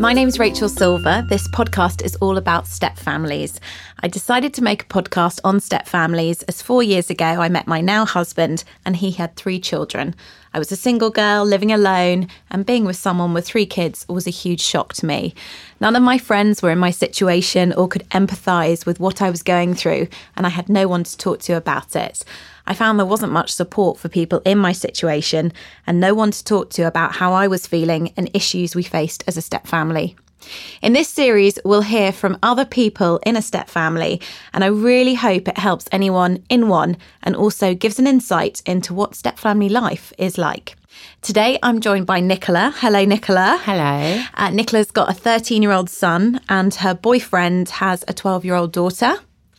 My 0.00 0.14
name's 0.14 0.38
Rachel 0.38 0.70
Silver. 0.70 1.26
This 1.28 1.46
podcast 1.48 2.02
is 2.02 2.16
all 2.22 2.38
about 2.38 2.66
step 2.66 2.96
families. 2.96 3.60
I 4.02 4.08
decided 4.08 4.54
to 4.54 4.62
make 4.62 4.84
a 4.84 4.86
podcast 4.86 5.40
on 5.44 5.60
step 5.60 5.86
families 5.86 6.42
as 6.44 6.62
four 6.62 6.82
years 6.82 7.10
ago 7.10 7.26
I 7.26 7.50
met 7.50 7.66
my 7.66 7.82
now 7.82 8.06
husband 8.06 8.64
and 8.86 8.96
he 8.96 9.10
had 9.10 9.36
three 9.36 9.60
children. 9.60 10.14
I 10.54 10.58
was 10.58 10.72
a 10.72 10.76
single 10.76 11.10
girl 11.10 11.44
living 11.44 11.70
alone, 11.70 12.28
and 12.50 12.64
being 12.64 12.86
with 12.86 12.96
someone 12.96 13.34
with 13.34 13.46
three 13.46 13.66
kids 13.66 14.06
was 14.08 14.26
a 14.26 14.30
huge 14.30 14.62
shock 14.62 14.94
to 14.94 15.06
me. 15.06 15.34
None 15.80 15.94
of 15.94 16.02
my 16.02 16.16
friends 16.16 16.62
were 16.62 16.70
in 16.70 16.78
my 16.78 16.90
situation 16.90 17.74
or 17.74 17.86
could 17.86 18.08
empathise 18.08 18.86
with 18.86 18.98
what 18.98 19.20
I 19.20 19.28
was 19.28 19.42
going 19.42 19.74
through, 19.74 20.08
and 20.34 20.46
I 20.46 20.48
had 20.48 20.70
no 20.70 20.88
one 20.88 21.04
to 21.04 21.16
talk 21.16 21.40
to 21.40 21.52
about 21.52 21.94
it. 21.94 22.24
I 22.70 22.74
found 22.74 23.00
there 23.00 23.04
wasn't 23.06 23.32
much 23.32 23.52
support 23.52 23.98
for 23.98 24.08
people 24.08 24.40
in 24.44 24.56
my 24.56 24.70
situation 24.70 25.52
and 25.88 25.98
no 25.98 26.14
one 26.14 26.30
to 26.30 26.44
talk 26.44 26.70
to 26.70 26.86
about 26.86 27.16
how 27.16 27.32
I 27.32 27.48
was 27.48 27.66
feeling 27.66 28.12
and 28.16 28.30
issues 28.32 28.76
we 28.76 28.84
faced 28.84 29.24
as 29.26 29.36
a 29.36 29.42
step 29.42 29.66
family. 29.66 30.16
In 30.80 30.92
this 30.92 31.08
series, 31.08 31.58
we'll 31.64 31.82
hear 31.82 32.12
from 32.12 32.38
other 32.44 32.64
people 32.64 33.18
in 33.26 33.34
a 33.34 33.42
step 33.42 33.68
family, 33.68 34.20
and 34.54 34.62
I 34.62 34.68
really 34.68 35.14
hope 35.14 35.48
it 35.48 35.58
helps 35.58 35.86
anyone 35.90 36.44
in 36.48 36.68
one 36.68 36.96
and 37.24 37.34
also 37.34 37.74
gives 37.74 37.98
an 37.98 38.06
insight 38.06 38.62
into 38.64 38.94
what 38.94 39.16
step 39.16 39.36
family 39.36 39.68
life 39.68 40.12
is 40.16 40.38
like. 40.38 40.76
Today, 41.22 41.58
I'm 41.64 41.80
joined 41.80 42.06
by 42.06 42.20
Nicola. 42.20 42.72
Hello, 42.76 43.04
Nicola. 43.04 43.60
Hello. 43.64 44.22
Uh, 44.34 44.50
Nicola's 44.50 44.92
got 44.92 45.10
a 45.10 45.14
13 45.14 45.60
year 45.60 45.72
old 45.72 45.90
son, 45.90 46.40
and 46.48 46.72
her 46.76 46.94
boyfriend 46.94 47.68
has 47.70 48.04
a 48.06 48.14
12 48.14 48.44
year 48.44 48.54
old 48.54 48.72
daughter. 48.72 49.16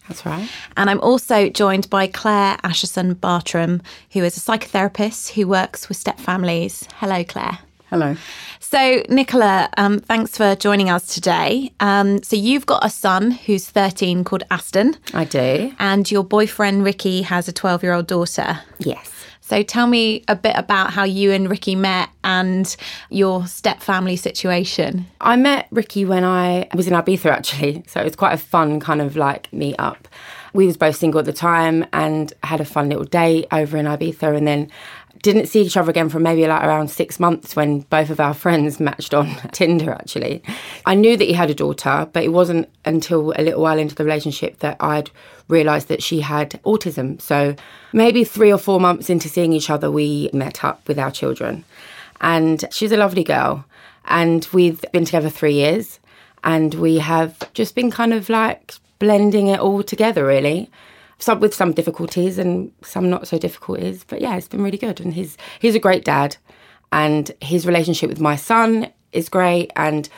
That's 0.07 0.25
right. 0.25 0.49
And 0.77 0.89
I'm 0.89 0.99
also 1.01 1.49
joined 1.49 1.89
by 1.89 2.07
Claire 2.07 2.57
Asherson 2.63 3.19
Bartram, 3.19 3.81
who 4.11 4.23
is 4.23 4.35
a 4.37 4.39
psychotherapist 4.39 5.31
who 5.31 5.47
works 5.47 5.87
with 5.87 5.97
step 5.97 6.19
families. 6.19 6.87
Hello, 6.95 7.23
Claire. 7.23 7.59
Hello. 7.89 8.15
So, 8.59 9.03
Nicola, 9.09 9.69
um, 9.77 9.99
thanks 9.99 10.37
for 10.37 10.55
joining 10.55 10.89
us 10.89 11.07
today. 11.07 11.73
Um, 11.81 12.23
so, 12.23 12.37
you've 12.37 12.65
got 12.65 12.85
a 12.85 12.89
son 12.89 13.31
who's 13.31 13.69
13 13.69 14.23
called 14.23 14.43
Aston. 14.49 14.95
I 15.13 15.25
do. 15.25 15.73
And 15.77 16.09
your 16.09 16.23
boyfriend, 16.23 16.85
Ricky, 16.85 17.21
has 17.23 17.49
a 17.49 17.51
12 17.51 17.83
year 17.83 17.91
old 17.91 18.07
daughter. 18.07 18.61
Yes. 18.79 19.20
So, 19.51 19.63
tell 19.63 19.85
me 19.85 20.23
a 20.29 20.35
bit 20.37 20.55
about 20.55 20.91
how 20.91 21.03
you 21.03 21.33
and 21.33 21.49
Ricky 21.49 21.75
met 21.75 22.07
and 22.23 22.73
your 23.09 23.45
step 23.47 23.81
family 23.81 24.15
situation. 24.15 25.05
I 25.19 25.35
met 25.35 25.67
Ricky 25.71 26.05
when 26.05 26.23
I 26.23 26.69
was 26.73 26.87
in 26.87 26.93
Ibiza 26.93 27.25
actually. 27.25 27.83
So 27.85 27.99
it 27.99 28.05
was 28.05 28.15
quite 28.15 28.31
a 28.31 28.37
fun 28.37 28.79
kind 28.79 29.01
of 29.01 29.17
like 29.17 29.51
meet 29.51 29.75
up. 29.77 30.07
We 30.53 30.65
was 30.65 30.77
both 30.77 30.95
single 30.95 31.19
at 31.19 31.25
the 31.25 31.33
time 31.33 31.85
and 31.91 32.31
had 32.43 32.61
a 32.61 32.65
fun 32.65 32.87
little 32.87 33.03
date 33.03 33.47
over 33.51 33.75
in 33.75 33.87
Ibiza 33.87 34.37
and 34.37 34.47
then 34.47 34.71
didn't 35.21 35.47
see 35.47 35.61
each 35.61 35.77
other 35.77 35.89
again 35.89 36.09
for 36.09 36.19
maybe 36.19 36.45
like 36.47 36.63
around 36.63 36.89
six 36.89 37.19
months 37.19 37.55
when 37.55 37.81
both 37.81 38.09
of 38.09 38.19
our 38.19 38.33
friends 38.43 38.79
matched 38.79 39.13
on 39.13 39.27
Tinder 39.51 39.91
actually. 39.91 40.43
I 40.85 40.95
knew 40.95 41.17
that 41.17 41.25
he 41.25 41.33
had 41.33 41.49
a 41.49 41.55
daughter, 41.55 42.09
but 42.11 42.23
it 42.23 42.29
wasn't 42.29 42.69
until 42.85 43.33
a 43.35 43.43
little 43.43 43.61
while 43.61 43.77
into 43.77 43.95
the 43.95 44.03
relationship 44.03 44.59
that 44.59 44.77
I'd 44.79 45.11
realised 45.47 45.87
that 45.89 46.01
she 46.01 46.21
had 46.21 46.51
autism. 46.63 47.21
So 47.21 47.55
maybe 47.93 48.23
three 48.23 48.51
or 48.51 48.57
four 48.57 48.79
months 48.79 49.09
into 49.09 49.29
seeing 49.29 49.53
each 49.53 49.69
other, 49.69 49.91
we 49.91 50.29
met 50.33 50.63
up 50.63 50.87
with 50.87 50.97
our 50.97 51.11
children. 51.11 51.65
And 52.21 52.63
she's 52.71 52.91
a 52.91 52.97
lovely 52.97 53.23
girl. 53.23 53.65
And 54.05 54.47
we've 54.53 54.83
been 54.91 55.05
together 55.05 55.29
three 55.29 55.53
years 55.53 55.99
and 56.43 56.73
we 56.75 56.97
have 56.97 57.37
just 57.53 57.75
been 57.75 57.91
kind 57.91 58.13
of 58.13 58.29
like 58.29 58.73
blending 58.99 59.47
it 59.47 59.59
all 59.59 59.83
together, 59.83 60.25
really 60.25 60.69
some 61.21 61.39
with 61.39 61.53
some 61.53 61.71
difficulties 61.71 62.37
and 62.37 62.71
some 62.81 63.09
not 63.09 63.27
so 63.27 63.37
difficulties. 63.37 64.03
But 64.03 64.21
yeah, 64.21 64.35
it's 64.35 64.47
been 64.47 64.63
really 64.63 64.77
good. 64.77 64.99
And 64.99 65.13
he's 65.13 65.37
he's 65.59 65.75
a 65.75 65.79
great 65.79 66.03
dad, 66.03 66.35
and 66.91 67.31
his 67.41 67.65
relationship 67.65 68.09
with 68.09 68.19
my 68.19 68.35
son 68.35 68.91
is 69.13 69.29
great, 69.29 69.71
and 69.75 70.09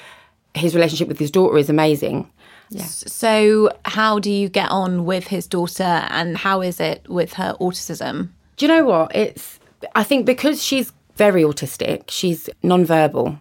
his 0.54 0.74
relationship 0.74 1.08
with 1.08 1.20
his 1.20 1.32
daughter 1.32 1.58
is 1.58 1.70
amazing. 1.70 2.30
Yeah. 2.70 2.84
So, 2.86 3.70
how 3.86 4.18
do 4.20 4.32
you 4.32 4.50
get 4.50 4.72
on 4.72 5.06
with 5.06 5.28
his 5.28 5.46
daughter, 5.46 6.08
and 6.10 6.38
how 6.38 6.62
is 6.62 6.80
it 6.80 7.08
with 7.08 7.34
her 7.34 7.56
autism? 7.60 8.30
Do 8.58 8.66
you 8.66 8.72
know 8.72 8.86
what? 8.86 9.16
It's 9.16 9.60
I 9.96 10.04
think 10.04 10.26
because 10.26 10.64
she's 10.64 10.92
very 11.16 11.44
autistic, 11.44 12.10
she's 12.10 12.50
non-verbal. 12.64 13.38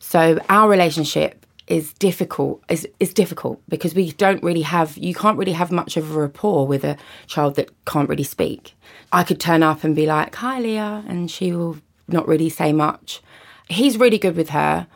So 0.00 0.38
our 0.48 0.68
relationship 0.68 1.45
is 1.66 1.92
difficult 1.94 2.62
is 2.68 2.86
is 3.00 3.12
difficult 3.12 3.60
because 3.68 3.94
we 3.94 4.12
don't 4.12 4.42
really 4.42 4.62
have 4.62 4.96
you 4.96 5.14
can't 5.14 5.38
really 5.38 5.52
have 5.52 5.72
much 5.72 5.96
of 5.96 6.14
a 6.14 6.20
rapport 6.20 6.66
with 6.66 6.84
a 6.84 6.96
child 7.26 7.56
that 7.56 7.70
can't 7.84 8.08
really 8.08 8.22
speak. 8.22 8.74
I 9.12 9.24
could 9.24 9.40
turn 9.40 9.62
up 9.62 9.82
and 9.84 9.94
be 9.94 10.06
like, 10.06 10.34
"Hi, 10.36 10.60
Leah," 10.60 11.04
and 11.08 11.30
she 11.30 11.52
will 11.52 11.78
not 12.08 12.28
really 12.28 12.48
say 12.48 12.72
much. 12.72 13.20
He's 13.68 13.98
really 13.98 14.18
good 14.18 14.36
with 14.36 14.50
her, 14.50 14.86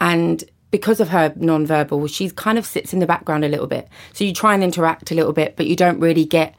and 0.00 0.42
because 0.70 1.00
of 1.00 1.10
her 1.10 1.32
non-verbal, 1.36 2.06
she 2.06 2.30
kind 2.30 2.58
of 2.58 2.66
sits 2.66 2.92
in 2.92 2.98
the 2.98 3.06
background 3.06 3.44
a 3.44 3.48
little 3.48 3.66
bit. 3.66 3.88
So 4.12 4.24
you 4.24 4.32
try 4.32 4.54
and 4.54 4.64
interact 4.64 5.10
a 5.10 5.14
little 5.14 5.32
bit, 5.32 5.56
but 5.56 5.66
you 5.66 5.76
don't 5.76 6.00
really 6.00 6.24
get 6.24 6.54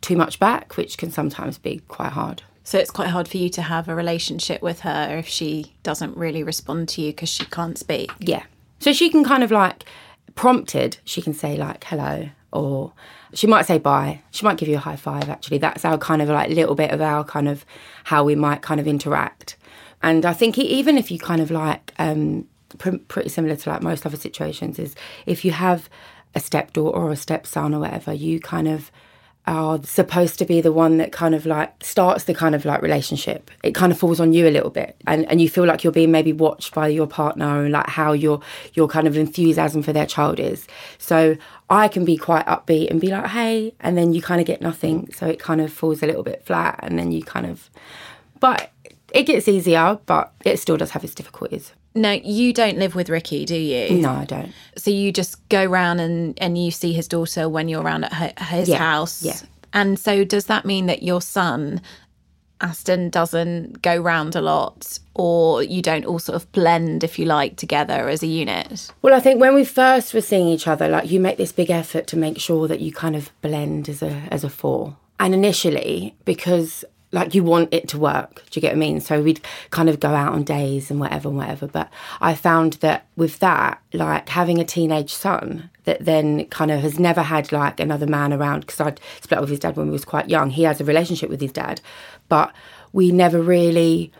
too 0.00 0.16
much 0.16 0.38
back, 0.38 0.76
which 0.76 0.98
can 0.98 1.10
sometimes 1.10 1.58
be 1.58 1.80
quite 1.88 2.12
hard. 2.12 2.42
So 2.64 2.78
it's 2.78 2.90
quite 2.90 3.08
hard 3.08 3.28
for 3.28 3.38
you 3.38 3.48
to 3.50 3.62
have 3.62 3.88
a 3.88 3.94
relationship 3.94 4.62
with 4.62 4.80
her 4.80 5.16
if 5.18 5.26
she 5.26 5.72
doesn't 5.82 6.16
really 6.16 6.42
respond 6.42 6.88
to 6.90 7.02
you 7.02 7.12
because 7.12 7.28
she 7.28 7.44
can't 7.46 7.76
speak. 7.78 8.10
Yeah, 8.18 8.44
so 8.82 8.92
she 8.92 9.08
can 9.08 9.24
kind 9.24 9.42
of 9.42 9.50
like, 9.50 9.84
prompted, 10.34 10.98
she 11.04 11.22
can 11.22 11.34
say 11.34 11.56
like 11.56 11.84
hello 11.84 12.28
or 12.52 12.92
she 13.34 13.46
might 13.46 13.66
say 13.66 13.78
bye. 13.78 14.20
She 14.30 14.44
might 14.44 14.58
give 14.58 14.68
you 14.68 14.76
a 14.76 14.80
high 14.80 14.96
five, 14.96 15.28
actually. 15.28 15.58
That's 15.58 15.84
our 15.84 15.96
kind 15.96 16.20
of 16.20 16.28
like 16.28 16.50
little 16.50 16.74
bit 16.74 16.90
of 16.90 17.00
our 17.00 17.24
kind 17.24 17.48
of 17.48 17.64
how 18.04 18.24
we 18.24 18.34
might 18.34 18.62
kind 18.62 18.80
of 18.80 18.86
interact. 18.86 19.56
And 20.02 20.26
I 20.26 20.32
think 20.32 20.58
even 20.58 20.98
if 20.98 21.10
you 21.10 21.18
kind 21.18 21.40
of 21.40 21.50
like, 21.50 21.94
um, 21.98 22.46
pr- 22.78 22.96
pretty 23.08 23.30
similar 23.30 23.56
to 23.56 23.70
like 23.70 23.82
most 23.82 24.04
other 24.04 24.16
situations, 24.16 24.78
is 24.78 24.94
if 25.24 25.44
you 25.44 25.52
have 25.52 25.88
a 26.34 26.40
stepdaughter 26.40 26.96
or 26.96 27.10
a 27.10 27.16
stepson 27.16 27.74
or 27.74 27.80
whatever, 27.80 28.12
you 28.12 28.40
kind 28.40 28.68
of 28.68 28.90
are 29.46 29.82
supposed 29.82 30.38
to 30.38 30.44
be 30.44 30.60
the 30.60 30.70
one 30.70 30.98
that 30.98 31.10
kind 31.10 31.34
of 31.34 31.44
like 31.44 31.82
starts 31.82 32.24
the 32.24 32.34
kind 32.34 32.54
of 32.54 32.64
like 32.64 32.80
relationship. 32.80 33.50
It 33.64 33.74
kind 33.74 33.90
of 33.90 33.98
falls 33.98 34.20
on 34.20 34.32
you 34.32 34.46
a 34.46 34.50
little 34.50 34.70
bit, 34.70 34.96
and 35.06 35.28
and 35.28 35.40
you 35.40 35.48
feel 35.48 35.64
like 35.64 35.82
you're 35.82 35.92
being 35.92 36.12
maybe 36.12 36.32
watched 36.32 36.74
by 36.74 36.88
your 36.88 37.06
partner 37.06 37.64
and 37.64 37.72
like 37.72 37.88
how 37.88 38.12
your 38.12 38.40
your 38.74 38.86
kind 38.86 39.08
of 39.08 39.16
enthusiasm 39.16 39.82
for 39.82 39.92
their 39.92 40.06
child 40.06 40.38
is. 40.38 40.66
So 40.98 41.36
I 41.68 41.88
can 41.88 42.04
be 42.04 42.16
quite 42.16 42.46
upbeat 42.46 42.90
and 42.90 43.00
be 43.00 43.08
like, 43.08 43.26
hey, 43.26 43.74
and 43.80 43.98
then 43.98 44.12
you 44.12 44.22
kind 44.22 44.40
of 44.40 44.46
get 44.46 44.60
nothing. 44.60 45.12
So 45.12 45.26
it 45.26 45.40
kind 45.40 45.60
of 45.60 45.72
falls 45.72 46.02
a 46.02 46.06
little 46.06 46.22
bit 46.22 46.44
flat, 46.44 46.78
and 46.82 46.98
then 46.98 47.10
you 47.10 47.22
kind 47.22 47.46
of, 47.46 47.68
but 48.38 48.70
it 49.12 49.24
gets 49.24 49.48
easier, 49.48 49.98
but 50.06 50.32
it 50.44 50.58
still 50.58 50.76
does 50.76 50.90
have 50.90 51.02
its 51.02 51.14
difficulties. 51.14 51.72
No, 51.94 52.10
you 52.10 52.52
don't 52.52 52.78
live 52.78 52.94
with 52.94 53.08
Ricky, 53.10 53.44
do 53.44 53.56
you? 53.56 53.98
No, 53.98 54.10
I 54.10 54.24
don't. 54.24 54.52
So 54.76 54.90
you 54.90 55.12
just 55.12 55.46
go 55.48 55.62
around 55.62 56.00
and, 56.00 56.38
and 56.40 56.56
you 56.56 56.70
see 56.70 56.92
his 56.92 57.06
daughter 57.06 57.48
when 57.48 57.68
you're 57.68 57.82
around 57.82 58.04
at 58.04 58.12
her, 58.14 58.32
his 58.44 58.68
yeah. 58.68 58.78
house. 58.78 59.22
Yeah. 59.22 59.36
And 59.72 59.98
so 59.98 60.24
does 60.24 60.46
that 60.46 60.64
mean 60.64 60.86
that 60.86 61.02
your 61.02 61.20
son, 61.20 61.82
Aston, 62.60 63.10
doesn't 63.10 63.82
go 63.82 63.96
round 63.96 64.36
a 64.36 64.40
lot 64.40 64.98
or 65.14 65.62
you 65.62 65.82
don't 65.82 66.06
all 66.06 66.18
sort 66.18 66.36
of 66.36 66.50
blend, 66.52 67.04
if 67.04 67.18
you 67.18 67.26
like, 67.26 67.56
together 67.56 68.08
as 68.08 68.22
a 68.22 68.26
unit? 68.26 68.90
Well, 69.02 69.14
I 69.14 69.20
think 69.20 69.40
when 69.40 69.54
we 69.54 69.64
first 69.64 70.14
were 70.14 70.20
seeing 70.20 70.48
each 70.48 70.66
other, 70.66 70.88
like 70.88 71.10
you 71.10 71.20
make 71.20 71.36
this 71.36 71.52
big 71.52 71.70
effort 71.70 72.06
to 72.08 72.16
make 72.16 72.38
sure 72.38 72.68
that 72.68 72.80
you 72.80 72.92
kind 72.92 73.16
of 73.16 73.30
blend 73.42 73.88
as 73.88 74.02
a 74.02 74.22
as 74.30 74.44
a 74.44 74.50
four. 74.50 74.96
And 75.20 75.34
initially, 75.34 76.16
because 76.24 76.84
like 77.12 77.34
you 77.34 77.44
want 77.44 77.72
it 77.72 77.88
to 77.88 77.98
work. 77.98 78.42
Do 78.50 78.58
you 78.58 78.62
get 78.62 78.70
what 78.70 78.76
I 78.76 78.78
mean? 78.78 79.00
So 79.00 79.22
we'd 79.22 79.40
kind 79.70 79.88
of 79.88 80.00
go 80.00 80.08
out 80.08 80.32
on 80.32 80.44
days 80.44 80.90
and 80.90 80.98
whatever 80.98 81.28
and 81.28 81.36
whatever. 81.36 81.66
But 81.66 81.90
I 82.20 82.34
found 82.34 82.74
that 82.74 83.06
with 83.16 83.38
that, 83.40 83.82
like 83.92 84.30
having 84.30 84.58
a 84.58 84.64
teenage 84.64 85.12
son 85.12 85.70
that 85.84 86.04
then 86.04 86.46
kind 86.46 86.70
of 86.70 86.80
has 86.80 86.98
never 86.98 87.22
had 87.22 87.52
like 87.52 87.80
another 87.80 88.06
man 88.06 88.32
around 88.32 88.60
because 88.60 88.80
I'd 88.80 89.00
split 89.20 89.38
up 89.38 89.42
with 89.42 89.50
his 89.50 89.60
dad 89.60 89.76
when 89.76 89.86
we 89.86 89.92
was 89.92 90.06
quite 90.06 90.30
young. 90.30 90.50
He 90.50 90.62
has 90.62 90.80
a 90.80 90.84
relationship 90.84 91.28
with 91.28 91.40
his 91.40 91.52
dad, 91.52 91.82
but 92.28 92.52
we 92.92 93.12
never 93.12 93.42
really 93.42 94.10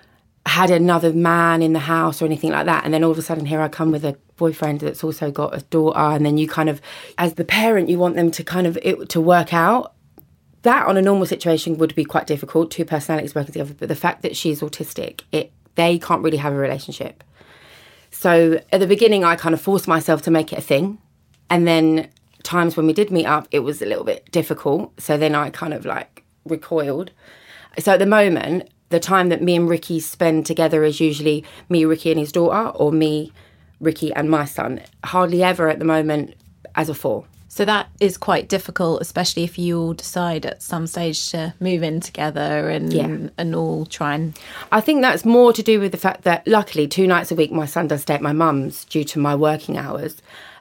had 0.44 0.70
another 0.70 1.12
man 1.12 1.62
in 1.62 1.72
the 1.72 1.78
house 1.78 2.20
or 2.20 2.26
anything 2.26 2.50
like 2.50 2.66
that. 2.66 2.84
And 2.84 2.92
then 2.92 3.04
all 3.04 3.12
of 3.12 3.18
a 3.18 3.22
sudden 3.22 3.46
here 3.46 3.60
I 3.60 3.68
come 3.68 3.90
with 3.90 4.04
a 4.04 4.18
boyfriend 4.36 4.80
that's 4.80 5.04
also 5.04 5.30
got 5.30 5.56
a 5.56 5.60
daughter 5.62 5.98
and 5.98 6.26
then 6.26 6.36
you 6.36 6.48
kind 6.48 6.68
of 6.68 6.82
as 7.16 7.34
the 7.34 7.44
parent 7.44 7.88
you 7.88 7.98
want 7.98 8.16
them 8.16 8.30
to 8.32 8.42
kind 8.42 8.66
of 8.66 8.76
it, 8.82 9.08
to 9.10 9.20
work 9.20 9.54
out 9.54 9.94
that 10.62 10.86
on 10.86 10.96
a 10.96 11.02
normal 11.02 11.26
situation 11.26 11.78
would 11.78 11.94
be 11.94 12.04
quite 12.04 12.26
difficult, 12.26 12.70
two 12.70 12.84
personalities 12.84 13.34
working 13.34 13.52
together. 13.52 13.74
But 13.78 13.88
the 13.88 13.96
fact 13.96 14.22
that 14.22 14.36
she's 14.36 14.60
autistic, 14.60 15.22
it 15.32 15.52
they 15.74 15.98
can't 15.98 16.22
really 16.22 16.36
have 16.36 16.52
a 16.52 16.56
relationship. 16.56 17.24
So 18.10 18.60
at 18.70 18.80
the 18.80 18.86
beginning, 18.86 19.24
I 19.24 19.36
kind 19.36 19.54
of 19.54 19.60
forced 19.60 19.88
myself 19.88 20.22
to 20.22 20.30
make 20.30 20.52
it 20.52 20.58
a 20.58 20.62
thing, 20.62 20.98
and 21.50 21.66
then 21.66 22.08
times 22.42 22.76
when 22.76 22.86
we 22.86 22.92
did 22.92 23.10
meet 23.10 23.26
up, 23.26 23.48
it 23.50 23.60
was 23.60 23.80
a 23.80 23.86
little 23.86 24.04
bit 24.04 24.30
difficult. 24.30 25.00
So 25.00 25.16
then 25.16 25.34
I 25.34 25.50
kind 25.50 25.74
of 25.74 25.84
like 25.84 26.24
recoiled. 26.44 27.10
So 27.78 27.92
at 27.92 27.98
the 27.98 28.06
moment, 28.06 28.68
the 28.90 29.00
time 29.00 29.30
that 29.30 29.42
me 29.42 29.56
and 29.56 29.68
Ricky 29.68 30.00
spend 30.00 30.44
together 30.44 30.84
is 30.84 31.00
usually 31.00 31.44
me, 31.68 31.84
Ricky, 31.84 32.10
and 32.10 32.20
his 32.20 32.32
daughter, 32.32 32.68
or 32.76 32.92
me, 32.92 33.32
Ricky, 33.80 34.12
and 34.12 34.30
my 34.30 34.44
son. 34.44 34.82
Hardly 35.04 35.42
ever 35.42 35.68
at 35.68 35.78
the 35.78 35.84
moment 35.84 36.34
as 36.74 36.88
a 36.88 36.94
four. 36.94 37.24
So 37.54 37.66
that 37.66 37.90
is 38.00 38.16
quite 38.16 38.49
difficult, 38.49 39.02
especially 39.02 39.44
if 39.44 39.58
you 39.58 39.78
all 39.78 39.93
decide 39.93 40.46
at 40.46 40.62
some 40.62 40.87
stage 40.87 41.28
to 41.32 41.52
move 41.60 41.82
in 41.82 42.00
together 42.00 42.70
and 42.70 42.90
Yeah. 42.90 43.28
and 43.37 43.54
all 43.54 43.84
try 43.84 44.14
and 44.14 44.38
I 44.72 44.81
think 44.81 45.02
that's 45.02 45.26
more 45.26 45.52
to 45.52 45.62
do 45.62 45.78
with 45.78 45.93
the 45.93 45.99
fact 45.99 46.25
that 46.25 46.49
luckily 46.49 46.88
two 46.88 47.06
nights 47.06 47.31
a 47.31 47.34
week 47.34 47.52
my 47.52 47.66
son 47.66 47.88
does 47.88 48.00
stay 48.00 48.14
at 48.14 48.22
my 48.22 48.32
mum's 48.32 48.87
due 48.87 49.04
to 49.04 49.19
my 49.19 49.34
working 49.34 49.76
hours. 49.76 50.16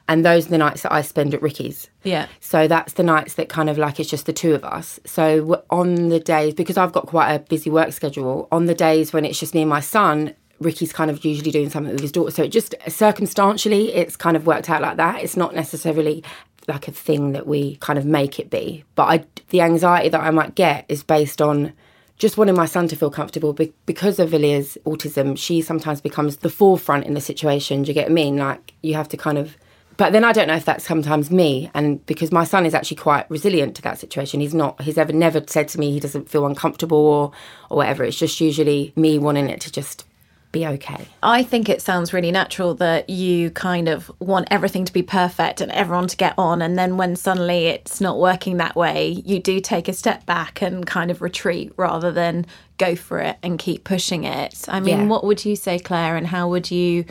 And 0.06 0.22
those 0.22 0.48
are 0.48 0.50
the 0.50 0.58
nights 0.58 0.82
that 0.82 0.92
I 0.92 1.00
spend 1.00 1.32
at 1.32 1.40
Ricky's. 1.40 1.88
Yeah. 2.02 2.26
So 2.40 2.68
that's 2.68 2.92
the 2.92 3.02
nights 3.04 3.34
that 3.34 3.48
kind 3.48 3.70
of 3.70 3.78
like 3.78 3.98
it's 3.98 4.10
just 4.10 4.26
the 4.26 4.34
two 4.34 4.52
of 4.52 4.62
us. 4.62 5.00
So 5.06 5.62
on 5.70 6.10
the 6.10 6.20
days, 6.20 6.52
because 6.52 6.76
I've 6.76 6.92
got 6.92 7.06
quite 7.06 7.32
a 7.32 7.38
busy 7.38 7.70
work 7.70 7.92
schedule, 7.92 8.48
on 8.52 8.66
the 8.66 8.74
days 8.74 9.14
when 9.14 9.24
it's 9.24 9.40
just 9.40 9.54
me 9.54 9.62
and 9.62 9.70
my 9.70 9.80
son, 9.80 10.34
Ricky's 10.60 10.92
kind 10.92 11.10
of 11.10 11.24
usually 11.24 11.50
doing 11.52 11.70
something 11.70 11.92
with 11.92 12.02
his 12.02 12.12
daughter. 12.12 12.32
So 12.32 12.42
it 12.42 12.48
just 12.48 12.74
circumstantially, 12.88 13.92
it's 13.94 14.16
kind 14.16 14.36
of 14.36 14.44
worked 14.46 14.68
out 14.68 14.82
like 14.82 14.96
that. 14.98 15.22
It's 15.22 15.36
not 15.36 15.54
necessarily 15.54 16.22
like 16.68 16.88
a 16.88 16.92
thing 16.92 17.32
that 17.32 17.46
we 17.46 17.76
kind 17.76 17.98
of 17.98 18.04
make 18.04 18.38
it 18.38 18.50
be. 18.50 18.84
But 18.94 19.04
I, 19.04 19.24
the 19.50 19.60
anxiety 19.60 20.08
that 20.08 20.20
I 20.20 20.30
might 20.30 20.54
get 20.54 20.84
is 20.88 21.02
based 21.02 21.42
on 21.42 21.72
just 22.16 22.36
wanting 22.38 22.54
my 22.54 22.66
son 22.66 22.86
to 22.88 22.96
feel 22.96 23.10
comfortable 23.10 23.52
Be- 23.52 23.72
because 23.84 24.18
of 24.18 24.30
Aaliyah's 24.30 24.78
autism. 24.84 25.36
She 25.36 25.60
sometimes 25.60 26.00
becomes 26.00 26.38
the 26.38 26.50
forefront 26.50 27.04
in 27.04 27.14
the 27.14 27.20
situation. 27.20 27.82
Do 27.82 27.88
you 27.88 27.94
get 27.94 28.06
I 28.06 28.12
mean? 28.12 28.36
Like 28.36 28.74
you 28.82 28.94
have 28.94 29.08
to 29.08 29.16
kind 29.16 29.38
of. 29.38 29.56
But 29.96 30.12
then 30.12 30.24
I 30.24 30.32
don't 30.32 30.48
know 30.48 30.54
if 30.54 30.64
that's 30.64 30.86
sometimes 30.86 31.30
me, 31.30 31.70
and 31.74 32.04
because 32.06 32.32
my 32.32 32.44
son 32.44 32.64
is 32.64 32.74
actually 32.74 32.96
quite 32.96 33.30
resilient 33.30 33.76
to 33.76 33.82
that 33.82 33.98
situation. 33.98 34.40
He's 34.40 34.54
not. 34.54 34.80
He's 34.80 34.98
ever 34.98 35.12
never 35.12 35.42
said 35.46 35.68
to 35.68 35.80
me 35.80 35.90
he 35.92 36.00
doesn't 36.00 36.30
feel 36.30 36.46
uncomfortable 36.46 36.96
or 36.96 37.32
or 37.70 37.76
whatever. 37.76 38.04
It's 38.04 38.18
just 38.18 38.40
usually 38.40 38.92
me 38.96 39.18
wanting 39.18 39.50
it 39.50 39.60
to 39.62 39.72
just 39.72 40.04
be 40.52 40.66
okay. 40.66 41.06
I 41.22 41.42
think 41.42 41.68
it 41.68 41.80
sounds 41.82 42.12
really 42.12 42.30
natural 42.30 42.74
that 42.74 43.08
you 43.08 43.50
kind 43.50 43.88
of 43.88 44.10
want 44.20 44.48
everything 44.50 44.84
to 44.84 44.92
be 44.92 45.02
perfect 45.02 45.60
and 45.60 45.72
everyone 45.72 46.06
to 46.08 46.16
get 46.16 46.34
on. 46.38 46.60
And 46.62 46.78
then 46.78 46.98
when 46.98 47.16
suddenly 47.16 47.66
it's 47.66 48.00
not 48.00 48.18
working 48.20 48.58
that 48.58 48.76
way, 48.76 49.22
you 49.24 49.40
do 49.40 49.60
take 49.60 49.88
a 49.88 49.92
step 49.94 50.26
back 50.26 50.60
and 50.62 50.86
kind 50.86 51.10
of 51.10 51.22
retreat 51.22 51.72
rather 51.76 52.12
than 52.12 52.44
go 52.78 52.94
for 52.94 53.18
it 53.18 53.36
and 53.42 53.58
keep 53.58 53.84
pushing 53.84 54.24
it. 54.24 54.64
I 54.68 54.80
mean, 54.80 54.98
Yeah. 55.00 55.06
what 55.06 55.24
would 55.24 55.44
you 55.44 55.56
say, 55.56 55.78
Claire? 55.78 56.16
And 56.16 56.26
how 56.26 56.48
would 56.50 56.70
you, 56.70 57.06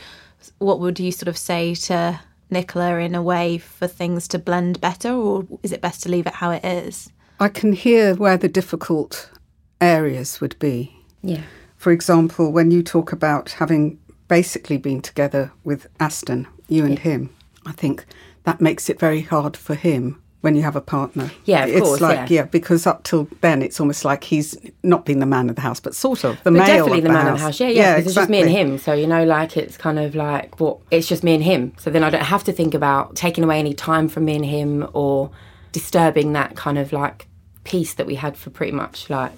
what 0.60 0.80
would 0.80 1.00
you 1.00 1.12
sort 1.12 1.28
of 1.28 1.38
say 1.38 1.74
to 1.76 2.20
Nicola 2.52 3.00
in 3.00 3.16
a 3.16 3.22
way 3.24 3.58
for 3.58 3.88
things 3.88 4.28
to 4.30 4.38
blend 4.40 4.80
better? 4.80 5.12
Or 5.14 5.48
is 5.64 5.72
it 5.72 5.82
best 5.82 6.04
to 6.04 6.10
leave 6.10 6.28
it 6.28 6.34
how 6.36 6.52
it 6.52 6.64
is? 6.64 7.10
I 7.40 7.48
can 7.50 7.74
hear 7.74 8.14
where 8.14 8.38
the 8.38 8.48
difficult 8.50 9.32
areas 9.80 10.40
would 10.42 10.58
be. 10.60 10.96
Yeah. 11.24 11.42
For 11.82 11.92
example, 11.92 12.52
when 12.52 12.70
you 12.70 12.84
talk 12.84 13.12
about 13.12 13.54
having 13.54 13.98
basically 14.28 14.78
been 14.78 15.02
together 15.02 15.52
with 15.64 15.88
Aston, 16.00 16.46
you 16.68 16.86
and 16.86 17.00
him, 17.00 17.32
I 17.66 17.72
think 17.72 18.06
that 18.44 18.62
makes 18.62 18.88
it 18.88 19.00
very 19.00 19.22
hard 19.22 19.58
for 19.58 19.74
him 19.74 20.22
when 20.42 20.54
you 20.54 20.62
have 20.62 20.76
a 20.76 20.82
partner. 20.82 21.32
Yeah, 21.46 21.64
of 21.66 21.72
it's 21.72 21.82
course, 21.82 22.00
like 22.00 22.30
yeah. 22.30 22.44
because 22.44 22.86
up 22.86 23.02
till 23.02 23.28
then 23.42 23.64
it's 23.64 23.80
almost 23.80 24.06
like 24.06 24.24
he's 24.26 24.56
not 24.84 25.06
been 25.08 25.18
the 25.18 25.26
man 25.26 25.50
of 25.50 25.56
the 25.56 25.64
house, 25.64 25.80
but 25.80 25.96
sort 25.96 26.24
of 26.24 26.36
the 26.44 26.52
But 26.52 26.54
male 26.54 26.68
definitely 26.68 27.00
of 27.00 27.04
the 27.06 27.10
the 27.10 27.14
man 27.16 27.26
house. 27.26 27.34
of 27.34 27.40
the 27.40 27.46
house. 27.46 27.60
Yeah, 27.60 27.68
yeah. 27.70 27.96
because 27.96 28.12
exactly. 28.12 28.12
It's 28.12 28.16
just 28.16 28.30
me 28.30 28.42
and 28.60 28.70
him. 28.72 28.78
So 28.78 28.94
you 28.94 29.08
know, 29.08 29.24
like 29.24 29.58
it's 29.58 29.76
kind 29.76 29.98
of 29.98 30.14
like 30.14 30.60
what 30.60 30.78
it's 30.92 31.08
just 31.08 31.24
me 31.24 31.34
and 31.34 31.44
him. 31.44 31.74
So 31.80 31.90
then 31.90 32.04
I 32.04 32.12
don't 32.12 32.22
have 32.26 32.44
to 32.44 32.52
think 32.52 32.76
about 32.76 33.16
taking 33.16 33.44
away 33.44 33.58
any 33.58 33.74
time 33.74 34.08
from 34.08 34.26
me 34.26 34.36
and 34.36 34.46
him 34.46 34.88
or 34.94 35.32
disturbing 35.72 36.34
that 36.34 36.56
kind 36.56 36.78
of 36.78 36.94
like 36.94 37.28
peace 37.64 37.96
that 37.96 38.06
we 38.06 38.14
had 38.14 38.38
for 38.38 38.52
pretty 38.52 38.72
much 38.72 39.10
like 39.10 39.32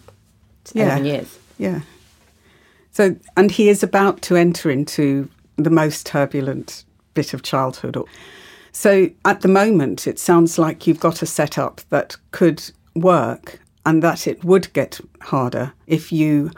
Yeah. 0.74 0.98
years. 1.00 1.40
Yeah. 1.58 1.80
So, 2.94 3.16
and 3.36 3.52
he 3.52 3.70
is 3.70 3.84
about 3.84 4.22
to 4.24 4.36
enter 4.36 4.70
into 4.70 5.30
the 5.58 5.70
most 5.70 6.06
turbulent 6.06 6.86
bit 7.14 7.34
of 7.34 7.44
childhood. 7.44 7.98
So, 8.72 9.10
at 9.26 9.42
the 9.42 9.48
moment, 9.48 10.08
it 10.08 10.20
sounds 10.20 10.58
like 10.58 10.88
you've 10.88 11.00
got 11.00 11.22
a 11.22 11.26
setup 11.26 11.82
that 11.90 12.16
could 12.32 12.64
work 12.96 13.60
and 13.86 14.02
that 14.02 14.28
it 14.28 14.44
would 14.44 14.72
get 14.74 15.00
harder 15.22 15.74
if 15.88 16.12
you 16.12 16.52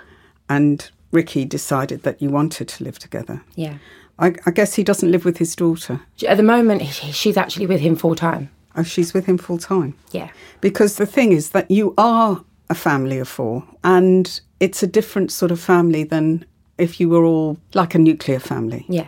and 0.48 0.90
Ricky 1.12 1.46
decided 1.46 2.04
that 2.04 2.22
you 2.22 2.30
wanted 2.30 2.68
to 2.68 2.84
live 2.84 3.00
together. 3.00 3.42
Yeah. 3.56 3.78
I, 4.20 4.36
I 4.46 4.52
guess 4.52 4.76
he 4.76 4.84
doesn't 4.84 5.12
live 5.12 5.26
with 5.26 5.38
his 5.38 5.56
daughter. 5.56 6.02
At 6.28 6.38
the 6.38 6.44
moment, 6.44 6.84
she's 6.84 7.38
actually 7.38 7.66
with 7.66 7.81
him 7.81 7.96
full 7.96 8.16
time. 8.16 8.50
Oh, 8.76 8.84
she's 8.84 9.14
with 9.14 9.26
him 9.26 9.38
full 9.38 9.58
time. 9.58 9.96
Yeah. 10.12 10.30
Because 10.62 10.98
the 10.98 11.06
thing 11.06 11.31
is 11.31 11.52
that 11.52 11.72
you 11.72 11.94
are 11.98 12.44
a 12.70 12.76
family 12.76 13.20
of 13.20 13.28
four, 13.28 13.64
and 13.84 14.42
it's 14.66 14.82
a 14.82 14.88
different 14.88 15.32
sort 15.32 15.52
of 15.52 15.60
family 15.60 16.04
than 16.04 16.44
if 16.80 17.00
you 17.00 17.08
were 17.08 17.24
all 17.24 17.58
like 17.76 17.94
a 17.94 18.00
nuclear 18.00 18.40
family. 18.40 18.84
Yeah. 18.90 19.08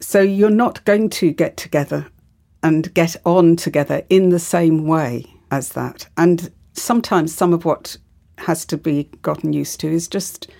So 0.00 0.20
you're 0.20 0.50
not 0.64 0.84
going 0.84 1.10
to 1.10 1.30
get 1.30 1.56
together 1.56 2.08
and 2.64 2.92
get 2.92 3.14
on 3.24 3.54
together 3.54 4.02
in 4.10 4.30
the 4.30 4.40
same 4.40 4.84
way 4.84 5.24
as 5.52 5.70
that. 5.70 6.08
And 6.16 6.50
sometimes 6.72 7.32
some 7.32 7.52
of 7.52 7.64
what 7.64 7.96
has 8.38 8.66
to 8.66 8.76
be 8.76 9.08
gotten 9.22 9.52
used 9.52 9.78
to 9.80 9.88
is 9.88 10.08
just 10.08 10.50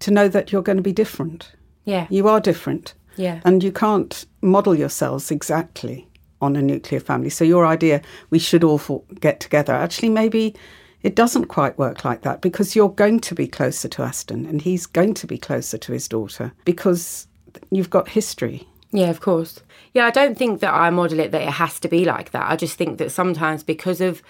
to 0.00 0.10
know 0.10 0.26
that 0.28 0.50
you're 0.50 0.68
going 0.68 0.82
to 0.82 0.90
be 0.90 0.92
different. 0.92 1.52
Yeah. 1.84 2.08
You 2.10 2.26
are 2.26 2.40
different. 2.40 2.94
Yeah. 3.16 3.40
And 3.44 3.62
you 3.62 3.70
can't 3.70 4.26
model 4.42 4.74
yourselves 4.74 5.30
exactly 5.30 6.08
on 6.40 6.56
a 6.56 6.62
nuclear 6.62 7.00
family. 7.00 7.30
So 7.30 7.44
your 7.44 7.64
idea, 7.64 8.02
we 8.30 8.40
should 8.40 8.64
all 8.64 9.06
get 9.20 9.38
together, 9.38 9.72
actually, 9.72 10.08
maybe 10.08 10.56
it 11.04 11.14
doesn't 11.14 11.46
quite 11.46 11.78
work 11.78 12.02
like 12.02 12.22
that 12.22 12.40
because 12.40 12.74
you're 12.74 12.88
going 12.88 13.20
to 13.20 13.34
be 13.34 13.46
closer 13.46 13.88
to 13.88 14.02
Aston 14.02 14.46
and 14.46 14.62
he's 14.62 14.86
going 14.86 15.12
to 15.14 15.26
be 15.26 15.36
closer 15.36 15.76
to 15.76 15.92
his 15.92 16.08
daughter 16.08 16.52
because 16.64 17.28
you've 17.70 17.90
got 17.90 18.08
history. 18.08 18.66
Yeah, 18.90 19.10
of 19.10 19.20
course. 19.20 19.60
Yeah, 19.92 20.06
I 20.06 20.10
don't 20.10 20.36
think 20.36 20.60
that 20.60 20.72
I 20.72 20.88
model 20.88 21.20
it 21.20 21.30
that 21.32 21.42
it 21.42 21.50
has 21.50 21.78
to 21.80 21.88
be 21.88 22.06
like 22.06 22.30
that. 22.30 22.50
I 22.50 22.56
just 22.56 22.78
think 22.78 22.96
that 22.98 23.12
sometimes 23.12 23.62
because 23.62 24.00
of 24.00 24.22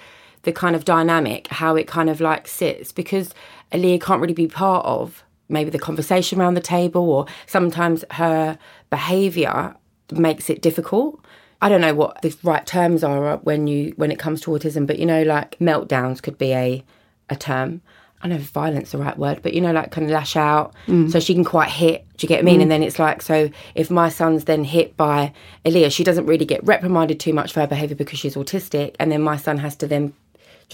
the 0.43 0.53
kind 0.53 0.75
of 0.75 0.85
dynamic, 0.85 1.47
how 1.47 1.77
it 1.77 1.87
kind 1.87 2.11
of 2.11 2.21
like 2.21 2.49
sits, 2.49 2.91
because 2.91 3.33
Aaliyah 3.71 4.01
can't 4.01 4.21
really 4.21 4.35
be 4.35 4.49
part 4.49 4.85
of 4.85 5.23
maybe 5.49 5.71
the 5.71 5.79
conversation 5.79 6.41
around 6.41 6.55
the 6.55 6.61
table, 6.61 7.09
or 7.09 7.27
sometimes 7.47 8.05
her 8.13 8.59
behaviour 8.91 9.77
makes 10.11 10.51
it 10.51 10.61
difficult. 10.61 11.25
I 11.65 11.71
don't 11.71 11.81
know 11.81 11.95
what 11.95 12.21
the 12.21 12.37
right 12.43 12.67
terms 12.67 13.03
are 13.03 13.39
when 13.39 13.67
you 13.67 13.95
when 13.97 14.13
it 14.13 14.19
comes 14.19 14.43
to 14.43 14.51
autism, 14.51 14.87
but 14.87 14.99
you 14.99 15.07
know, 15.07 15.23
like 15.23 15.59
meltdowns 15.61 16.23
could 16.23 16.37
be 16.37 16.53
a 16.53 16.85
a 17.31 17.37
term. 17.37 17.81
I 18.21 18.29
don't 18.29 18.37
know 18.37 18.43
if 18.43 18.51
violence 18.51 18.89
is 18.89 18.93
the 18.93 18.99
right 18.99 19.17
word, 19.17 19.41
but 19.43 19.55
you 19.55 19.63
know, 19.63 19.73
like 19.73 19.91
kind 19.91 20.07
of 20.07 20.11
lash 20.11 20.37
out. 20.37 20.75
Mm. 20.87 21.11
So 21.11 21.21
she 21.21 21.33
can 21.33 21.43
quite 21.43 21.71
hit. 21.71 22.07
Do 22.19 22.25
you 22.27 22.29
get 22.29 22.45
what 22.45 22.51
I 22.51 22.53
mean? 22.53 22.61
And 22.61 22.69
mm. 22.69 22.75
then 22.75 22.83
it's 22.83 22.99
like, 22.99 23.23
so 23.23 23.49
if 23.75 23.91
my 23.91 24.11
son's 24.11 24.45
then 24.45 24.65
hit 24.65 24.95
by 24.99 25.33
Aaliyah, 25.65 25.91
she 25.91 26.05
doesn't 26.05 26.27
really 26.27 26.45
get 26.45 26.63
reprimanded 26.65 27.19
too 27.19 27.33
much 27.33 27.55
for 27.55 27.61
her 27.61 27.67
behaviour 27.67 27.97
because 27.97 28.19
she's 28.19 28.35
autistic. 28.35 28.95
And 29.01 29.11
then 29.11 29.23
my 29.23 29.39
son 29.39 29.57
has 29.57 29.75
to 29.77 29.87
then 29.87 30.13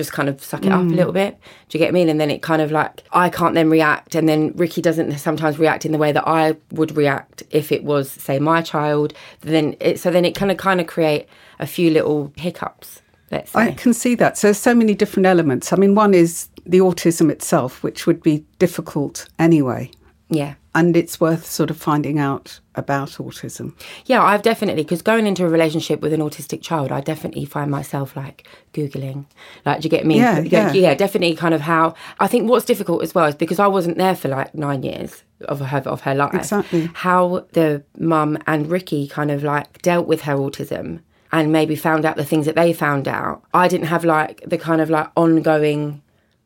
just 0.00 0.12
kind 0.12 0.30
of 0.30 0.42
suck 0.42 0.64
it 0.64 0.72
up 0.72 0.80
a 0.80 0.84
mm. 0.84 0.96
little 0.96 1.12
bit. 1.12 1.38
Do 1.68 1.76
you 1.76 1.84
get 1.84 1.92
me? 1.92 2.08
And 2.08 2.18
then 2.18 2.30
it 2.30 2.40
kind 2.40 2.62
of 2.62 2.72
like, 2.72 3.02
I 3.12 3.28
can't 3.28 3.54
then 3.54 3.68
react. 3.68 4.14
And 4.14 4.26
then 4.26 4.52
Ricky 4.56 4.80
doesn't 4.80 5.18
sometimes 5.18 5.58
react 5.58 5.84
in 5.84 5.92
the 5.92 5.98
way 5.98 6.10
that 6.10 6.26
I 6.26 6.56
would 6.72 6.96
react 6.96 7.42
if 7.50 7.70
it 7.70 7.84
was, 7.84 8.10
say, 8.10 8.38
my 8.38 8.62
child. 8.62 9.12
Then 9.42 9.76
it, 9.78 10.00
so 10.00 10.10
then 10.10 10.24
it 10.24 10.34
kind 10.34 10.50
of 10.50 10.56
kind 10.56 10.80
of 10.80 10.86
create 10.86 11.28
a 11.58 11.66
few 11.66 11.90
little 11.90 12.32
hiccups. 12.36 13.02
Let's 13.30 13.52
say. 13.52 13.60
I 13.60 13.72
can 13.72 13.92
see 13.92 14.14
that. 14.16 14.38
So 14.38 14.46
there's 14.48 14.58
so 14.58 14.74
many 14.74 14.94
different 14.94 15.26
elements. 15.26 15.72
I 15.72 15.76
mean, 15.76 15.94
one 15.94 16.14
is 16.14 16.48
the 16.64 16.78
autism 16.78 17.30
itself, 17.30 17.82
which 17.82 18.06
would 18.06 18.22
be 18.22 18.44
difficult 18.58 19.28
anyway. 19.38 19.90
Yeah. 20.30 20.54
And 20.72 20.96
it's 20.96 21.20
worth 21.20 21.46
sort 21.46 21.68
of 21.70 21.76
finding 21.76 22.20
out 22.20 22.60
about 22.76 23.10
autism. 23.10 23.74
Yeah, 24.06 24.22
I've 24.22 24.42
definitely 24.42 24.84
because 24.84 25.02
going 25.02 25.26
into 25.26 25.44
a 25.44 25.48
relationship 25.48 26.00
with 26.00 26.12
an 26.12 26.20
autistic 26.20 26.62
child, 26.62 26.92
I 26.92 27.00
definitely 27.00 27.44
find 27.44 27.70
myself 27.70 28.16
like 28.16 28.46
googling. 28.72 29.26
Like, 29.66 29.80
do 29.80 29.86
you 29.86 29.90
get 29.90 30.06
me? 30.06 30.18
Yeah, 30.18 30.38
yeah. 30.38 30.72
yeah, 30.72 30.94
definitely. 30.94 31.34
Kind 31.34 31.54
of 31.54 31.60
how 31.60 31.94
I 32.20 32.28
think 32.28 32.48
what's 32.48 32.64
difficult 32.64 33.02
as 33.02 33.14
well 33.14 33.26
is 33.26 33.34
because 33.34 33.58
I 33.58 33.66
wasn't 33.66 33.98
there 33.98 34.14
for 34.14 34.28
like 34.28 34.54
nine 34.54 34.84
years 34.84 35.24
of 35.48 35.60
her 35.60 35.78
of 35.78 36.02
her 36.02 36.14
life. 36.14 36.34
Exactly. 36.34 36.88
How 36.94 37.46
the 37.52 37.82
mum 37.98 38.38
and 38.46 38.70
Ricky 38.70 39.08
kind 39.08 39.32
of 39.32 39.42
like 39.42 39.82
dealt 39.82 40.06
with 40.06 40.22
her 40.22 40.36
autism 40.36 41.00
and 41.32 41.50
maybe 41.50 41.74
found 41.74 42.04
out 42.04 42.16
the 42.16 42.24
things 42.24 42.46
that 42.46 42.54
they 42.54 42.72
found 42.72 43.08
out. 43.08 43.42
I 43.52 43.66
didn't 43.66 43.86
have 43.86 44.04
like 44.04 44.42
the 44.46 44.58
kind 44.58 44.80
of 44.80 44.88
like 44.88 45.10
ongoing. 45.16 46.02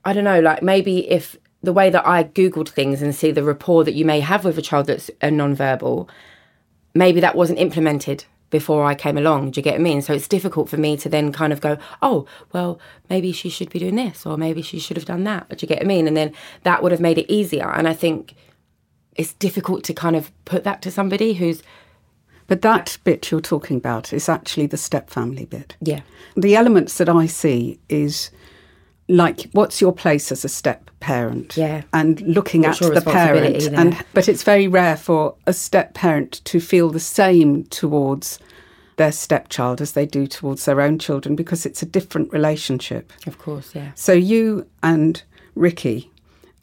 I 0.06 0.14
don't 0.14 0.24
know, 0.24 0.40
like 0.40 0.62
maybe 0.62 1.10
if 1.10 1.36
the 1.64 1.72
way 1.72 1.90
that 1.90 2.06
I 2.06 2.24
Googled 2.24 2.68
things 2.68 3.02
and 3.02 3.14
see 3.14 3.30
the 3.30 3.42
rapport 3.42 3.84
that 3.84 3.94
you 3.94 4.04
may 4.04 4.20
have 4.20 4.44
with 4.44 4.58
a 4.58 4.62
child 4.62 4.86
that's 4.86 5.10
a 5.20 5.30
non-verbal, 5.30 6.08
maybe 6.94 7.20
that 7.20 7.34
wasn't 7.34 7.58
implemented 7.58 8.24
before 8.50 8.84
I 8.84 8.94
came 8.94 9.18
along. 9.18 9.50
Do 9.50 9.58
you 9.58 9.62
get 9.64 9.72
what 9.72 9.80
I 9.80 9.82
mean? 9.82 10.02
So 10.02 10.12
it's 10.12 10.28
difficult 10.28 10.68
for 10.68 10.76
me 10.76 10.96
to 10.98 11.08
then 11.08 11.32
kind 11.32 11.52
of 11.52 11.60
go, 11.60 11.76
oh, 12.02 12.26
well, 12.52 12.78
maybe 13.10 13.32
she 13.32 13.48
should 13.48 13.70
be 13.70 13.80
doing 13.80 13.96
this 13.96 14.24
or 14.24 14.36
maybe 14.36 14.62
she 14.62 14.78
should 14.78 14.96
have 14.96 15.06
done 15.06 15.24
that. 15.24 15.48
Do 15.48 15.56
you 15.60 15.68
get 15.68 15.78
what 15.78 15.86
I 15.86 15.88
mean? 15.88 16.06
And 16.06 16.16
then 16.16 16.32
that 16.62 16.82
would 16.82 16.92
have 16.92 17.00
made 17.00 17.18
it 17.18 17.32
easier. 17.32 17.68
And 17.72 17.88
I 17.88 17.94
think 17.94 18.34
it's 19.16 19.32
difficult 19.32 19.82
to 19.84 19.94
kind 19.94 20.14
of 20.14 20.30
put 20.44 20.62
that 20.64 20.82
to 20.82 20.90
somebody 20.90 21.34
who's, 21.34 21.62
But 22.46 22.62
that 22.62 22.98
bit 23.04 23.30
you're 23.30 23.40
talking 23.40 23.76
about 23.76 24.12
is 24.12 24.28
actually 24.28 24.66
the 24.66 24.76
step 24.76 25.10
family 25.10 25.46
bit. 25.46 25.76
yeah, 25.80 26.02
The 26.36 26.54
elements 26.54 26.98
that 26.98 27.08
I 27.08 27.26
see 27.26 27.80
is 27.88 28.30
like 29.08 29.48
what's 29.52 29.80
your 29.80 29.92
place 29.92 30.32
as 30.32 30.44
a 30.44 30.48
step 30.48 30.90
parent 31.00 31.56
Yeah. 31.56 31.82
and 31.92 32.20
looking 32.22 32.64
at 32.64 32.78
the 32.78 33.02
parent 33.02 33.60
there? 33.60 33.78
and 33.78 34.04
but 34.14 34.28
it's 34.28 34.42
very 34.42 34.66
rare 34.66 34.96
for 34.96 35.34
a 35.46 35.52
step 35.52 35.92
parent 35.94 36.40
to 36.46 36.60
feel 36.60 36.90
the 36.90 37.00
same 37.00 37.64
towards 37.64 38.38
their 38.96 39.12
stepchild 39.12 39.80
as 39.80 39.92
they 39.92 40.06
do 40.06 40.26
towards 40.26 40.64
their 40.64 40.80
own 40.80 40.98
children 40.98 41.34
because 41.36 41.66
it's 41.66 41.82
a 41.82 41.86
different 41.86 42.32
relationship. 42.32 43.12
Of 43.26 43.38
course, 43.38 43.74
yeah. 43.74 43.90
So 43.94 44.12
you 44.12 44.66
and 44.82 45.22
Ricky 45.54 46.10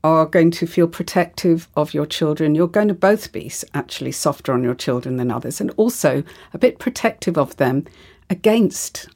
are 0.03 0.25
going 0.25 0.49
to 0.49 0.65
feel 0.65 0.87
protective 0.87 1.67
of 1.75 1.93
your 1.93 2.05
children. 2.07 2.55
You're 2.55 2.67
going 2.67 2.87
to 2.87 2.93
both 2.93 3.31
be 3.31 3.51
actually 3.73 4.13
softer 4.13 4.51
on 4.53 4.63
your 4.63 4.73
children 4.73 5.17
than 5.17 5.29
others 5.29 5.61
and 5.61 5.71
also 5.77 6.23
a 6.53 6.57
bit 6.57 6.79
protective 6.79 7.37
of 7.37 7.55
them 7.57 7.85
against. 8.29 9.07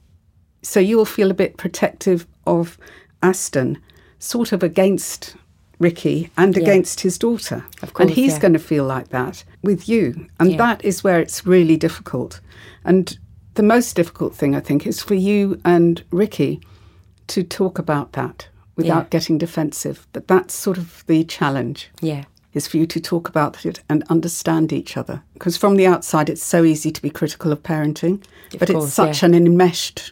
So 0.62 0.80
you'll 0.80 1.06
feel 1.06 1.32
a 1.32 1.36
bit 1.36 1.58
protective 1.58 2.28
of 2.46 2.78
Aston, 3.30 3.78
sort 4.20 4.52
of 4.52 4.62
against 4.64 5.36
Ricky 5.80 6.30
and 6.38 6.56
Yeah. 6.56 6.64
against 6.64 7.02
his 7.02 7.18
daughter. 7.18 7.66
Of 7.82 7.94
course, 7.94 8.08
and 8.08 8.16
he's 8.16 8.34
yeah. 8.34 8.40
going 8.40 8.54
to 8.54 8.60
feel 8.72 8.86
like 8.86 9.10
that 9.10 9.44
with 9.62 9.90
you. 9.90 10.28
And 10.40 10.52
Yeah. 10.52 10.58
that 10.58 10.86
is 10.86 11.04
where 11.04 11.20
it's 11.20 11.46
really 11.46 11.78
difficult. 11.78 12.40
And 12.84 13.18
the 13.56 13.64
most 13.64 13.96
difficult 13.96 14.34
thing, 14.36 14.56
I 14.56 14.62
think, 14.62 14.86
is 14.88 15.02
for 15.02 15.16
you 15.16 15.60
and 15.66 16.04
Ricky 16.12 16.62
to 17.28 17.44
talk 17.44 17.80
about 17.80 18.14
that 18.14 18.48
without 18.76 19.10
getting 19.10 19.38
defensive. 19.38 19.98
But 20.14 20.28
that's 20.28 20.54
sort 20.54 20.78
of 20.78 21.04
the 21.08 21.24
challenge 21.24 21.90
Yeah. 22.02 22.24
is 22.54 22.68
for 22.68 22.78
you 22.78 22.86
to 22.86 23.00
talk 23.00 23.28
about 23.28 23.66
it 23.66 23.82
and 23.90 24.04
understand 24.10 24.72
each 24.72 24.96
other. 24.98 25.24
Because 25.34 25.58
from 25.58 25.76
the 25.78 25.88
outside, 25.88 26.30
it's 26.30 26.44
so 26.46 26.64
easy 26.64 26.92
to 26.92 27.02
be 27.02 27.10
critical 27.10 27.52
of 27.52 27.64
parenting, 27.64 28.22
Of 28.54 28.60
but 28.60 28.70
course, 28.70 28.86
it's 28.86 28.94
such 28.94 29.24
an 29.24 29.34
enmeshed, 29.34 30.12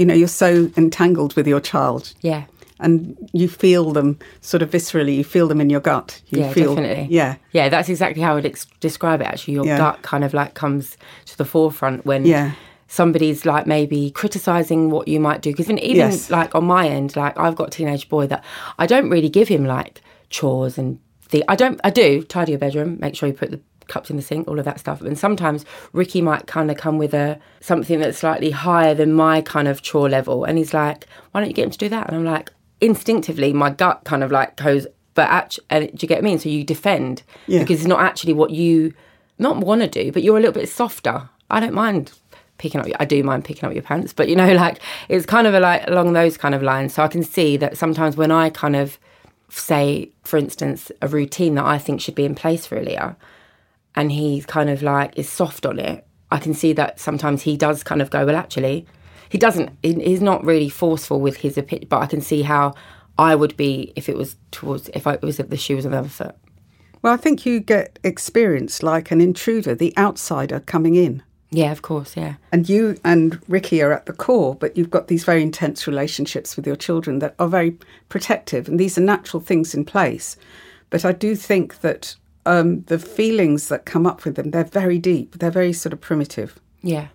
you 0.00 0.06
know, 0.06 0.14
you're 0.14 0.28
so 0.46 0.70
entangled 0.78 1.36
with 1.36 1.46
your 1.46 1.60
child 1.60 2.14
Yeah. 2.22 2.44
and 2.80 3.16
you 3.34 3.48
feel 3.48 3.92
them 3.92 4.18
sort 4.40 4.62
of 4.62 4.70
viscerally, 4.70 5.14
you 5.16 5.24
feel 5.24 5.46
them 5.46 5.60
in 5.60 5.68
your 5.68 5.80
gut. 5.80 6.22
You 6.30 6.40
yeah, 6.40 6.52
feel, 6.54 6.74
definitely. 6.74 7.08
Yeah. 7.14 7.36
Yeah, 7.52 7.68
that's 7.68 7.90
exactly 7.90 8.22
how 8.22 8.38
I'd 8.38 8.46
ex- 8.46 8.66
describe 8.80 9.20
it 9.20 9.26
actually. 9.26 9.54
Your 9.54 9.66
Yeah. 9.66 9.76
gut 9.76 10.00
kind 10.00 10.24
of 10.24 10.32
like 10.32 10.54
comes 10.54 10.96
to 11.26 11.36
the 11.36 11.44
forefront 11.44 12.06
when 12.06 12.24
Yeah. 12.24 12.52
somebody's 12.88 13.44
like 13.44 13.66
maybe 13.66 14.10
criticizing 14.10 14.90
what 14.90 15.06
you 15.06 15.20
might 15.20 15.42
do. 15.42 15.50
Because 15.50 15.68
even 15.68 15.96
Yes. 15.96 16.30
like 16.30 16.54
on 16.54 16.64
my 16.64 16.88
end, 16.88 17.14
like 17.14 17.38
I've 17.38 17.54
got 17.56 17.68
a 17.68 17.70
teenage 17.70 18.08
boy 18.08 18.26
that 18.28 18.42
I 18.78 18.86
don't 18.86 19.10
really 19.10 19.28
give 19.28 19.48
him 19.48 19.66
like 19.66 20.00
chores 20.30 20.78
and 20.78 20.98
the 21.30 21.44
I 21.46 21.56
don't 21.56 21.78
I 21.84 21.90
do 21.90 22.22
tidy 22.22 22.52
your 22.52 22.58
bedroom, 22.58 22.96
make 23.00 23.14
sure 23.14 23.28
you 23.28 23.34
put 23.34 23.50
the 23.50 23.60
cups 23.90 24.08
in 24.08 24.16
the 24.16 24.22
sink, 24.22 24.48
all 24.48 24.58
of 24.58 24.64
that 24.64 24.80
stuff. 24.80 25.02
And 25.02 25.18
sometimes 25.18 25.66
Ricky 25.92 26.22
might 26.22 26.46
kind 26.46 26.70
of 26.70 26.78
come 26.78 26.96
with 26.96 27.12
a 27.12 27.38
something 27.60 28.00
that's 28.00 28.16
slightly 28.18 28.50
higher 28.50 28.94
than 28.94 29.12
my 29.12 29.42
kind 29.42 29.68
of 29.68 29.82
chore 29.82 30.08
level, 30.08 30.44
and 30.44 30.56
he's 30.56 30.72
like, 30.72 31.06
"Why 31.32 31.40
don't 31.40 31.50
you 31.50 31.54
get 31.54 31.64
him 31.66 31.70
to 31.72 31.78
do 31.78 31.88
that?" 31.90 32.08
And 32.08 32.16
I'm 32.16 32.24
like, 32.24 32.50
instinctively, 32.80 33.52
my 33.52 33.70
gut 33.70 34.02
kind 34.04 34.24
of 34.24 34.30
like 34.32 34.56
goes, 34.56 34.86
"But 35.14 35.28
actually, 35.28 35.66
and 35.70 35.84
uh, 35.84 35.86
do 35.88 35.98
you 36.00 36.08
get 36.08 36.18
I 36.18 36.22
mean?" 36.22 36.38
So 36.38 36.48
you 36.48 36.64
defend 36.64 37.22
Yeah. 37.46 37.60
because 37.60 37.80
it's 37.80 37.88
not 37.88 38.00
actually 38.00 38.32
what 38.32 38.50
you 38.50 38.94
not 39.38 39.58
want 39.58 39.82
to 39.82 39.88
do, 39.88 40.12
but 40.12 40.22
you're 40.22 40.36
a 40.36 40.40
little 40.40 40.58
bit 40.60 40.68
softer. 40.68 41.28
I 41.50 41.60
don't 41.60 41.74
mind 41.74 42.12
picking 42.58 42.80
up. 42.80 42.86
Your, 42.86 42.96
I 43.00 43.04
do 43.04 43.22
mind 43.22 43.44
picking 43.44 43.66
up 43.66 43.72
your 43.74 43.82
pants, 43.82 44.12
but 44.12 44.28
you 44.28 44.36
know, 44.36 44.52
like 44.64 44.80
it's 45.08 45.26
kind 45.26 45.46
of 45.46 45.54
a, 45.54 45.60
like 45.60 45.86
along 45.88 46.12
those 46.12 46.36
kind 46.36 46.54
of 46.54 46.62
lines. 46.62 46.94
So 46.94 47.02
I 47.02 47.08
can 47.08 47.22
see 47.22 47.56
that 47.58 47.76
sometimes 47.76 48.16
when 48.16 48.30
I 48.30 48.50
kind 48.50 48.76
of 48.76 48.98
say, 49.48 50.10
for 50.22 50.36
instance, 50.36 50.92
a 51.02 51.08
routine 51.08 51.54
that 51.56 51.64
I 51.64 51.76
think 51.78 52.00
should 52.00 52.14
be 52.14 52.24
in 52.24 52.34
place 52.34 52.66
for 52.66 52.80
Leah, 52.80 53.16
and 53.94 54.12
he 54.12 54.42
kind 54.42 54.70
of 54.70 54.82
like 54.82 55.18
is 55.18 55.28
soft 55.28 55.66
on 55.66 55.78
it, 55.78 56.06
I 56.30 56.38
can 56.38 56.54
see 56.54 56.72
that 56.74 57.00
sometimes 57.00 57.42
he 57.42 57.56
does 57.56 57.82
kind 57.82 58.00
of 58.00 58.10
go, 58.10 58.24
well, 58.24 58.36
actually, 58.36 58.86
he 59.28 59.38
doesn't. 59.38 59.70
He's 59.82 60.22
not 60.22 60.44
really 60.44 60.68
forceful 60.68 61.20
with 61.20 61.36
his 61.36 61.56
opinion, 61.56 61.88
but 61.88 61.98
I 61.98 62.06
can 62.06 62.20
see 62.20 62.42
how 62.42 62.74
I 63.18 63.34
would 63.34 63.56
be 63.56 63.92
if 63.96 64.08
it 64.08 64.16
was 64.16 64.36
towards 64.50 64.88
if 64.90 65.06
I, 65.06 65.14
it 65.14 65.22
was 65.22 65.38
if 65.40 65.50
the 65.50 65.56
shoe 65.56 65.76
was 65.76 65.86
on 65.86 65.92
the 65.92 65.98
other 65.98 66.08
foot. 66.08 66.34
Well, 67.02 67.14
I 67.14 67.16
think 67.16 67.46
you 67.46 67.60
get 67.60 67.98
experienced 68.04 68.82
like 68.82 69.10
an 69.10 69.20
intruder, 69.20 69.74
the 69.74 69.96
outsider 69.96 70.60
coming 70.60 70.96
in. 70.96 71.22
Yeah, 71.50 71.72
of 71.72 71.82
course, 71.82 72.16
yeah. 72.16 72.34
And 72.52 72.68
you 72.68 72.98
and 73.04 73.40
Ricky 73.48 73.82
are 73.82 73.92
at 73.92 74.06
the 74.06 74.12
core, 74.12 74.54
but 74.54 74.76
you've 74.76 74.90
got 74.90 75.08
these 75.08 75.24
very 75.24 75.42
intense 75.42 75.86
relationships 75.86 76.56
with 76.56 76.66
your 76.66 76.76
children 76.76 77.18
that 77.20 77.34
are 77.38 77.48
very 77.48 77.76
protective, 78.08 78.68
and 78.68 78.78
these 78.78 78.96
are 78.96 79.02
natural 79.02 79.40
things 79.40 79.74
in 79.74 79.84
place. 79.84 80.36
But 80.90 81.04
I 81.04 81.12
do 81.12 81.34
think 81.34 81.80
that 81.80 82.16
um, 82.46 82.82
the 82.82 82.98
feelings 82.98 83.68
that 83.68 83.84
come 83.84 84.06
up 84.06 84.24
with 84.24 84.36
them, 84.36 84.50
they're 84.50 84.64
very 84.64 84.98
deep, 84.98 85.38
they're 85.38 85.50
very 85.50 85.72
sort 85.72 85.92
of 85.92 86.00
primitive. 86.00 86.58
Yeah, 86.82 87.08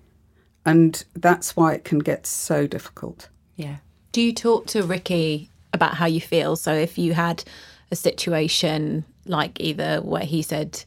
And 0.65 1.03
that's 1.15 1.55
why 1.55 1.74
it 1.74 1.84
can 1.84 2.00
get 2.00 2.27
so 2.27 2.67
difficult. 2.67 3.29
yeah. 3.55 3.77
Do 4.12 4.22
you 4.22 4.34
talk 4.34 4.67
to 4.67 4.84
Ricky 4.84 5.50
about 5.74 5.96
how 5.96 6.05
you 6.05 6.22
feel? 6.22 6.55
So 6.55 6.74
if 6.74 6.98
you 6.98 7.13
had 7.13 7.44
a 7.91 7.98
situation 7.98 9.03
like 9.25 9.60
either 9.60 9.98
where 10.01 10.24
he 10.24 10.41
said 10.41 10.86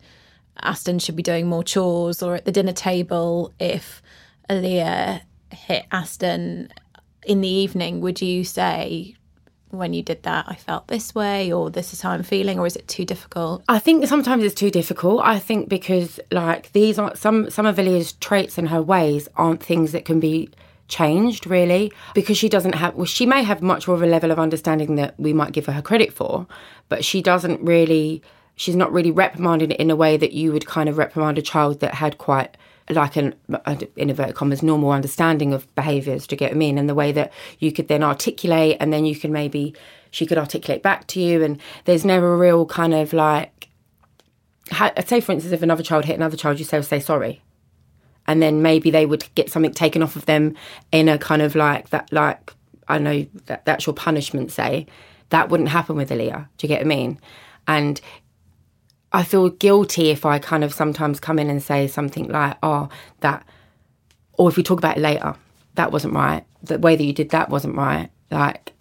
Aston 0.63 0.99
should 0.99 1.15
be 1.17 1.23
doing 1.23 1.47
more 1.47 1.63
chores 1.63 2.23
or 2.23 2.37
at 2.37 2.47
the 2.47 2.53
dinner 2.53 2.73
table, 2.73 3.53
if 3.61 4.01
Aaliyah 4.49 5.21
hit 5.53 5.85
Aston 5.93 6.71
in 7.27 7.43
the 7.43 7.49
evening, 7.49 8.01
would 8.01 8.23
you 8.23 8.45
say 8.45 9.15
when 9.71 9.93
you 9.93 10.03
did 10.03 10.23
that, 10.23 10.47
I 10.49 10.55
felt 10.55 10.89
this 10.89 11.15
way 11.15 11.53
or 11.53 11.71
this 11.71 11.93
is 11.93 12.01
how 12.01 12.11
I'm 12.11 12.23
feeling 12.23 12.59
or 12.59 12.67
is 12.67 12.77
it 12.77 12.89
too 12.89 13.05
difficult? 13.05 13.63
I 13.69 13.79
think 13.79 14.07
sometimes 14.07 14.45
it's 14.45 14.55
too 14.55 14.71
difficult. 14.71 15.21
I 15.25 15.39
think 15.39 15.69
because 15.69 16.21
like 16.31 16.73
these 16.73 16.99
aren't 16.99 17.19
some 17.19 17.51
some 17.51 17.67
of 17.67 17.77
Aaliyah's 17.77 18.13
traits 18.15 18.59
and 18.59 18.69
her 18.69 18.83
ways 18.83 19.29
aren't 19.37 19.63
things 19.63 19.93
that 19.93 20.05
can 20.05 20.21
be 20.21 20.51
changed 20.89 21.47
really 21.47 21.93
because 22.15 22.39
she 22.39 22.49
doesn't 22.49 22.75
have 22.75 22.95
well 22.95 23.05
she 23.05 23.27
may 23.27 23.43
have 23.43 23.61
much 23.61 23.87
more 23.87 23.95
of 23.95 24.03
a 24.03 24.07
level 24.07 24.31
of 24.31 24.39
understanding 24.39 24.95
that 24.95 25.15
we 25.21 25.35
might 25.35 25.53
give 25.53 25.67
her 25.67 25.83
credit 25.83 26.15
for 26.15 26.47
but 26.89 27.05
she 27.05 27.21
doesn't 27.21 27.61
really 27.61 28.23
she's 28.57 28.75
not 28.75 28.91
really 28.91 29.11
reprimanding 29.11 29.71
it 29.71 29.79
in 29.79 29.91
a 29.91 29.97
way 29.97 30.17
that 30.17 30.33
you 30.33 30.51
would 30.51 30.67
kind 30.67 30.89
of 30.89 30.97
reprimand 30.97 31.37
a 31.37 31.43
child 31.43 31.81
that 31.81 31.93
had 31.93 32.17
quite 32.17 32.57
like 32.91 33.17
an 33.17 33.35
uh, 33.53 33.77
in 33.97 34.11
inverted 34.11 34.35
commas 34.35 34.63
normal 34.63 34.91
understanding 34.91 35.53
of 35.53 35.73
behaviours 35.75 36.27
to 36.27 36.37
get 36.37 36.51
them 36.53 36.63
in 36.63 36.79
and 36.79 36.89
the 36.89 36.95
way 36.95 37.13
that 37.13 37.33
you 37.59 37.73
could 37.73 37.89
then 37.89 38.03
articulate 38.03 38.77
and 38.81 38.93
then 38.93 39.05
you 39.05 39.15
can 39.15 39.33
maybe 39.33 39.75
she 40.11 40.27
could 40.27 40.39
articulate 40.39 40.83
back 40.83 41.07
to 41.07 41.21
you 41.21 41.43
and 41.43 41.61
there's 41.85 42.05
never 42.05 42.35
a 42.35 42.39
real 42.39 42.65
kind 42.67 42.95
of 42.95 43.13
like 43.13 43.69
ha- 44.71 44.93
say 45.05 45.21
for 45.21 45.33
instance 45.33 45.53
if 45.53 45.63
another 45.63 45.83
child 45.83 46.05
hit 46.05 46.17
another 46.17 46.37
child 46.37 46.59
you 46.59 46.65
say 46.65 46.81
say 46.83 47.01
sorry. 47.01 47.43
And 48.27 48.43
then 48.43 48.61
maybe 48.61 48.91
they 48.91 49.07
would 49.07 49.27
get 49.35 49.51
something 49.51 49.73
taken 49.73 50.03
off 50.03 50.15
of 50.15 50.27
them 50.27 50.55
in 50.93 51.09
a 51.09 51.17
kind 51.17 51.41
of 51.41 51.55
like 51.55 51.89
that 51.91 52.13
like 52.13 52.53
I 52.87 52.99
know 52.99 53.27
that 53.47 53.65
that's 53.65 53.87
your 53.87 53.95
punishment 53.95 54.51
say. 54.51 54.87
That 55.31 55.51
wouldn't 55.51 55.69
happen 55.69 55.97
with 55.97 56.11
Aaliyah 56.11 56.49
do 56.57 56.67
you 56.67 56.69
get 56.69 56.81
what 56.81 56.93
I 56.93 56.97
mean? 56.97 57.21
And 57.67 58.01
I 59.13 59.23
feel 59.25 59.49
guilty 59.51 60.11
if 60.11 60.27
I 60.27 60.39
kind 60.39 60.65
of 60.65 60.75
sometimes 60.75 61.21
come 61.21 61.39
in 61.39 61.51
and 61.51 61.63
say 61.63 61.87
something 61.87 62.29
like 62.29 62.57
oh 62.63 62.89
that 63.21 63.47
or 64.35 64.49
if 64.49 64.57
we 64.57 64.63
talk 64.63 64.79
about 64.79 64.99
it 64.99 65.01
later 65.01 65.35
that 65.75 65.93
wasn't 65.93 66.15
right 66.15 66.45
the 66.63 66.79
way 66.79 66.97
that 66.97 67.05
you 67.05 67.13
did 67.13 67.31
that 67.31 67.49
wasn't 67.49 67.75
right 67.75 68.11
like 68.31 68.79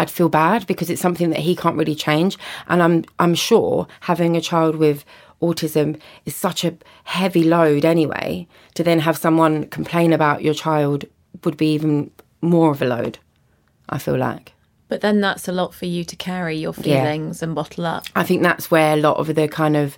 I'd 0.00 0.10
feel 0.10 0.30
bad 0.30 0.66
because 0.66 0.88
it's 0.88 1.02
something 1.02 1.28
that 1.28 1.40
he 1.40 1.54
can't 1.54 1.76
really 1.76 1.94
change. 1.94 2.38
And 2.68 2.82
I'm 2.82 3.04
I'm 3.18 3.34
sure 3.34 3.86
having 4.00 4.34
a 4.34 4.40
child 4.40 4.76
with 4.76 5.04
autism 5.42 6.00
is 6.24 6.34
such 6.34 6.64
a 6.64 6.76
heavy 7.04 7.44
load 7.44 7.84
anyway. 7.84 8.46
To 8.76 8.82
then 8.82 9.00
have 9.00 9.18
someone 9.18 9.66
complain 9.66 10.14
about 10.14 10.42
your 10.42 10.54
child 10.54 11.04
would 11.44 11.58
be 11.58 11.74
even 11.74 12.10
more 12.40 12.70
of 12.70 12.80
a 12.80 12.86
load. 12.86 13.18
I 13.90 13.98
feel 13.98 14.16
like. 14.16 14.54
But 14.90 15.00
then 15.00 15.20
that's 15.22 15.48
a 15.48 15.52
lot 15.52 15.72
for 15.72 15.86
you 15.86 16.04
to 16.04 16.16
carry 16.16 16.56
your 16.58 16.74
Yeah. 16.76 16.82
feelings 17.04 17.42
and 17.42 17.54
bottle 17.54 17.86
up. 17.86 18.04
I 18.14 18.24
think 18.24 18.42
that's 18.42 18.70
where 18.70 18.92
a 18.94 19.00
lot 19.00 19.16
of 19.16 19.34
the 19.34 19.48
kind 19.48 19.76
of 19.76 19.96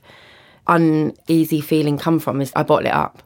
uneasy 0.69 1.61
feeling 1.61 1.99
come 1.99 2.19
from 2.21 2.41
is 2.41 2.53
I 2.55 2.63
bottle 2.63 2.87
it 2.87 2.95
up 2.95 3.23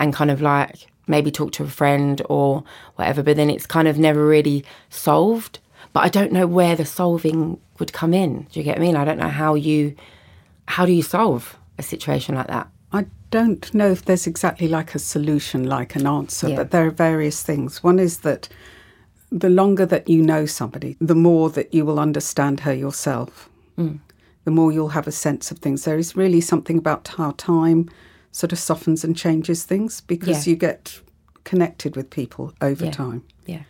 and 0.00 0.14
kind 0.14 0.30
of 0.30 0.40
like 0.40 0.86
maybe 1.06 1.30
talk 1.30 1.52
to 1.52 1.64
a 1.64 1.68
friend 1.68 2.22
or 2.28 2.62
whatever, 2.96 3.22
but 3.22 3.36
then 3.36 3.50
it's 3.50 3.66
kind 3.66 3.88
of 3.88 3.98
never 3.98 4.24
really 4.26 4.64
solved. 4.88 5.58
But 5.92 6.04
I 6.04 6.08
don't 6.08 6.32
know 6.32 6.46
where 6.46 6.76
the 6.76 6.84
solving 6.84 7.58
would 7.78 7.92
come 7.92 8.14
in. 8.14 8.42
Do 8.52 8.60
you 8.60 8.64
get 8.64 8.76
what 8.78 8.84
I 8.84 8.86
mean? 8.86 8.96
I 8.96 9.04
don't 9.04 9.18
know 9.18 9.28
how 9.28 9.54
you 9.54 9.94
how 10.66 10.84
do 10.84 10.92
you 10.92 11.02
solve 11.02 11.56
a 11.78 11.82
situation 11.82 12.34
like 12.34 12.48
that? 12.48 12.68
I 12.92 13.06
don't 13.30 13.72
know 13.74 13.90
if 13.90 14.04
there's 14.04 14.26
exactly 14.26 14.68
like 14.68 14.94
a 14.94 14.98
solution, 14.98 15.64
like 15.64 15.96
an 15.96 16.06
answer, 16.06 16.50
Yeah. 16.50 16.56
but 16.56 16.70
there 16.70 16.86
are 16.86 16.90
various 16.90 17.42
things. 17.42 17.82
One 17.82 17.98
is 17.98 18.18
that 18.18 18.48
the 19.30 19.50
longer 19.50 19.84
that 19.86 20.08
you 20.08 20.22
know 20.22 20.46
somebody, 20.46 20.96
the 21.00 21.14
more 21.14 21.50
that 21.50 21.72
you 21.74 21.84
will 21.84 22.00
understand 22.00 22.60
her 22.60 22.72
yourself, 22.72 23.48
hmm. 23.76 23.96
the 24.44 24.50
more 24.50 24.72
you'll 24.72 24.88
have 24.90 25.06
a 25.06 25.12
sense 25.12 25.50
of 25.50 25.58
things. 25.58 25.84
There 25.84 25.98
is 25.98 26.16
really 26.16 26.40
something 26.40 26.78
about 26.78 27.08
how 27.08 27.32
time 27.36 27.90
sort 28.32 28.52
of 28.52 28.58
softens 28.58 29.04
and 29.04 29.16
changes 29.16 29.64
things 29.64 30.00
because 30.00 30.46
Yeah. 30.46 30.52
you 30.52 30.56
get 30.56 31.00
connected 31.44 31.96
with 31.96 32.10
people 32.10 32.52
over 32.60 32.86
Yeah. 32.86 32.90
time. 32.90 33.22
Yeah. 33.46 33.62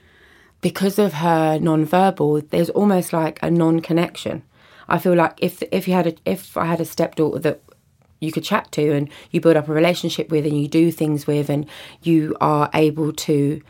Because 0.61 0.99
of 0.99 1.15
her 1.15 1.59
non-verbal, 1.61 2.43
there's 2.51 2.71
almost 2.71 3.13
like 3.13 3.39
a 3.43 3.51
non-connection. 3.51 4.43
I 4.89 4.99
feel 4.99 5.15
like 5.15 5.35
if 5.39 5.63
if 5.71 5.87
you 5.87 5.95
had 5.95 6.07
a 6.07 6.15
if 6.25 6.57
I 6.57 6.65
had 6.67 6.81
a 6.81 6.85
stepdaughter 6.85 7.39
that 7.41 7.61
you 8.21 8.33
could 8.33 8.43
chat 8.43 8.73
to 8.73 8.93
and 8.93 9.09
you 9.31 9.41
build 9.41 9.57
up 9.57 9.69
a 9.69 9.73
relationship 9.73 10.31
with 10.31 10.45
and 10.45 10.61
you 10.61 10.67
do 10.67 10.91
things 10.91 11.27
with 11.27 11.49
and 11.49 11.67
you 12.03 12.37
are 12.41 12.69
able 12.75 13.13
to 13.13 13.61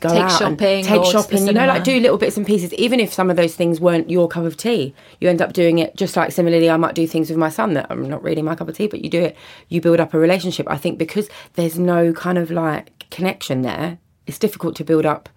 go 0.00 0.10
Take 0.10 0.22
out 0.22 0.42
and 0.42 0.58
shopping 0.58 0.84
take 0.84 1.00
or 1.00 1.04
to 1.04 1.12
the 1.12 1.22
shopping, 1.22 1.46
you 1.46 1.52
know, 1.52 1.66
like 1.66 1.84
do 1.84 1.98
little 2.00 2.18
bits 2.18 2.36
and 2.36 2.46
pieces. 2.46 2.72
Even 2.74 3.00
if 3.00 3.12
some 3.12 3.30
of 3.30 3.36
those 3.36 3.54
things 3.54 3.80
weren't 3.80 4.10
your 4.10 4.28
cup 4.28 4.44
of 4.44 4.56
tea, 4.56 4.94
you 5.20 5.28
end 5.28 5.40
up 5.40 5.52
doing 5.52 5.78
it 5.78 5.96
just 5.96 6.16
like 6.16 6.32
similarly. 6.32 6.68
I 6.68 6.76
might 6.76 6.94
do 6.94 7.06
things 7.06 7.30
with 7.30 7.38
my 7.38 7.48
son 7.48 7.74
that 7.74 7.86
I'm 7.90 8.08
not 8.08 8.22
really 8.22 8.42
my 8.42 8.54
cup 8.54 8.68
of 8.68 8.76
tea, 8.76 8.86
but 8.86 9.02
you 9.02 9.10
do 9.10 9.22
it. 9.22 9.36
You 9.68 9.80
build 9.80 10.00
up 10.00 10.14
a 10.14 10.18
relationship. 10.18 10.66
I 10.68 10.76
think 10.76 10.98
because 10.98 11.28
there's 11.54 11.78
no 11.78 12.12
kind 12.12 12.38
of 12.38 12.50
like 12.50 13.08
connection 13.10 13.62
there, 13.62 13.98
it's 14.26 14.38
difficult 14.38 14.76
to 14.76 14.84
build 14.84 15.06
up 15.06 15.28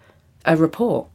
a 0.46 0.56
rapport. 0.56 1.08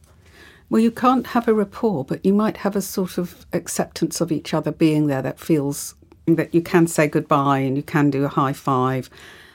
Well, 0.71 0.81
you 0.81 0.91
can't 0.91 1.29
have 1.29 1.47
a 1.47 1.55
rapport, 1.55 2.05
but 2.05 2.25
you 2.25 2.33
might 2.33 2.59
have 2.59 2.75
a 2.75 2.81
sort 2.81 3.19
of 3.19 3.47
acceptance 3.53 4.21
of 4.21 4.33
each 4.33 4.55
other 4.55 4.73
being 4.73 5.07
there 5.07 5.23
that 5.23 5.39
feels 5.39 5.95
that 6.27 6.55
you 6.55 6.63
can 6.63 6.87
say 6.87 7.07
goodbye 7.07 7.59
and 7.59 7.77
you 7.77 7.83
can 7.83 8.11
do 8.11 8.25
a 8.25 8.29
high 8.29 8.55
five. 8.55 9.11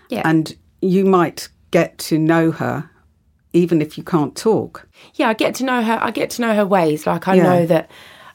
Yeah. 0.10 0.22
And 0.24 0.56
you 0.82 1.06
might 1.06 1.50
get 1.72 1.98
to 1.98 2.18
know 2.18 2.52
her 2.52 2.90
even 3.54 3.82
if 3.82 3.98
you 3.98 4.04
can't 4.04 4.36
talk. 4.36 4.88
yeah, 5.16 5.30
I 5.30 5.34
get 5.34 5.56
to 5.56 5.64
know 5.64 5.82
her. 5.82 5.98
I 6.02 6.12
get 6.12 6.30
to 6.32 6.42
know 6.42 6.54
her 6.56 6.66
ways. 6.66 7.06
Like 7.08 7.28
I 7.28 7.36
Yeah. 7.36 7.44
know 7.44 7.66
that. 7.66 7.90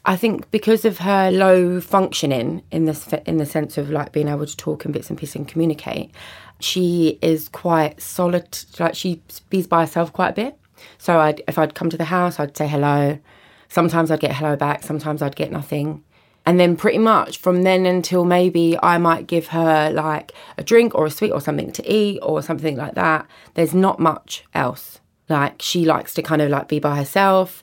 I 0.06 0.16
think 0.16 0.50
because 0.50 0.84
of 0.84 0.98
her 0.98 1.30
low 1.30 1.80
functioning 1.80 2.62
in 2.70 2.84
this 2.84 3.08
in 3.26 3.38
the 3.38 3.46
sense 3.46 3.78
of 3.78 3.90
like 3.90 4.12
being 4.12 4.28
able 4.28 4.44
to 4.44 4.56
talk 4.56 4.84
in 4.84 4.92
bits 4.92 5.08
and 5.08 5.18
pieces 5.18 5.36
and 5.36 5.48
communicate, 5.48 6.10
she 6.60 7.18
is 7.22 7.48
quite 7.48 8.00
solid. 8.02 8.58
Like 8.78 8.94
she 8.94 9.22
bees 9.50 9.66
by 9.66 9.80
herself 9.80 10.12
quite 10.12 10.30
a 10.30 10.32
bit. 10.34 10.58
So 10.98 11.20
I'd, 11.20 11.42
if 11.48 11.58
I'd 11.58 11.74
come 11.74 11.88
to 11.90 11.96
the 11.96 12.04
house, 12.04 12.38
I'd 12.38 12.56
say 12.56 12.66
hello. 12.68 13.18
Sometimes 13.68 14.10
I'd 14.10 14.20
get 14.20 14.34
hello 14.34 14.56
back. 14.56 14.82
Sometimes 14.82 15.22
I'd 15.22 15.36
get 15.36 15.50
nothing. 15.50 16.02
And 16.46 16.60
then 16.60 16.76
pretty 16.76 16.98
much 16.98 17.38
from 17.38 17.62
then 17.62 17.86
until 17.86 18.26
maybe 18.26 18.76
I 18.82 18.98
might 18.98 19.26
give 19.26 19.46
her 19.48 19.90
like 19.90 20.32
a 20.58 20.62
drink 20.62 20.94
or 20.94 21.06
a 21.06 21.10
sweet 21.10 21.30
or 21.32 21.40
something 21.40 21.72
to 21.72 21.90
eat 21.90 22.18
or 22.20 22.42
something 22.42 22.76
like 22.76 22.94
that. 22.96 23.26
There's 23.54 23.72
not 23.72 23.98
much 23.98 24.44
else. 24.52 25.00
Like 25.28 25.62
she 25.62 25.84
likes 25.84 26.14
to 26.14 26.22
kind 26.22 26.42
of 26.42 26.50
like 26.50 26.68
be 26.68 26.78
by 26.78 26.96
herself 26.96 27.62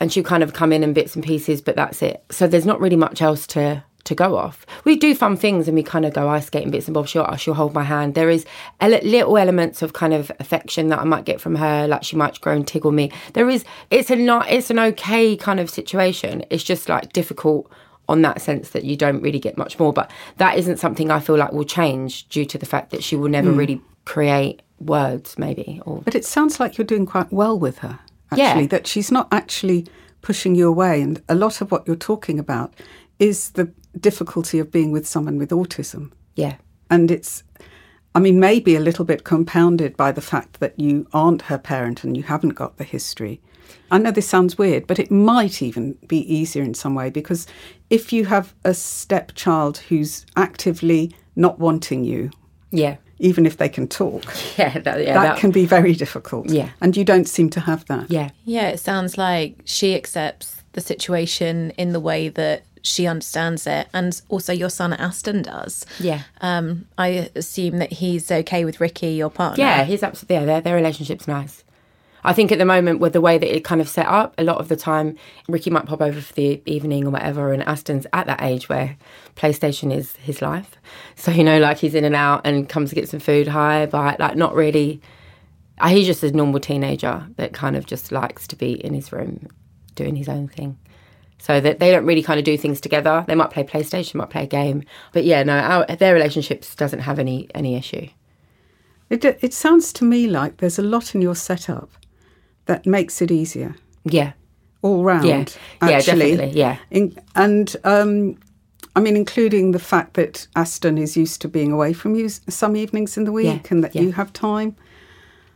and 0.00 0.12
she'll 0.12 0.24
kind 0.24 0.42
of 0.42 0.52
come 0.52 0.72
in 0.72 0.82
in 0.82 0.92
bits 0.92 1.14
and 1.14 1.24
pieces, 1.24 1.62
but 1.62 1.76
that's 1.76 2.02
it. 2.02 2.22
So 2.30 2.46
there's 2.46 2.66
not 2.66 2.80
really 2.80 2.96
much 2.96 3.22
else 3.22 3.46
to 3.48 3.84
to 4.04 4.14
go 4.14 4.36
off. 4.36 4.66
We 4.84 4.96
do 4.96 5.14
fun 5.14 5.36
things 5.36 5.66
and 5.66 5.74
we 5.74 5.82
kind 5.82 6.04
of 6.04 6.12
go 6.12 6.28
ice 6.28 6.46
skating 6.46 6.70
bits 6.70 6.86
and 6.86 6.94
bobs. 6.94 7.10
She'll, 7.10 7.34
she'll 7.36 7.54
hold 7.54 7.72
my 7.72 7.84
hand. 7.84 8.14
There 8.14 8.30
is 8.30 8.44
ele- 8.80 9.00
little 9.02 9.38
elements 9.38 9.82
of 9.82 9.94
kind 9.94 10.12
of 10.12 10.30
affection 10.38 10.88
that 10.88 10.98
I 10.98 11.04
might 11.04 11.24
get 11.24 11.40
from 11.40 11.54
her, 11.54 11.86
like 11.86 12.04
she 12.04 12.16
might 12.16 12.40
grow 12.40 12.54
and 12.54 12.66
tickle 12.66 12.92
me. 12.92 13.10
There 13.32 13.48
is, 13.48 13.64
it's 13.90 14.10
a 14.10 14.16
not, 14.16 14.50
it's 14.50 14.70
an 14.70 14.78
okay 14.78 15.36
kind 15.36 15.58
of 15.58 15.70
situation. 15.70 16.44
It's 16.50 16.62
just 16.62 16.88
like 16.88 17.12
difficult 17.12 17.70
on 18.08 18.20
that 18.22 18.42
sense 18.42 18.70
that 18.70 18.84
you 18.84 18.96
don't 18.96 19.22
really 19.22 19.40
get 19.40 19.56
much 19.56 19.78
more. 19.78 19.92
But 19.92 20.10
that 20.36 20.58
isn't 20.58 20.76
something 20.76 21.10
I 21.10 21.20
feel 21.20 21.38
like 21.38 21.52
will 21.52 21.64
change 21.64 22.28
due 22.28 22.44
to 22.44 22.58
the 22.58 22.66
fact 22.66 22.90
that 22.90 23.02
she 23.02 23.16
will 23.16 23.30
never 23.30 23.50
mm. 23.50 23.56
really 23.56 23.80
create 24.04 24.60
words, 24.86 25.38
maybe. 25.38 25.80
Or 25.84 26.02
But 26.02 26.14
it 26.14 26.24
sounds 26.24 26.60
like 26.60 26.76
you're 26.78 26.86
doing 26.86 27.06
quite 27.06 27.32
well 27.32 27.58
with 27.58 27.78
her, 27.78 27.98
Yeah. 28.36 28.44
actually, 28.48 28.66
that 28.68 28.86
she's 28.86 29.10
not 29.10 29.28
actually 29.32 29.86
pushing 30.22 30.54
you 30.54 30.68
away. 30.68 31.00
And 31.02 31.22
a 31.28 31.34
lot 31.34 31.60
of 31.60 31.70
what 31.70 31.86
you're 31.86 31.96
talking 31.96 32.38
about 32.38 32.74
is 33.18 33.50
the 33.50 33.70
difficulty 34.00 34.58
of 34.58 34.70
being 34.70 34.90
with 34.92 35.06
someone 35.06 35.38
with 35.38 35.50
autism. 35.50 36.10
yeah, 36.36 36.54
And 36.90 37.10
it's, 37.10 37.44
I 38.14 38.18
mean, 38.20 38.40
maybe 38.40 38.74
a 38.74 38.80
little 38.80 39.04
bit 39.04 39.22
compounded 39.24 39.96
by 39.96 40.10
the 40.12 40.20
fact 40.20 40.58
that 40.60 40.78
you 40.78 41.06
aren't 41.12 41.42
her 41.42 41.58
parent 41.58 42.02
and 42.04 42.16
you 42.16 42.24
haven't 42.24 42.50
got 42.56 42.76
the 42.76 42.84
history. 42.84 43.40
I 43.90 43.98
know 43.98 44.10
this 44.10 44.28
sounds 44.28 44.58
weird, 44.58 44.86
but 44.86 44.98
it 44.98 45.10
might 45.10 45.62
even 45.62 45.96
be 46.08 46.18
easier 46.32 46.62
in 46.64 46.74
some 46.74 46.94
way 46.96 47.10
because 47.10 47.46
if 47.90 48.12
you 48.12 48.24
have 48.26 48.52
a 48.64 48.74
stepchild 48.74 49.78
who's 49.88 50.26
actively 50.36 51.14
not 51.36 51.58
wanting 51.60 52.02
you, 52.04 52.30
yeah, 52.70 52.96
even 53.18 53.46
if 53.46 53.56
they 53.56 53.68
can 53.68 53.86
talk, 53.88 54.24
yeah. 54.58 54.78
That, 54.78 55.02
yeah, 55.04 55.14
that, 55.14 55.22
that- 55.22 55.38
can 55.38 55.50
be 55.50 55.66
very 55.66 55.94
difficult. 55.94 56.48
Yeah. 56.50 56.70
And 56.80 56.96
you 56.96 57.04
don't 57.04 57.26
seem 57.28 57.50
to 57.50 57.60
have 57.60 57.84
that. 57.86 58.10
yeah. 58.10 58.30
Yeah, 58.44 58.68
it 58.68 58.78
sounds 58.80 59.16
like 59.18 59.56
she 59.64 59.94
accepts 59.94 60.62
the 60.72 60.80
situation 60.80 61.70
in 61.78 61.92
the 61.92 62.00
way 62.00 62.28
that 62.28 62.64
she 62.82 63.06
understands 63.06 63.66
it, 63.66 63.88
and 63.94 64.20
also 64.28 64.52
your 64.52 64.68
son 64.68 64.92
Aston 64.92 65.40
does. 65.42 65.86
Yeah. 65.98 66.22
Um, 66.42 66.84
I 66.98 67.30
assume 67.34 67.78
that 67.78 67.92
he's 67.94 68.30
okay 68.30 68.66
with 68.66 68.78
Ricky, 68.78 69.12
your 69.12 69.30
partner. 69.30 69.64
Yeah, 69.64 69.84
he's 69.84 70.02
absolutely 70.02 70.36
yeah. 70.36 70.44
Their 70.44 70.60
their 70.60 70.74
relationship's 70.76 71.26
nice. 71.26 71.63
I 72.26 72.32
think 72.32 72.50
at 72.50 72.58
the 72.58 72.64
moment 72.64 73.00
with 73.00 73.12
the 73.12 73.20
way 73.20 73.36
that 73.36 73.54
it 73.54 73.64
kind 73.64 73.80
of 73.80 73.88
set 73.88 74.06
up, 74.06 74.34
a 74.38 74.44
lot 74.44 74.56
of 74.58 74.68
the 74.68 74.76
time 74.76 75.16
Ricky 75.48 75.68
might 75.68 75.84
pop 75.84 76.00
over 76.00 76.20
for 76.20 76.32
the 76.32 76.62
evening 76.64 77.06
or 77.06 77.10
whatever, 77.10 77.52
and 77.52 77.62
Aston's 77.64 78.06
at 78.14 78.26
that 78.26 78.42
age 78.42 78.68
where 78.68 78.96
PlayStation 79.36 79.94
is 79.94 80.16
his 80.16 80.40
life. 80.42 80.76
So 81.16 81.30
you 81.30 81.44
know, 81.44 81.58
like 81.58 81.78
he's 81.78 81.94
in 81.94 82.04
and 82.04 82.14
out 82.16 82.42
and 82.44 82.68
comes 82.68 82.90
to 82.90 82.94
get 82.94 83.08
some 83.08 83.20
food. 83.20 83.48
Hi, 83.48 83.86
bye. 83.86 84.16
Like 84.18 84.36
not 84.36 84.54
really. 84.54 85.00
uh, 85.78 85.88
He's 85.88 86.06
just 86.06 86.22
a 86.22 86.30
normal 86.32 86.60
teenager 86.60 87.26
that 87.36 87.52
kind 87.52 87.76
of 87.76 87.86
just 87.86 88.12
likes 88.12 88.46
to 88.48 88.56
be 88.56 88.72
in 88.84 88.94
his 88.94 89.12
room 89.12 89.48
doing 89.94 90.16
his 90.16 90.28
own 90.28 90.48
thing. 90.48 90.78
So 91.38 91.60
that 91.60 91.78
they 91.78 91.90
don't 91.90 92.04
really 92.06 92.22
kind 92.22 92.38
of 92.38 92.44
do 92.44 92.56
things 92.58 92.80
together. 92.80 93.24
They 93.28 93.34
might 93.34 93.50
play 93.50 93.64
PlayStation, 93.64 94.16
might 94.16 94.30
play 94.30 94.44
a 94.44 94.46
game, 94.46 94.82
but 95.12 95.24
yeah, 95.24 95.42
no, 95.42 95.56
our, 95.58 95.86
their 95.96 96.14
relationships 96.14 96.74
doesn't 96.74 97.00
have 97.00 97.18
any 97.18 97.48
any 97.54 97.74
issue. 97.76 98.08
It, 99.10 99.24
it 99.24 99.52
sounds 99.54 99.92
to 99.94 100.04
me 100.04 100.26
like 100.26 100.56
there's 100.58 100.78
a 100.78 100.82
lot 100.82 101.14
in 101.14 101.22
your 101.22 101.34
setup 101.36 101.90
that 102.66 102.86
makes 102.86 103.20
it 103.22 103.30
easier 103.30 103.74
Yeah, 104.04 104.32
all 104.82 105.02
round. 105.04 105.24
Yeah. 105.26 105.44
Yeah, 105.82 106.00
definitely, 106.00 106.50
yeah. 106.50 106.76
In, 106.90 107.16
and 107.34 107.74
um, 107.84 108.38
I 108.96 109.00
mean, 109.00 109.16
including 109.16 109.72
the 109.72 109.78
fact 109.78 110.14
that 110.14 110.46
Aston 110.54 110.98
is 110.98 111.16
used 111.16 111.40
to 111.42 111.48
being 111.48 111.72
away 111.72 111.92
from 111.92 112.14
you 112.14 112.28
some 112.28 112.76
evenings 112.76 113.16
in 113.16 113.24
the 113.24 113.32
week 113.32 113.46
Yeah, 113.64 113.70
and 113.70 113.84
that 113.84 113.94
yeah. 113.94 114.02
you 114.02 114.12
have 114.12 114.32
time. 114.32 114.76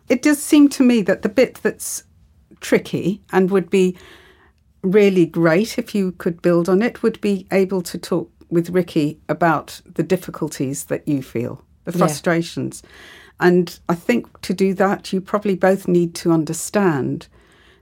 It 0.08 0.22
does 0.22 0.42
seem 0.42 0.68
to 0.70 0.82
me 0.82 1.02
that 1.02 1.22
the 1.22 1.28
bit 1.28 1.60
that's 1.62 2.04
tricky 2.60 3.20
and 3.32 3.50
would 3.50 3.70
be 3.70 3.96
really 4.82 5.26
great 5.26 5.78
if 5.78 5.94
you 5.94 6.12
could 6.12 6.40
build 6.40 6.68
on 6.68 6.82
it 6.82 7.02
would 7.02 7.20
be 7.20 7.46
able 7.52 7.82
to 7.82 7.98
talk 7.98 8.30
with 8.48 8.70
Ricky 8.70 9.20
about 9.28 9.80
the 9.84 10.02
difficulties 10.02 10.84
that 10.84 11.06
you 11.06 11.22
feel, 11.22 11.62
the 11.84 11.92
Yeah. 11.92 12.82
And 13.40 13.78
I 13.88 13.94
think 13.94 14.40
to 14.42 14.52
do 14.54 14.74
that, 14.74 15.12
you 15.12 15.20
probably 15.20 15.54
both 15.54 15.86
need 15.86 16.14
to 16.16 16.32
understand 16.32 17.28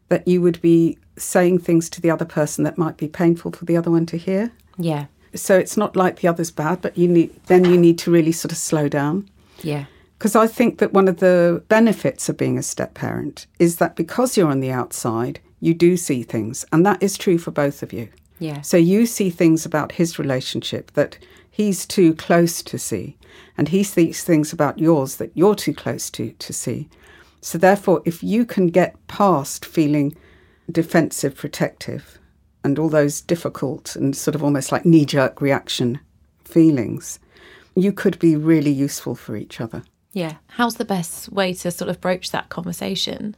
that 0.09 0.27
you 0.29 0.41
would 0.43 0.61
be 0.61 0.99
saying 1.17 1.59
things 1.61 1.89
to 1.91 2.01
the 2.01 2.11
other 2.11 2.25
person 2.27 2.65
that 2.65 2.77
might 2.79 2.97
be 2.97 3.09
painful 3.09 3.53
for 3.53 3.65
the 3.65 3.77
other 3.77 3.91
one 3.91 4.07
to 4.07 4.17
hear. 4.19 4.53
yeah, 4.77 5.07
So 5.35 5.57
it's 5.59 5.77
not 5.77 5.97
like 5.97 6.21
the 6.21 6.29
other's 6.29 6.51
bad, 6.51 6.81
but 6.83 6.97
you 6.99 7.09
need 7.09 7.31
then 7.47 7.65
you 7.65 7.79
need 7.79 7.99
to 8.01 8.11
really 8.11 8.33
sort 8.33 8.53
of 8.53 8.59
slow 8.59 8.89
down. 8.89 9.29
yeah, 9.63 9.87
Because 10.19 10.37
I 10.37 10.47
think 10.47 10.79
that 10.79 10.93
one 10.93 11.09
of 11.09 11.19
the 11.21 11.63
benefits 11.69 12.29
of 12.29 12.37
being 12.37 12.59
a 12.59 12.63
step 12.63 12.93
parent 12.95 13.47
is 13.59 13.77
that 13.77 13.97
because 13.97 14.37
you're 14.37 14.51
on 14.51 14.61
the 14.61 14.71
outside, 14.71 15.41
you 15.61 15.73
do 15.73 15.97
see 15.97 16.23
things. 16.23 16.65
And 16.73 16.85
that 16.85 17.03
is 17.03 17.17
true 17.17 17.39
for 17.39 17.51
both 17.51 17.83
of 17.83 17.93
you. 17.95 18.09
yeah, 18.39 18.61
So 18.61 18.77
you 18.77 19.07
see 19.07 19.31
things 19.31 19.65
about 19.65 19.93
his 19.93 20.19
relationship 20.19 20.93
that 20.93 21.19
he's 21.57 21.87
too 21.87 22.13
close 22.15 22.63
to 22.63 22.79
see. 22.79 23.17
And 23.57 23.69
he 23.69 23.83
sees 23.83 24.23
things 24.23 24.53
about 24.53 24.79
yours 24.79 25.17
that 25.17 25.31
you're 25.35 25.55
too 25.55 25.73
close 25.73 26.11
to 26.11 26.33
to 26.33 26.53
see. 26.53 26.91
So 27.41 27.57
therefore, 27.57 28.03
if 28.05 28.23
you 28.23 28.45
can 28.45 28.67
get 28.67 28.95
past 29.07 29.65
feeling 29.65 30.15
defensive, 30.71 31.35
protective, 31.35 32.19
and 32.63 32.79
all 32.79 32.91
those 32.91 33.23
difficult 33.23 33.97
and 33.97 34.15
sort 34.15 34.35
of 34.35 34.45
almost 34.45 34.71
like 34.71 34.85
knee 34.85 35.07
jerk 35.07 35.41
reaction 35.41 35.99
feelings, 36.45 37.19
you 37.75 37.91
could 37.93 38.19
be 38.19 38.37
really 38.37 38.71
useful 38.71 39.15
for 39.15 39.35
each 39.35 39.61
other. 39.61 39.83
yeah. 40.13 40.35
How's 40.49 40.77
the 40.77 40.85
best 40.85 41.31
way 41.33 41.55
to 41.55 41.71
sort 41.71 41.89
of 41.89 42.01
broach 42.01 42.33
that 42.33 42.51
conversation 42.51 43.35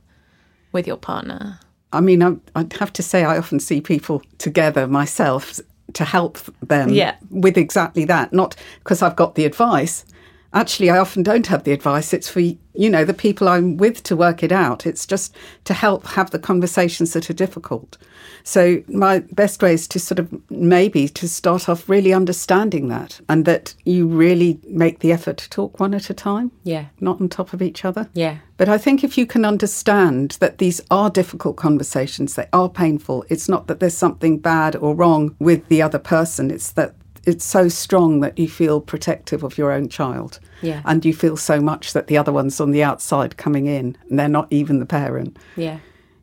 with 0.72 0.86
your 0.86 0.96
partner? 0.96 1.60
I 1.92 2.00
mean, 2.00 2.22
I, 2.22 2.36
I'd 2.54 2.72
have 2.74 2.92
to 2.94 3.02
say, 3.02 3.24
I 3.24 3.38
often 3.38 3.60
see 3.60 3.80
people 3.80 4.22
together 4.38 4.86
myself 4.86 5.60
to 5.94 6.04
help 6.04 6.38
them 6.66 6.90
Yeah. 6.90 7.14
with 7.30 7.56
exactly 7.56 8.04
that. 8.06 8.32
Not 8.32 8.54
because 8.80 9.02
I've 9.02 9.16
got 9.16 9.34
the 9.34 9.44
advice. 9.44 10.04
Actually, 10.58 10.90
I 10.90 10.98
often 10.98 11.22
don't 11.22 11.46
have 11.46 11.62
the 11.62 11.70
advice. 11.70 12.12
It's 12.12 12.28
for, 12.28 12.40
you 12.40 12.90
know, 12.90 13.04
the 13.04 13.14
people 13.14 13.48
I'm 13.48 13.76
with 13.76 14.02
to 14.02 14.16
work 14.16 14.42
it 14.42 14.50
out. 14.50 14.86
It's 14.86 15.06
just 15.06 15.36
to 15.66 15.72
help 15.72 16.04
have 16.08 16.32
the 16.32 16.38
conversations 16.40 17.12
that 17.12 17.30
are 17.30 17.34
difficult. 17.34 17.96
So, 18.42 18.82
my 18.88 19.20
best 19.20 19.62
way 19.62 19.72
is 19.74 19.86
to 19.86 20.00
sort 20.00 20.18
of 20.18 20.26
maybe 20.50 21.08
to 21.10 21.28
start 21.28 21.68
off 21.68 21.88
really 21.88 22.12
understanding 22.12 22.88
that 22.88 23.20
and 23.28 23.44
that 23.44 23.74
you 23.84 24.08
really 24.08 24.58
make 24.66 24.98
the 24.98 25.12
effort 25.12 25.36
to 25.36 25.48
talk 25.50 25.78
one 25.78 25.94
at 25.94 26.10
a 26.10 26.14
time, 26.14 26.50
Yeah. 26.64 26.86
not 27.00 27.20
on 27.20 27.28
top 27.28 27.52
of 27.52 27.62
each 27.62 27.84
other. 27.84 28.08
Yeah. 28.12 28.38
But 28.56 28.68
I 28.68 28.78
think 28.78 29.04
if 29.04 29.16
you 29.16 29.26
can 29.26 29.44
understand 29.44 30.38
that 30.40 30.58
these 30.58 30.80
are 30.90 31.08
difficult 31.08 31.54
conversations, 31.56 32.34
they 32.34 32.48
are 32.52 32.68
painful, 32.68 33.24
it's 33.28 33.48
not 33.48 33.68
that 33.68 33.78
there's 33.78 33.96
something 33.96 34.38
bad 34.38 34.74
or 34.74 34.96
wrong 34.96 35.36
with 35.38 35.68
the 35.68 35.82
other 35.82 36.00
person, 36.00 36.50
it's 36.50 36.72
that 36.72 36.94
it's 37.28 37.44
so 37.44 37.68
strong 37.68 38.20
that 38.20 38.38
you 38.38 38.48
feel 38.48 38.80
protective 38.80 39.42
of 39.42 39.58
your 39.58 39.70
own 39.70 39.88
child. 39.88 40.40
Yeah. 40.62 40.80
And 40.86 41.04
you 41.04 41.12
feel 41.12 41.36
so 41.36 41.60
much 41.60 41.92
that 41.92 42.06
the 42.06 42.16
other 42.16 42.32
one's 42.32 42.58
on 42.58 42.70
the 42.70 42.82
outside 42.82 43.36
coming 43.36 43.66
in 43.66 43.96
and 44.08 44.18
they're 44.18 44.28
not 44.28 44.48
even 44.50 44.80
the 44.80 44.86
parent. 44.86 45.38
Yeah. 45.54 45.78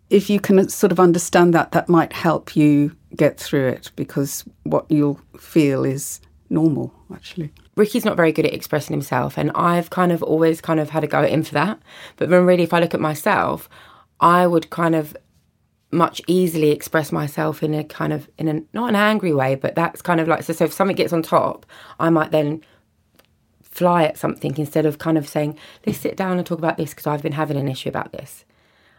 If 0.09 0.29
you 0.29 0.39
can 0.39 0.59
uh, 0.59 0.67
sort 0.67 0.91
of 0.91 0.99
understand 0.99 1.53
that, 1.53 1.71
that 1.71 1.87
might 1.87 2.11
help 2.11 2.55
you 2.55 2.95
get 3.15 3.39
through 3.39 3.67
it 3.67 3.91
because 3.95 4.43
what 4.63 4.85
you'll 4.89 5.21
feel 5.39 5.85
is 5.85 6.21
normal, 6.49 6.91
actually. 7.13 7.51
Ricky's 7.75 8.05
not 8.05 8.17
very 8.17 8.31
good 8.31 8.45
at 8.45 8.53
expressing 8.53 8.93
himself, 8.93 9.37
and 9.37 9.51
I've 9.53 9.89
kind 9.89 10.11
of 10.11 10.23
always 10.23 10.61
kind 10.61 10.79
of 10.79 10.91
had 10.91 11.03
a 11.03 11.07
go 11.07 11.21
at 11.23 11.29
him 11.29 11.43
for 11.43 11.53
that. 11.55 11.79
But 12.15 12.29
then, 12.29 12.45
really, 12.45 12.63
if 12.63 12.73
I 12.73 12.79
look 12.79 12.93
at 12.93 13.01
myself, 13.01 13.67
I 14.21 14.47
would 14.47 14.69
kind 14.69 14.95
of 14.95 15.17
much 15.95 16.21
easily 16.27 16.71
express 16.71 17.11
myself 17.11 17.63
in 17.63 17.73
a 17.73 17.83
kind 17.83 18.13
of 18.13 18.29
in 18.37 18.47
a 18.47 18.61
not 18.73 18.89
an 18.89 18.95
angry 18.95 19.33
way, 19.33 19.55
but 19.55 19.75
that's 19.75 20.01
kind 20.01 20.19
of 20.19 20.27
like 20.27 20.43
so. 20.43 20.53
So 20.53 20.65
if 20.65 20.73
something 20.73 20.95
gets 20.95 21.13
on 21.13 21.21
top, 21.21 21.65
I 21.99 22.09
might 22.09 22.31
then 22.31 22.61
fly 23.63 24.03
at 24.03 24.17
something 24.17 24.57
instead 24.57 24.85
of 24.85 24.99
kind 24.99 25.17
of 25.17 25.27
saying, 25.27 25.57
"Let's 25.85 25.99
sit 25.99 26.15
down 26.15 26.37
and 26.37 26.45
talk 26.45 26.59
about 26.59 26.77
this" 26.77 26.91
because 26.91 27.07
I've 27.07 27.23
been 27.23 27.31
having 27.33 27.57
an 27.57 27.67
issue 27.67 27.89
about 27.89 28.11
this. 28.11 28.45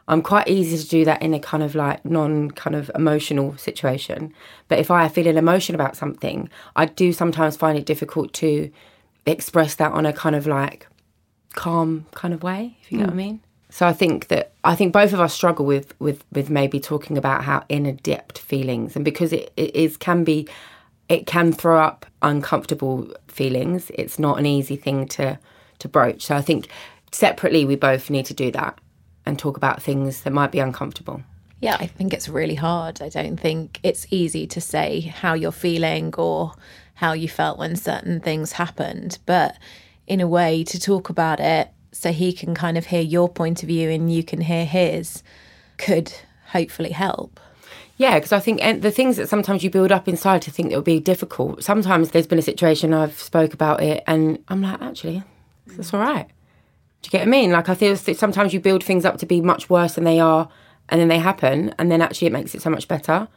I'm 0.08 0.22
quite 0.22 0.48
easy 0.48 0.78
to 0.78 0.88
do 0.88 1.04
that 1.04 1.20
in 1.20 1.34
a 1.34 1.40
kind 1.40 1.62
of 1.62 1.74
like 1.74 2.04
non 2.04 2.50
kind 2.52 2.76
of 2.76 2.90
emotional 2.94 3.56
situation. 3.56 4.32
But 4.68 4.78
if 4.78 4.90
I 4.90 5.08
feel 5.08 5.26
an 5.26 5.36
emotion 5.36 5.74
about 5.74 5.96
something, 5.96 6.48
I 6.74 6.86
do 6.86 7.12
sometimes 7.12 7.56
find 7.56 7.76
it 7.76 7.86
difficult 7.86 8.32
to 8.34 8.70
express 9.26 9.74
that 9.76 9.92
on 9.92 10.06
a 10.06 10.12
kind 10.12 10.36
of 10.36 10.46
like 10.46 10.86
calm 11.54 12.06
kind 12.12 12.32
of 12.32 12.42
way, 12.42 12.76
if 12.82 12.92
you 12.92 12.98
mm. 12.98 13.00
get 13.00 13.06
what 13.08 13.14
I 13.14 13.16
mean. 13.16 13.40
So 13.70 13.86
I 13.86 13.92
think 13.92 14.28
that 14.28 14.52
I 14.64 14.74
think 14.74 14.92
both 14.92 15.12
of 15.12 15.20
us 15.20 15.34
struggle 15.34 15.66
with 15.66 15.98
with 16.00 16.24
with 16.32 16.50
maybe 16.50 16.80
talking 16.80 17.18
about 17.18 17.44
how 17.44 17.64
in 17.68 17.96
depth 17.96 18.38
feelings 18.38 18.96
and 18.96 19.04
because 19.04 19.32
it, 19.32 19.52
it 19.56 19.74
is 19.74 19.96
can 19.96 20.24
be 20.24 20.48
it 21.08 21.26
can 21.26 21.52
throw 21.52 21.80
up 21.80 22.06
uncomfortable 22.22 23.12
feelings. 23.28 23.90
It's 23.94 24.18
not 24.18 24.38
an 24.38 24.46
easy 24.46 24.76
thing 24.76 25.06
to 25.08 25.38
to 25.78 25.88
broach. 25.88 26.22
So 26.26 26.36
I 26.36 26.42
think 26.42 26.68
separately 27.12 27.64
we 27.64 27.76
both 27.76 28.10
need 28.10 28.26
to 28.26 28.34
do 28.34 28.50
that 28.52 28.78
and 29.24 29.38
talk 29.38 29.56
about 29.56 29.82
things 29.82 30.22
that 30.22 30.32
might 30.32 30.52
be 30.52 30.60
uncomfortable. 30.60 31.22
Yeah, 31.60 31.76
I 31.80 31.86
think 31.86 32.12
it's 32.12 32.28
really 32.28 32.54
hard. 32.54 33.00
I 33.02 33.08
don't 33.08 33.38
think 33.38 33.80
it's 33.82 34.06
easy 34.10 34.46
to 34.48 34.60
say 34.60 35.00
how 35.00 35.34
you're 35.34 35.52
feeling 35.52 36.14
or 36.16 36.52
how 36.94 37.12
you 37.12 37.28
felt 37.28 37.58
when 37.58 37.76
certain 37.76 38.20
things 38.20 38.52
happened, 38.52 39.18
but 39.26 39.56
in 40.06 40.20
a 40.20 40.28
way 40.28 40.62
to 40.64 40.78
talk 40.78 41.08
about 41.08 41.40
it 41.40 41.68
so 41.98 42.12
he 42.12 42.32
can 42.32 42.54
kind 42.54 42.78
of 42.78 42.86
hear 42.86 43.00
your 43.00 43.28
point 43.28 43.62
of 43.62 43.68
view 43.68 43.90
and 43.90 44.12
you 44.12 44.22
can 44.22 44.40
hear 44.40 44.64
his 44.64 45.22
could 45.78 46.12
hopefully 46.52 46.92
help. 46.92 47.40
Yeah, 47.98 48.18
because 48.18 48.32
I 48.32 48.40
think 48.40 48.60
the 48.82 48.90
things 48.90 49.16
that 49.16 49.28
sometimes 49.28 49.64
you 49.64 49.70
build 49.70 49.90
up 49.90 50.06
inside 50.06 50.42
to 50.42 50.50
think 50.50 50.68
that 50.68 50.76
would 50.76 50.84
be 50.84 51.00
difficult. 51.00 51.64
Sometimes 51.64 52.10
there's 52.10 52.26
been 52.26 52.38
a 52.38 52.42
situation 52.42 52.92
I've 52.92 53.18
spoke 53.18 53.54
about 53.54 53.82
it, 53.82 54.04
and 54.06 54.38
I'm 54.48 54.60
like, 54.60 54.82
actually, 54.82 55.22
that's 55.66 55.94
all 55.94 56.00
right. 56.00 56.26
Do 57.00 57.08
you 57.08 57.10
get 57.10 57.20
what 57.20 57.28
I 57.28 57.30
mean? 57.30 57.52
Like 57.52 57.68
I 57.70 57.74
feel 57.74 57.96
sometimes 57.96 58.52
you 58.52 58.60
build 58.60 58.84
things 58.84 59.04
up 59.06 59.16
to 59.18 59.26
be 59.26 59.40
much 59.40 59.70
worse 59.70 59.94
than 59.94 60.04
they 60.04 60.20
are, 60.20 60.48
and 60.90 61.00
then 61.00 61.08
they 61.08 61.18
happen, 61.18 61.74
and 61.78 61.90
then 61.90 62.02
actually 62.02 62.26
it 62.26 62.32
makes 62.34 62.54
it 62.54 62.60
so 62.60 62.68
much 62.68 62.86
better. 62.86 63.28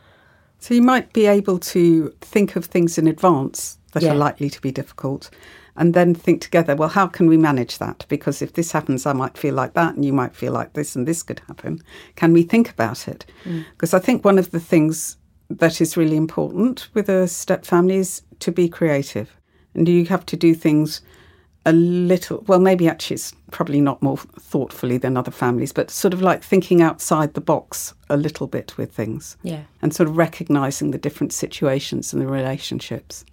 So 0.59 0.73
you 0.73 0.81
might 0.81 1.13
be 1.13 1.25
able 1.25 1.59
to 1.59 2.13
think 2.21 2.55
of 2.55 2.65
things 2.65 2.97
in 2.97 3.07
advance 3.07 3.77
that 3.93 4.03
yeah. 4.03 4.11
are 4.11 4.15
likely 4.15 4.49
to 4.49 4.61
be 4.61 4.71
difficult, 4.71 5.29
and 5.75 5.93
then 5.93 6.13
think 6.13 6.41
together. 6.41 6.75
Well, 6.75 6.89
how 6.89 7.07
can 7.07 7.27
we 7.27 7.37
manage 7.37 7.77
that? 7.77 8.05
Because 8.09 8.41
if 8.41 8.53
this 8.53 8.71
happens, 8.71 9.05
I 9.05 9.13
might 9.13 9.37
feel 9.37 9.55
like 9.55 9.73
that, 9.73 9.95
and 9.95 10.03
you 10.03 10.13
might 10.13 10.35
feel 10.35 10.51
like 10.51 10.73
this, 10.73 10.95
and 10.95 11.07
this 11.07 11.23
could 11.23 11.41
happen. 11.47 11.81
Can 12.15 12.33
we 12.33 12.43
think 12.43 12.69
about 12.69 13.07
it? 13.07 13.25
Mm. 13.45 13.65
Because 13.71 13.93
I 13.93 13.99
think 13.99 14.23
one 14.23 14.37
of 14.37 14.51
the 14.51 14.59
things 14.59 15.17
that 15.49 15.81
is 15.81 15.97
really 15.97 16.17
important 16.17 16.89
with 16.93 17.09
a 17.09 17.27
step 17.27 17.65
family 17.65 17.95
is 17.95 18.21
to 18.39 18.51
be 18.51 18.69
creative, 18.69 19.35
and 19.73 19.87
you 19.87 20.05
have 20.05 20.25
to 20.27 20.35
do 20.35 20.53
things 20.53 21.01
a 21.65 21.73
little, 21.73 22.43
well, 22.47 22.59
maybe 22.59 22.87
actually 22.87 23.15
it's 23.15 23.33
probably 23.51 23.81
not 23.81 24.01
more 24.01 24.17
thoughtfully 24.17 24.97
than 24.97 25.17
other 25.17 25.31
families, 25.31 25.73
but 25.73 25.91
sort 25.91 26.13
of 26.13 26.21
like 26.21 26.43
thinking 26.43 26.81
outside 26.81 27.33
the 27.33 27.41
box 27.41 27.93
a 28.09 28.17
little 28.17 28.47
bit 28.47 28.77
with 28.77 28.91
things. 28.91 29.37
Yeah. 29.43 29.63
And 29.81 29.93
sort 29.93 30.09
of 30.09 30.17
recognizing 30.17 30.91
the 30.91 30.97
different 30.97 31.33
situations 31.33 32.13
and 32.13 32.21
the 32.21 32.27
relationships. 32.27 33.25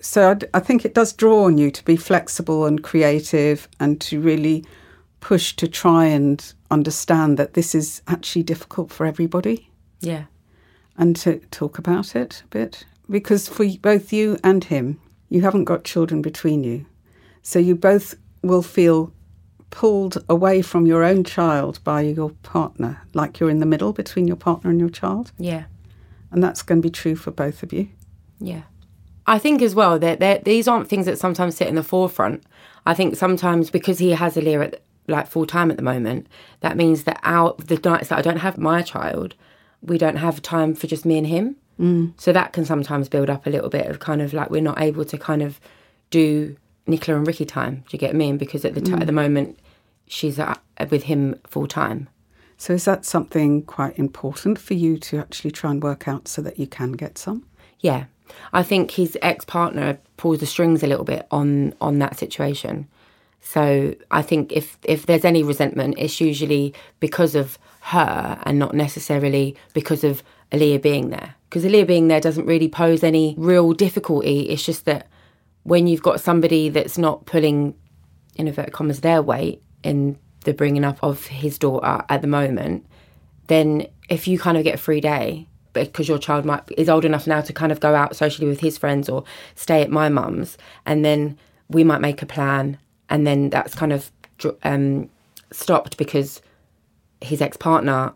So 0.00 0.30
I, 0.30 0.58
I 0.58 0.60
think 0.60 0.84
it 0.84 0.94
does 0.94 1.12
draw 1.12 1.44
on 1.44 1.58
you 1.58 1.70
to 1.70 1.84
be 1.84 1.96
flexible 1.96 2.64
and 2.64 2.82
creative 2.82 3.68
and 3.78 4.00
to 4.02 4.20
really 4.20 4.64
push 5.20 5.54
to 5.56 5.68
try 5.68 6.06
and 6.06 6.52
understand 6.70 7.38
that 7.38 7.54
this 7.54 7.74
is 7.74 8.02
actually 8.06 8.44
difficult 8.44 8.90
for 8.90 9.04
everybody. 9.04 9.70
Yeah. 10.00 10.24
And 10.96 11.16
to 11.16 11.38
talk 11.50 11.78
about 11.78 12.16
it 12.16 12.42
a 12.44 12.48
bit. 12.48 12.84
Because 13.10 13.48
for 13.48 13.66
both 13.80 14.12
you 14.12 14.38
and 14.42 14.64
him, 14.64 15.00
you 15.28 15.42
haven't 15.42 15.64
got 15.64 15.84
children 15.84 16.22
between 16.22 16.64
you. 16.64 16.86
So 17.42 17.58
you 17.58 17.74
both 17.74 18.14
will 18.42 18.62
feel 18.62 19.12
pulled 19.70 20.24
away 20.28 20.62
from 20.62 20.86
your 20.86 21.04
own 21.04 21.24
child 21.24 21.78
by 21.84 22.00
your 22.00 22.30
partner, 22.42 23.02
like 23.14 23.38
you're 23.38 23.50
in 23.50 23.60
the 23.60 23.66
middle 23.66 23.92
between 23.92 24.26
your 24.26 24.36
partner 24.36 24.70
and 24.70 24.80
your 24.80 24.88
child. 24.88 25.32
Yeah. 25.38 25.64
And 26.30 26.42
that's 26.42 26.62
going 26.62 26.80
to 26.80 26.86
be 26.86 26.90
true 26.90 27.16
for 27.16 27.30
both 27.30 27.62
of 27.62 27.72
you. 27.72 27.88
Yeah. 28.38 28.62
I 29.26 29.38
think 29.38 29.60
as 29.60 29.74
well 29.74 29.98
that 29.98 30.44
these 30.44 30.66
aren't 30.68 30.88
things 30.88 31.04
that 31.06 31.18
sometimes 31.18 31.56
sit 31.56 31.68
in 31.68 31.74
the 31.74 31.82
forefront. 31.82 32.44
I 32.86 32.94
think 32.94 33.16
sometimes 33.16 33.70
because 33.70 33.98
he 33.98 34.12
has 34.12 34.36
a 34.36 34.40
Aaliyah 34.40 34.64
at 34.64 34.82
like 35.06 35.26
full 35.26 35.46
time 35.46 35.70
at 35.70 35.76
the 35.76 35.82
moment, 35.82 36.26
that 36.60 36.76
means 36.76 37.04
that 37.04 37.20
out 37.22 37.66
the 37.66 37.78
nights 37.84 38.08
that 38.08 38.18
I 38.18 38.22
don't 38.22 38.38
have 38.38 38.56
my 38.56 38.82
child, 38.82 39.34
we 39.82 39.98
don't 39.98 40.16
have 40.16 40.40
time 40.40 40.74
for 40.74 40.86
just 40.86 41.04
me 41.04 41.18
and 41.18 41.26
him. 41.26 41.56
Mm. 41.78 42.12
So 42.16 42.32
that 42.32 42.52
can 42.52 42.64
sometimes 42.64 43.08
build 43.08 43.28
up 43.28 43.46
a 43.46 43.50
little 43.50 43.68
bit 43.68 43.86
of 43.86 44.00
kind 44.00 44.22
of 44.22 44.32
like 44.32 44.50
we're 44.50 44.62
not 44.62 44.80
able 44.80 45.04
to 45.04 45.18
kind 45.18 45.42
of 45.42 45.60
do 46.10 46.56
Nicola 46.88 47.18
and 47.18 47.26
Ricky 47.26 47.44
time. 47.44 47.76
Do 47.76 47.90
you 47.90 47.98
get 47.98 48.14
me? 48.14 48.30
And 48.30 48.38
because 48.38 48.64
at 48.64 48.74
the 48.74 48.80
t- 48.80 48.92
mm. 48.92 49.00
at 49.00 49.06
the 49.06 49.12
moment, 49.12 49.58
she's 50.06 50.38
at, 50.38 50.60
with 50.90 51.04
him 51.04 51.38
full 51.46 51.66
time. 51.66 52.08
So 52.56 52.72
is 52.72 52.84
that 52.86 53.04
something 53.04 53.62
quite 53.62 53.98
important 53.98 54.58
for 54.58 54.74
you 54.74 54.98
to 54.98 55.18
actually 55.18 55.52
try 55.52 55.70
and 55.70 55.82
work 55.82 56.08
out 56.08 56.26
so 56.26 56.42
that 56.42 56.58
you 56.58 56.66
can 56.66 56.92
get 56.92 57.16
some? 57.16 57.46
Yeah, 57.80 58.06
I 58.52 58.62
think 58.62 58.92
his 58.92 59.16
ex 59.22 59.44
partner 59.44 59.98
pulls 60.16 60.40
the 60.40 60.46
strings 60.46 60.82
a 60.82 60.86
little 60.86 61.04
bit 61.04 61.26
on 61.30 61.74
on 61.80 61.98
that 62.00 62.18
situation. 62.18 62.88
So 63.40 63.94
I 64.10 64.22
think 64.22 64.52
if 64.52 64.76
if 64.82 65.06
there's 65.06 65.24
any 65.24 65.42
resentment, 65.42 65.94
it's 65.98 66.20
usually 66.20 66.74
because 67.00 67.34
of 67.34 67.58
her 67.80 68.38
and 68.42 68.58
not 68.58 68.74
necessarily 68.74 69.56
because 69.72 70.04
of 70.04 70.22
Aaliyah 70.52 70.82
being 70.82 71.10
there. 71.10 71.34
Because 71.48 71.64
Aaliyah 71.64 71.86
being 71.86 72.08
there 72.08 72.20
doesn't 72.20 72.46
really 72.46 72.68
pose 72.68 73.02
any 73.02 73.34
real 73.38 73.72
difficulty. 73.72 74.40
It's 74.50 74.64
just 74.64 74.84
that 74.84 75.06
when 75.62 75.86
you've 75.86 76.02
got 76.02 76.20
somebody 76.20 76.68
that's 76.68 76.98
not 76.98 77.26
pulling, 77.26 77.74
in 78.36 78.46
inverted 78.48 78.72
commas, 78.72 79.00
their 79.00 79.22
weight 79.22 79.62
in 79.82 80.18
the 80.44 80.54
bringing 80.54 80.84
up 80.84 80.98
of 81.02 81.26
his 81.26 81.58
daughter 81.58 82.04
at 82.08 82.22
the 82.22 82.28
moment, 82.28 82.86
then 83.48 83.86
if 84.08 84.26
you 84.26 84.38
kind 84.38 84.56
of 84.56 84.64
get 84.64 84.74
a 84.74 84.78
free 84.78 85.00
day, 85.00 85.46
because 85.72 86.08
your 86.08 86.18
child 86.18 86.44
might 86.44 86.62
is 86.76 86.88
old 86.88 87.04
enough 87.04 87.26
now 87.26 87.40
to 87.40 87.52
kind 87.52 87.70
of 87.70 87.80
go 87.80 87.94
out 87.94 88.16
socially 88.16 88.48
with 88.48 88.60
his 88.60 88.78
friends 88.78 89.08
or 89.08 89.24
stay 89.54 89.82
at 89.82 89.90
my 89.90 90.08
mum's, 90.08 90.56
and 90.86 91.04
then 91.04 91.38
we 91.68 91.84
might 91.84 92.00
make 92.00 92.22
a 92.22 92.26
plan, 92.26 92.78
and 93.08 93.26
then 93.26 93.50
that's 93.50 93.74
kind 93.74 93.92
of 93.92 94.10
um, 94.62 95.08
stopped 95.52 95.96
because 95.96 96.40
his 97.20 97.42
ex 97.42 97.56
partner 97.56 98.12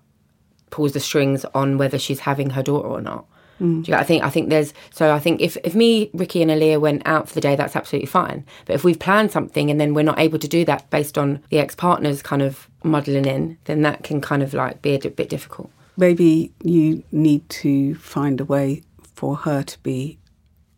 pulls 0.70 0.92
the 0.92 1.00
strings 1.00 1.44
on 1.54 1.76
whether 1.76 1.98
she's 1.98 2.20
having 2.20 2.50
her 2.50 2.62
daughter 2.62 2.88
or 2.88 3.00
not. 3.00 3.26
Mm. 3.62 3.88
I 3.92 4.02
think 4.02 4.24
I 4.24 4.28
think 4.28 4.50
there's 4.50 4.74
so 4.90 5.14
I 5.14 5.20
think 5.20 5.40
if, 5.40 5.56
if 5.62 5.74
me, 5.74 6.10
Ricky 6.12 6.42
and 6.42 6.50
Aaliyah 6.50 6.80
went 6.80 7.02
out 7.06 7.28
for 7.28 7.34
the 7.34 7.40
day, 7.40 7.54
that's 7.54 7.76
absolutely 7.76 8.06
fine. 8.06 8.44
But 8.66 8.74
if 8.74 8.82
we've 8.82 8.98
planned 8.98 9.30
something 9.30 9.70
and 9.70 9.80
then 9.80 9.94
we're 9.94 10.02
not 10.02 10.18
able 10.18 10.40
to 10.40 10.48
do 10.48 10.64
that 10.64 10.90
based 10.90 11.16
on 11.16 11.40
the 11.48 11.58
ex 11.60 11.76
partner's 11.76 12.22
kind 12.22 12.42
of 12.42 12.68
muddling 12.82 13.24
in, 13.24 13.56
then 13.64 13.82
that 13.82 14.02
can 14.02 14.20
kind 14.20 14.42
of 14.42 14.52
like 14.52 14.82
be 14.82 14.94
a 14.96 14.98
bit 14.98 15.28
difficult. 15.28 15.70
Maybe 15.96 16.52
you 16.64 17.04
need 17.12 17.48
to 17.50 17.94
find 17.94 18.40
a 18.40 18.44
way 18.44 18.82
for 19.14 19.36
her 19.36 19.62
to 19.62 19.78
be 19.84 20.18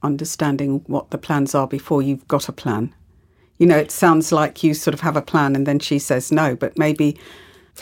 understanding 0.03 0.83
what 0.87 1.11
the 1.11 1.19
plans 1.19 1.55
are 1.55 1.67
before 1.67 2.03
you've 2.03 2.29
got 2.29 2.51
a 2.51 2.53
plan. 2.53 2.95
You 3.59 3.67
know, 3.67 3.79
it 3.79 3.91
sounds 3.91 4.31
like 4.31 4.63
you 4.63 4.75
sort 4.75 4.93
of 4.93 5.01
have 5.01 5.17
a 5.17 5.23
plan 5.23 5.57
and 5.57 5.67
then 5.67 5.79
she 5.79 5.99
says 5.99 6.31
no, 6.31 6.55
but 6.55 6.77
maybe 6.77 7.17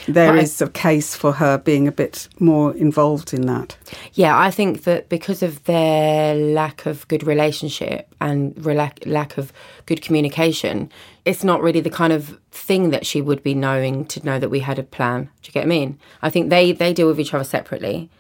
there 0.07 0.37
is 0.37 0.61
a 0.61 0.69
case 0.69 1.15
for 1.15 1.33
her 1.33 1.59
being 1.59 1.87
a 1.87 1.93
bit 1.93 2.29
more 2.39 2.75
involved 2.75 3.33
in 3.33 3.47
that. 3.47 3.77
Yeah, 4.15 4.39
I 4.39 4.51
think 4.51 4.85
that 4.85 5.09
because 5.09 5.43
of 5.43 5.65
their 5.65 6.35
lack 6.35 6.87
of 6.87 7.07
good 7.09 7.25
relationship 7.25 8.13
and 8.21 8.65
lack 8.65 9.39
of 9.39 9.53
good 9.87 10.03
communication, 10.03 10.91
it's 11.25 11.45
not 11.45 11.63
really 11.63 11.81
the 11.81 11.91
kind 11.91 12.13
of 12.13 12.39
thing 12.51 12.91
that 12.91 13.07
she 13.07 13.21
would 13.21 13.43
be 13.43 13.55
knowing 13.55 14.05
to 14.07 14.25
know 14.25 14.39
that 14.39 14.49
we 14.49 14.61
had 14.61 14.79
a 14.79 14.83
plan. 14.83 15.25
Do 15.43 15.49
you 15.49 15.53
get 15.53 15.61
what 15.61 15.67
I 15.67 15.69
mean? 15.69 15.99
I 16.23 16.31
think 16.31 16.51
they, 16.51 16.73
they 16.73 16.93
deal 16.93 17.07
with 17.07 17.21
each 17.21 17.35
other 17.35 17.45
separately. 17.45 18.11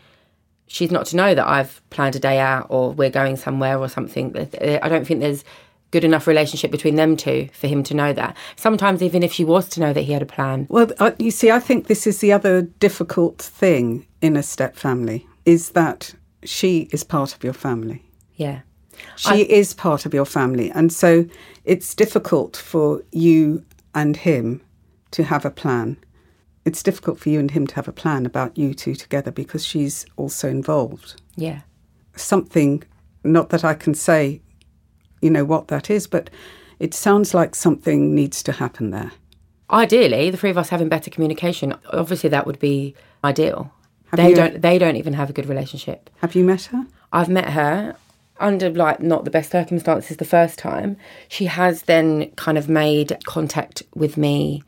She's 0.66 0.90
not 0.90 1.06
to 1.06 1.16
know 1.16 1.34
that 1.34 1.46
I've 1.46 1.82
planned 1.90 2.16
a 2.16 2.20
day 2.20 2.38
out 2.38 2.66
or 2.70 2.92
we're 2.92 3.10
going 3.10 3.36
somewhere 3.36 3.78
or 3.78 3.88
something. 3.88 4.34
I 4.36 4.88
don't 4.88 5.06
think 5.06 5.20
there's 5.20 5.44
good 5.92 6.02
enough 6.04 6.26
relationship 6.26 6.72
between 6.72 6.96
them 6.96 7.16
two 7.16 7.48
for 7.52 7.68
him 7.68 7.84
to 7.84 7.94
know 7.94 8.12
that. 8.12 8.36
Sometimes, 8.56 9.02
even 9.02 9.22
if 9.22 9.32
she 9.32 9.44
was 9.44 9.68
to 9.68 9.80
know 9.80 9.92
that 9.92 10.02
he 10.02 10.12
had 10.12 10.22
a 10.22 10.26
plan. 10.26 10.66
Well, 10.68 10.90
you 11.18 11.30
see, 11.30 11.50
I 11.50 11.60
think 11.60 11.86
this 11.86 12.06
is 12.06 12.18
the 12.18 12.32
other 12.32 12.62
difficult 12.62 13.38
thing 13.38 14.06
in 14.20 14.36
a 14.36 14.42
step 14.42 14.74
family 14.74 15.26
is 15.44 15.70
that 15.70 16.14
she 16.42 16.88
is 16.92 17.04
part 17.04 17.34
of 17.34 17.44
your 17.44 17.52
family. 17.52 18.02
Yeah. 18.34 18.62
She 19.16 19.30
I, 19.30 19.46
is 19.48 19.74
part 19.74 20.06
of 20.06 20.14
your 20.14 20.24
family. 20.24 20.70
And 20.70 20.92
so 20.92 21.26
it's 21.64 21.94
difficult 21.94 22.56
for 22.56 23.02
you 23.12 23.64
and 23.94 24.16
him 24.16 24.62
to 25.12 25.24
have 25.24 25.44
a 25.44 25.50
plan. 25.50 25.98
It's 26.64 26.82
difficult 26.82 27.18
for 27.18 27.28
you 27.28 27.38
and 27.38 27.50
him 27.50 27.66
to 27.66 27.74
have 27.74 27.88
a 27.88 27.92
plan 27.92 28.24
about 28.24 28.56
you 28.56 28.72
two 28.72 28.94
together 28.94 29.30
because 29.30 29.64
she's 29.64 30.06
also 30.16 30.48
involved. 30.48 31.20
Yeah. 31.36 31.60
Something, 32.16 32.84
not 33.24 33.50
that 33.50 33.64
I 33.64 33.74
can 33.74 33.94
say 33.94 34.40
you 35.22 35.30
know 35.30 35.44
what 35.44 35.68
that 35.68 35.88
is, 35.88 36.06
but 36.06 36.28
it 36.78 36.92
sounds 36.92 37.32
like 37.32 37.54
something 37.54 38.14
needs 38.14 38.42
to 38.42 38.52
happen 38.52 38.90
there. 38.90 39.12
Ideally, 39.70 40.30
the 40.30 40.36
three 40.36 40.50
of 40.50 40.58
us 40.58 40.68
having 40.68 40.88
better 40.88 41.10
communication. 41.10 41.74
Obviously, 41.90 42.28
that 42.28 42.46
would 42.46 42.58
be 42.58 42.94
ideal. 43.24 43.72
Have 44.10 44.18
they 44.18 44.34
don't. 44.34 44.60
They 44.60 44.78
don't 44.78 44.96
even 44.96 45.14
have 45.14 45.30
a 45.30 45.32
good 45.32 45.46
relationship. 45.46 46.10
Have 46.16 46.34
you 46.34 46.44
met 46.44 46.64
her? 46.66 46.86
I've 47.12 47.28
met 47.28 47.50
her 47.50 47.96
under 48.38 48.68
like 48.70 49.00
not 49.00 49.24
the 49.24 49.30
best 49.30 49.50
circumstances 49.50 50.16
the 50.18 50.24
first 50.24 50.58
time. 50.58 50.96
She 51.28 51.46
has 51.46 51.82
then 51.82 52.30
kind 52.32 52.58
of 52.58 52.68
made 52.68 53.16
contact 53.24 53.82
with 53.94 54.16
me 54.16 54.62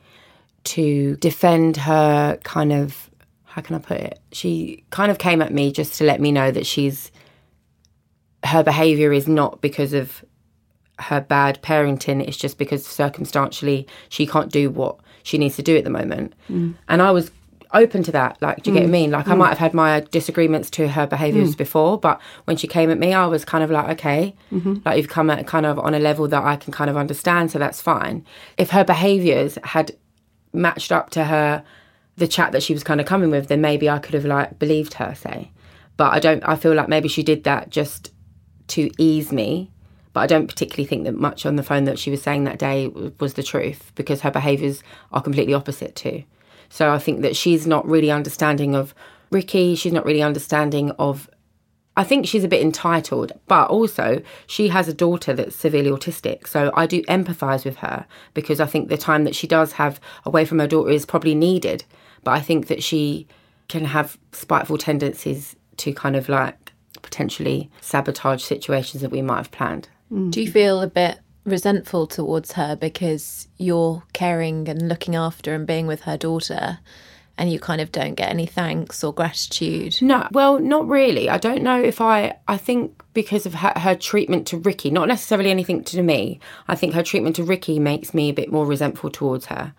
to 0.65 1.17
defend 1.17 1.77
her 1.77 2.39
kind 2.45 2.73
of 2.73 3.11
how 3.45 3.63
can 3.63 3.77
I 3.77 3.79
put 3.79 3.99
it? 3.99 4.19
She 4.33 4.83
kind 4.91 5.11
of 5.11 5.19
came 5.19 5.41
at 5.41 5.53
me 5.53 5.71
just 5.71 5.95
to 5.99 6.05
let 6.05 6.21
me 6.21 6.33
know 6.33 6.51
that 6.51 6.67
she's 6.67 7.13
her 8.43 8.63
behavior 8.63 9.13
is 9.13 9.29
not 9.29 9.61
because 9.61 9.93
of 9.93 10.25
her 10.99 11.21
bad 11.21 11.63
parenting, 11.63 12.27
is 12.27 12.37
just 12.37 12.59
because 12.59 12.87
circumstantially 12.87 13.87
she 14.09 14.27
can't 14.27 14.53
do 14.53 14.71
what 14.71 14.97
she 15.23 15.39
needs 15.39 15.57
to 15.57 15.63
do 15.63 15.77
at 15.77 15.85
the 15.85 15.91
moment. 15.91 16.35
Mm. 16.51 16.75
And 16.89 17.03
I 17.03 17.11
was 17.11 17.31
open 17.73 18.03
to 18.05 18.13
that. 18.13 18.41
Like, 18.41 18.63
do 18.63 18.71
you 18.71 18.75
get 18.75 18.85
what 18.85 18.87
I 18.87 18.89
mm. 18.89 18.93
mean? 18.93 19.11
Like, 19.11 19.27
I 19.27 19.33
mm. 19.33 19.39
might 19.39 19.49
have 19.49 19.59
had 19.59 19.75
my 19.75 20.01
disagreements 20.13 20.71
to 20.71 20.89
her 20.89 21.07
behaviors 21.07 21.57
before, 21.57 21.99
but 21.99 22.21
when 22.45 22.57
she 22.57 22.69
came 22.69 22.91
at 22.91 22.99
me, 22.99 23.13
I 23.13 23.27
was 23.27 23.45
kind 23.45 23.65
of 23.65 23.71
like, 23.71 23.89
okay, 23.99 24.35
mm-hmm. 24.53 24.77
like 24.85 24.97
you've 24.97 25.09
come 25.09 25.29
at 25.29 25.47
kind 25.47 25.67
of 25.67 25.79
on 25.79 25.93
a 25.93 25.99
level 25.99 26.29
that 26.29 26.45
I 26.45 26.57
can 26.57 26.73
kind 26.73 26.89
of 26.89 26.97
understand, 26.97 27.51
so 27.51 27.59
that's 27.59 27.83
fine. 27.83 28.25
If 28.57 28.71
her 28.71 28.85
behaviors 28.85 29.59
had 29.65 29.97
matched 30.53 30.93
up 30.93 31.11
to 31.11 31.25
her, 31.25 31.65
the 32.17 32.29
chat 32.29 32.53
that 32.53 32.63
she 32.63 32.73
was 32.73 32.85
kind 32.85 33.01
of 33.01 33.07
coming 33.07 33.31
with, 33.31 33.49
then 33.49 33.61
maybe 33.61 33.91
I 33.91 33.99
could 33.99 34.15
have 34.15 34.25
like 34.25 34.59
believed 34.59 34.95
her, 34.95 35.15
say. 35.17 35.51
But 35.97 36.13
I 36.13 36.21
don't, 36.21 36.49
I 36.49 36.55
feel 36.55 36.75
like 36.75 36.89
maybe 36.89 37.09
she 37.09 37.25
did 37.25 37.43
that 37.45 37.71
just 37.71 38.13
to 38.69 38.91
ease 38.99 39.33
me. 39.33 39.71
But 40.15 40.21
I 40.21 40.27
don't 40.27 40.47
particularly 40.47 40.87
think 40.87 41.05
that 41.05 41.17
much 41.17 41.45
on 41.45 41.57
the 41.57 41.63
phone 41.63 41.85
that 41.85 41.99
she 41.99 42.11
was 42.11 42.23
saying 42.23 42.45
that 42.45 42.59
day 42.59 42.89
was 43.19 43.35
the 43.35 43.43
truth 43.43 43.93
because 43.97 44.23
her 44.23 44.31
behaviours 44.31 44.83
are 45.13 45.21
completely 45.21 45.53
opposite 45.53 45.95
too. 45.97 46.25
So 46.71 46.93
I 46.93 46.99
think 46.99 47.21
that 47.23 47.37
she's 47.37 47.67
not 47.67 47.87
really 47.87 48.11
understanding 48.11 48.75
of 48.75 48.95
Ricky. 49.31 49.75
She's 49.75 49.93
not 49.93 50.07
really 50.07 50.23
understanding 50.23 50.93
of. 50.93 51.29
I 51.97 52.05
think 52.05 52.27
she's 52.27 52.43
a 52.43 52.49
bit 52.49 52.63
entitled, 52.63 53.33
but 53.47 53.71
also 53.71 54.23
she 54.47 54.69
has 54.69 54.89
a 54.89 54.95
daughter 54.95 55.33
that's 55.33 55.55
severely 55.55 55.91
autistic. 55.91 56.49
So 56.49 56.73
I 56.75 56.87
do 56.87 57.03
empathise 57.03 57.65
with 57.65 57.77
her 57.77 58.07
because 58.35 58.59
I 58.61 58.67
think 58.67 58.89
the 58.89 58.97
time 58.97 59.25
that 59.25 59.37
she 59.37 59.47
does 59.47 59.73
have 59.73 60.01
away 60.25 60.45
from 60.45 60.59
her 60.59 60.67
daughter 60.67 60.91
is 60.91 61.07
probably 61.07 61.35
needed. 61.35 61.85
But 62.25 62.33
I 62.33 62.41
think 62.41 62.69
that 62.69 62.83
she 62.83 63.29
can 63.69 63.85
have 63.85 64.19
spiteful 64.33 64.79
tendencies 64.79 65.55
to 65.79 65.93
kind 65.93 66.17
of 66.17 66.29
like 66.29 66.73
potentially 67.03 67.71
sabotage 67.81 68.43
situations 68.43 69.03
that 69.03 69.11
we 69.11 69.23
might 69.23 69.37
have 69.37 69.51
planned. 69.51 69.89
Mm. 70.15 70.31
Do 70.31 70.41
you 70.41 70.51
feel 70.51 70.81
a 70.81 70.87
bit 70.87 71.19
resentful 71.45 72.07
towards 72.07 72.53
her 72.53 72.77
because 72.77 73.49
you're 73.59 74.05
caring 74.13 74.69
and 74.69 74.89
looking 74.89 75.15
after 75.15 75.55
and 75.55 75.67
being 75.67 75.87
with 75.87 76.03
her 76.03 76.17
daughter 76.17 76.79
and 77.37 77.51
you 77.51 77.59
kind 77.59 77.81
of 77.81 77.91
don't 77.91 78.15
get 78.15 78.31
any 78.31 78.47
thanks 78.47 79.03
or 79.03 79.13
gratitude? 79.13 79.97
No, 80.01 80.29
well, 80.31 80.61
not 80.61 80.87
really. 80.87 81.29
I 81.29 81.39
don't 81.39 81.63
know 81.63 81.83
if 81.83 82.01
I. 82.01 82.37
I 82.47 82.57
think 82.57 83.03
because 83.13 83.45
of 83.45 83.55
her, 83.55 83.73
her 83.77 83.95
treatment 83.97 84.47
to 84.49 84.59
Ricky, 84.59 84.91
not 84.91 85.09
necessarily 85.09 85.51
anything 85.51 85.83
to 85.85 86.03
me. 86.03 86.39
I 86.69 86.77
think 86.77 86.95
her 86.95 87.03
treatment 87.03 87.37
to 87.37 87.45
Ricky 87.45 87.79
makes 87.79 88.15
me 88.15 88.29
a 88.29 88.35
bit 88.35 88.53
more 88.53 88.67
resentful 88.67 89.11
towards 89.11 89.47
her. 89.47 89.75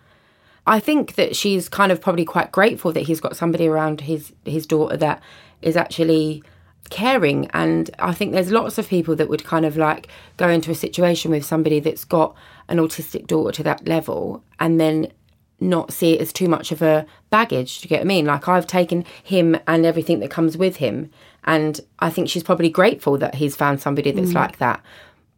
I 0.66 0.80
think 0.80 1.14
that 1.14 1.36
she's 1.36 1.68
kind 1.68 1.92
of 1.92 2.00
probably 2.00 2.24
quite 2.24 2.52
grateful 2.52 2.92
that 2.92 3.02
he's 3.02 3.20
got 3.20 3.36
somebody 3.36 3.68
around 3.68 4.02
his 4.02 4.32
his 4.44 4.66
daughter 4.66 4.96
that 4.98 5.22
is 5.62 5.76
actually 5.76 6.42
caring 6.90 7.46
and 7.52 7.90
I 7.98 8.12
think 8.12 8.32
there's 8.32 8.50
lots 8.50 8.78
of 8.78 8.88
people 8.88 9.16
that 9.16 9.28
would 9.28 9.44
kind 9.44 9.64
of 9.64 9.76
like 9.76 10.08
go 10.36 10.48
into 10.48 10.70
a 10.70 10.74
situation 10.74 11.30
with 11.30 11.44
somebody 11.44 11.80
that's 11.80 12.04
got 12.04 12.34
an 12.68 12.78
autistic 12.78 13.26
daughter 13.26 13.52
to 13.52 13.62
that 13.64 13.86
level 13.86 14.42
and 14.58 14.80
then 14.80 15.12
not 15.60 15.92
see 15.92 16.14
it 16.14 16.20
as 16.20 16.32
too 16.32 16.48
much 16.48 16.72
of 16.72 16.82
a 16.82 17.06
baggage. 17.30 17.80
Do 17.80 17.86
you 17.86 17.88
get 17.88 18.00
what 18.00 18.06
I 18.06 18.08
mean? 18.08 18.26
Like 18.26 18.48
I've 18.48 18.66
taken 18.66 19.04
him 19.22 19.56
and 19.66 19.86
everything 19.86 20.20
that 20.20 20.30
comes 20.30 20.56
with 20.56 20.76
him, 20.76 21.10
and 21.44 21.80
I 21.98 22.10
think 22.10 22.28
she's 22.28 22.42
probably 22.42 22.68
grateful 22.68 23.16
that 23.18 23.36
he's 23.36 23.56
found 23.56 23.80
somebody 23.80 24.10
that's 24.10 24.30
mm. 24.30 24.34
like 24.34 24.58
that. 24.58 24.82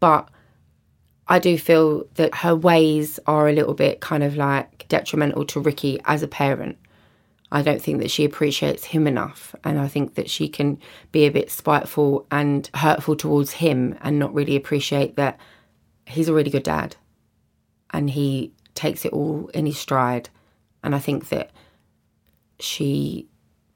But 0.00 0.28
I 1.28 1.38
do 1.38 1.58
feel 1.58 2.04
that 2.14 2.36
her 2.36 2.56
ways 2.56 3.20
are 3.26 3.48
a 3.48 3.52
little 3.52 3.74
bit 3.74 4.00
kind 4.00 4.22
of 4.22 4.36
like 4.36 4.86
detrimental 4.88 5.44
to 5.46 5.60
Ricky 5.60 6.00
as 6.06 6.22
a 6.22 6.28
parent. 6.28 6.78
I 7.50 7.62
don't 7.62 7.80
think 7.80 8.00
that 8.00 8.10
she 8.10 8.24
appreciates 8.24 8.86
him 8.86 9.06
enough. 9.06 9.54
And 9.64 9.78
I 9.78 9.88
think 9.88 10.14
that 10.14 10.28
she 10.28 10.48
can 10.48 10.78
be 11.12 11.24
a 11.24 11.30
bit 11.30 11.50
spiteful 11.50 12.26
and 12.30 12.68
hurtful 12.74 13.16
towards 13.16 13.52
him 13.52 13.96
and 14.02 14.18
not 14.18 14.34
really 14.34 14.56
appreciate 14.56 15.16
that 15.16 15.38
he's 16.06 16.28
a 16.28 16.34
really 16.34 16.50
good 16.50 16.62
dad 16.62 16.96
and 17.90 18.10
he 18.10 18.52
takes 18.74 19.04
it 19.04 19.12
all 19.12 19.48
in 19.54 19.66
his 19.66 19.78
stride. 19.78 20.28
And 20.84 20.94
I 20.94 20.98
think 20.98 21.30
that 21.30 21.50
she 22.60 23.26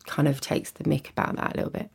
kind 0.07 0.29
of 0.29 0.41
takes 0.41 0.71
the 0.73 0.85
mick 0.85 1.11
about 1.11 1.37
that 1.37 1.55
a 1.55 1.57
little 1.57 1.71
bit. 1.71 1.91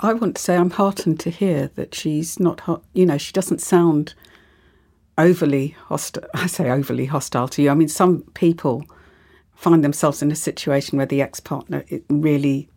I 0.00 0.14
want 0.14 0.36
to 0.36 0.42
say 0.42 0.56
I'm 0.56 0.70
heartened 0.70 1.20
to 1.20 1.30
hear 1.30 1.70
that 1.74 1.94
she's 1.94 2.40
not, 2.40 2.82
you 2.94 3.04
know, 3.04 3.18
she 3.18 3.32
doesn't 3.32 3.60
sound 3.60 4.14
overly 5.18 5.68
hostile. 5.68 6.24
I 6.34 6.46
say 6.46 6.70
overly 6.70 7.06
hostile 7.06 7.48
to 7.48 7.62
you. 7.62 7.70
I 7.70 7.74
mean, 7.74 7.88
some 7.88 8.22
people 8.34 8.84
find 9.64 9.82
themselves 9.82 10.22
in 10.22 10.30
a 10.30 10.36
situation 10.48 10.96
where 10.98 11.06
the 11.12 11.22
ex 11.22 11.40
partner 11.40 11.84
really 12.08 12.68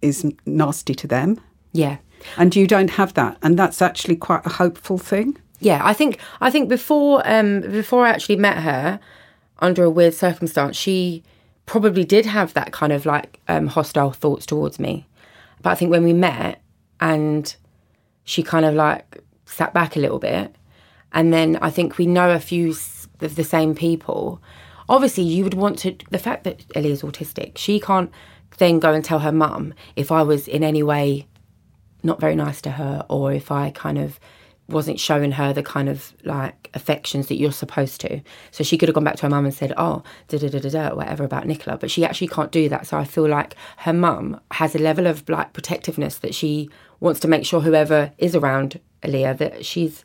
is 0.00 0.24
nasty 0.46 0.94
to 1.02 1.06
them, 1.06 1.30
Yeah. 1.72 1.96
and 2.40 2.54
you 2.56 2.66
don't 2.66 2.90
have 3.00 3.12
that, 3.14 3.36
and 3.42 3.58
that's 3.58 3.82
actually 3.82 4.16
quite 4.28 4.44
a 4.46 4.54
hopeful 4.62 4.98
thing. 4.98 5.36
Yeah, 5.70 5.80
I 5.84 5.92
think 5.92 6.12
I 6.46 6.48
think 6.52 6.68
before 6.68 7.14
um 7.34 7.60
before 7.80 8.06
I 8.06 8.10
actually 8.14 8.36
met 8.48 8.58
her 8.68 8.98
under 9.66 9.82
a 9.84 9.90
weird 9.98 10.14
circumstance, 10.14 10.76
she 10.84 11.22
probably 11.66 12.04
did 12.04 12.24
have 12.26 12.50
that 12.54 12.70
kind 12.80 12.92
of 12.96 13.02
like 13.14 13.30
um 13.48 13.66
hostile 13.76 14.12
thoughts 14.22 14.46
towards 14.46 14.78
me. 14.86 14.92
But 15.62 15.70
I 15.72 15.74
think 15.78 15.90
when 15.90 16.04
we 16.10 16.14
met 16.30 16.54
and 17.12 17.44
she 18.24 18.42
kind 18.42 18.64
of 18.64 18.74
like 18.74 19.04
sat 19.44 19.70
back 19.74 19.96
a 19.96 20.00
little 20.04 20.18
bit 20.18 20.46
and 21.12 21.26
then 21.36 21.48
I 21.68 21.70
think 21.76 21.98
we 21.98 22.06
know 22.06 22.30
a 22.30 22.40
few 22.40 22.66
of 23.26 23.32
the 23.40 23.44
same 23.44 23.74
people. 23.74 24.40
Obviously, 24.90 25.22
you 25.22 25.44
would 25.44 25.54
want 25.54 25.78
to 25.78 25.96
the 26.10 26.18
fact 26.18 26.42
that 26.44 26.64
Ellie 26.74 26.90
is 26.90 27.02
autistic. 27.02 27.56
She 27.56 27.78
can't 27.78 28.10
then 28.58 28.80
go 28.80 28.92
and 28.92 29.04
tell 29.04 29.20
her 29.20 29.30
mum 29.30 29.72
if 29.94 30.10
I 30.10 30.22
was 30.22 30.48
in 30.48 30.64
any 30.64 30.82
way 30.82 31.28
not 32.02 32.18
very 32.18 32.34
nice 32.34 32.60
to 32.62 32.72
her 32.72 33.06
or 33.08 33.32
if 33.32 33.52
I 33.52 33.70
kind 33.70 33.98
of 33.98 34.18
wasn't 34.68 34.98
showing 34.98 35.32
her 35.32 35.52
the 35.52 35.62
kind 35.62 35.88
of 35.88 36.12
like 36.24 36.70
affections 36.74 37.28
that 37.28 37.36
you're 37.36 37.52
supposed 37.52 38.00
to. 38.00 38.20
So 38.50 38.64
she 38.64 38.76
could 38.76 38.88
have 38.88 38.94
gone 38.94 39.04
back 39.04 39.16
to 39.16 39.22
her 39.22 39.30
mum 39.30 39.44
and 39.44 39.54
said, 39.54 39.72
oh, 39.76 40.02
da 40.26 40.38
da 40.38 40.48
da 40.48 40.58
da 40.58 40.70
da, 40.70 40.94
whatever 40.94 41.22
about 41.22 41.46
Nicola. 41.46 41.76
But 41.78 41.90
she 41.90 42.04
actually 42.04 42.28
can't 42.28 42.50
do 42.50 42.68
that. 42.68 42.88
So 42.88 42.98
I 42.98 43.04
feel 43.04 43.28
like 43.28 43.54
her 43.78 43.92
mum 43.92 44.40
has 44.50 44.74
a 44.74 44.78
level 44.78 45.06
of 45.06 45.28
like 45.28 45.52
protectiveness 45.52 46.18
that 46.18 46.34
she 46.34 46.68
wants 46.98 47.20
to 47.20 47.28
make 47.28 47.46
sure 47.46 47.60
whoever 47.60 48.12
is 48.18 48.34
around 48.34 48.80
Aaliyah 49.02 49.38
that 49.38 49.64
she's 49.64 50.04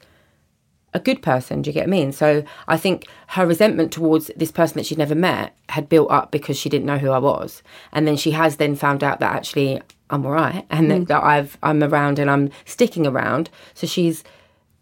a 0.95 0.99
good 0.99 1.21
person. 1.21 1.61
Do 1.61 1.69
you 1.69 1.73
get 1.73 1.81
what 1.81 1.89
I 1.89 1.91
mean? 1.91 2.11
So 2.13 2.43
I 2.69 2.77
think 2.77 3.05
her 3.27 3.45
resentment 3.45 3.91
towards 3.91 4.31
this 4.37 4.51
person 4.51 4.77
that 4.77 4.85
she'd 4.85 4.97
never 4.97 5.13
met 5.13 5.53
had 5.69 5.89
built 5.89 6.09
up 6.09 6.31
because 6.31 6.57
she 6.57 6.69
didn't 6.69 6.85
know 6.85 6.97
who 6.97 7.11
I 7.11 7.19
was, 7.19 7.61
and 7.91 8.07
then 8.07 8.15
she 8.15 8.31
has 8.31 8.55
then 8.55 8.75
found 8.75 9.03
out 9.03 9.19
that 9.19 9.35
actually 9.35 9.81
I'm 10.09 10.25
all 10.25 10.31
right, 10.31 10.65
and 10.71 10.89
that, 10.89 11.01
mm. 11.01 11.07
that 11.07 11.23
I've 11.23 11.57
I'm 11.61 11.83
around 11.83 12.17
and 12.17 12.31
I'm 12.31 12.49
sticking 12.63 13.05
around. 13.05 13.49
So 13.73 13.85
she's 13.85 14.23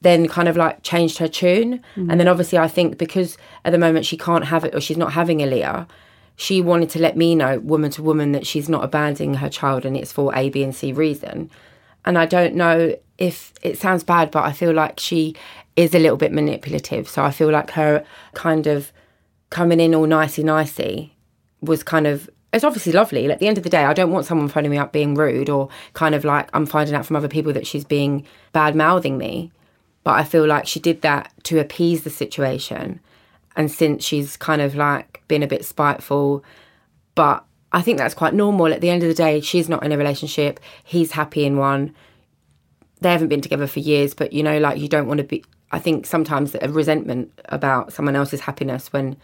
then 0.01 0.27
kind 0.27 0.47
of 0.47 0.55
like 0.55 0.83
changed 0.83 1.17
her 1.17 1.27
tune, 1.27 1.81
mm. 1.95 2.11
and 2.11 2.19
then 2.19 2.27
obviously 2.27 2.59
I 2.59 2.67
think 2.67 2.99
because 2.99 3.35
at 3.65 3.71
the 3.71 3.79
moment 3.79 4.05
she 4.05 4.15
can't 4.15 4.45
have 4.45 4.63
it 4.63 4.75
or 4.75 4.79
she's 4.79 4.97
not 4.97 5.13
having 5.13 5.39
Aaliyah. 5.39 5.87
She 6.35 6.61
wanted 6.61 6.89
to 6.91 6.99
let 6.99 7.15
me 7.15 7.35
know, 7.35 7.59
woman 7.59 7.91
to 7.91 8.01
woman, 8.01 8.31
that 8.31 8.47
she's 8.47 8.67
not 8.67 8.83
abandoning 8.83 9.35
her 9.35 9.49
child 9.49 9.85
and 9.85 9.95
it's 9.95 10.11
for 10.11 10.35
A, 10.35 10.49
B, 10.49 10.63
and 10.63 10.75
C 10.75 10.91
reason. 10.91 11.51
And 12.05 12.17
I 12.17 12.25
don't 12.25 12.55
know 12.55 12.95
if 13.17 13.53
it 13.61 13.77
sounds 13.77 14.03
bad, 14.03 14.31
but 14.31 14.43
I 14.43 14.51
feel 14.51 14.73
like 14.73 14.99
she 14.99 15.35
is 15.75 15.93
a 15.95 15.99
little 15.99 16.17
bit 16.17 16.31
manipulative. 16.31 17.07
So 17.09 17.23
I 17.23 17.31
feel 17.31 17.49
like 17.49 17.71
her 17.71 18.05
kind 18.33 18.67
of 18.67 18.91
coming 19.49 19.79
in 19.79 19.95
all 19.95 20.07
nicey 20.07 20.43
nicey 20.43 21.15
was 21.61 21.83
kind 21.83 22.07
of 22.07 22.29
it's 22.53 22.63
obviously 22.63 22.91
lovely. 22.91 23.29
At 23.31 23.39
the 23.39 23.47
end 23.47 23.57
of 23.57 23.63
the 23.63 23.69
day, 23.69 23.83
I 23.83 23.93
don't 23.93 24.11
want 24.11 24.27
someone 24.27 24.47
phoning 24.47 24.69
me 24.69 24.77
up 24.77 24.93
being 24.93 25.15
rude 25.15 25.49
or 25.49 25.69
kind 25.93 26.13
of 26.13 26.23
like 26.23 26.49
I'm 26.53 26.67
finding 26.67 26.93
out 26.93 27.05
from 27.05 27.15
other 27.15 27.27
people 27.27 27.51
that 27.53 27.65
she's 27.65 27.83
being 27.83 28.25
bad 28.51 28.75
mouthing 28.75 29.17
me. 29.17 29.51
But 30.03 30.11
I 30.11 30.23
feel 30.23 30.45
like 30.45 30.67
she 30.67 30.79
did 30.79 31.01
that 31.01 31.31
to 31.45 31.59
appease 31.59 32.03
the 32.03 32.11
situation. 32.11 32.99
And 33.55 33.71
since 33.71 34.03
she's 34.03 34.37
kind 34.37 34.61
of 34.61 34.75
like 34.75 35.23
been 35.27 35.41
a 35.41 35.47
bit 35.47 35.65
spiteful, 35.65 36.43
but 37.15 37.43
I 37.71 37.81
think 37.81 37.97
that's 37.97 38.13
quite 38.13 38.35
normal. 38.35 38.71
At 38.71 38.81
the 38.81 38.89
end 38.89 39.01
of 39.01 39.09
the 39.09 39.15
day, 39.15 39.41
she's 39.41 39.67
not 39.67 39.83
in 39.83 39.91
a 39.91 39.97
relationship. 39.97 40.59
He's 40.83 41.13
happy 41.13 41.45
in 41.45 41.57
one. 41.57 41.95
They 43.01 43.11
haven't 43.11 43.29
been 43.29 43.41
together 43.41 43.67
for 43.67 43.79
years, 43.79 44.13
but 44.13 44.31
you 44.31 44.43
know, 44.43 44.59
like 44.59 44.79
you 44.79 44.87
don't 44.87 45.07
want 45.07 45.19
to 45.19 45.23
be. 45.23 45.43
I 45.73 45.79
think 45.79 46.05
sometimes 46.05 46.55
a 46.61 46.69
resentment 46.69 47.31
about 47.45 47.91
someone 47.91 48.15
else's 48.15 48.41
happiness 48.41 48.93
when 48.93 49.17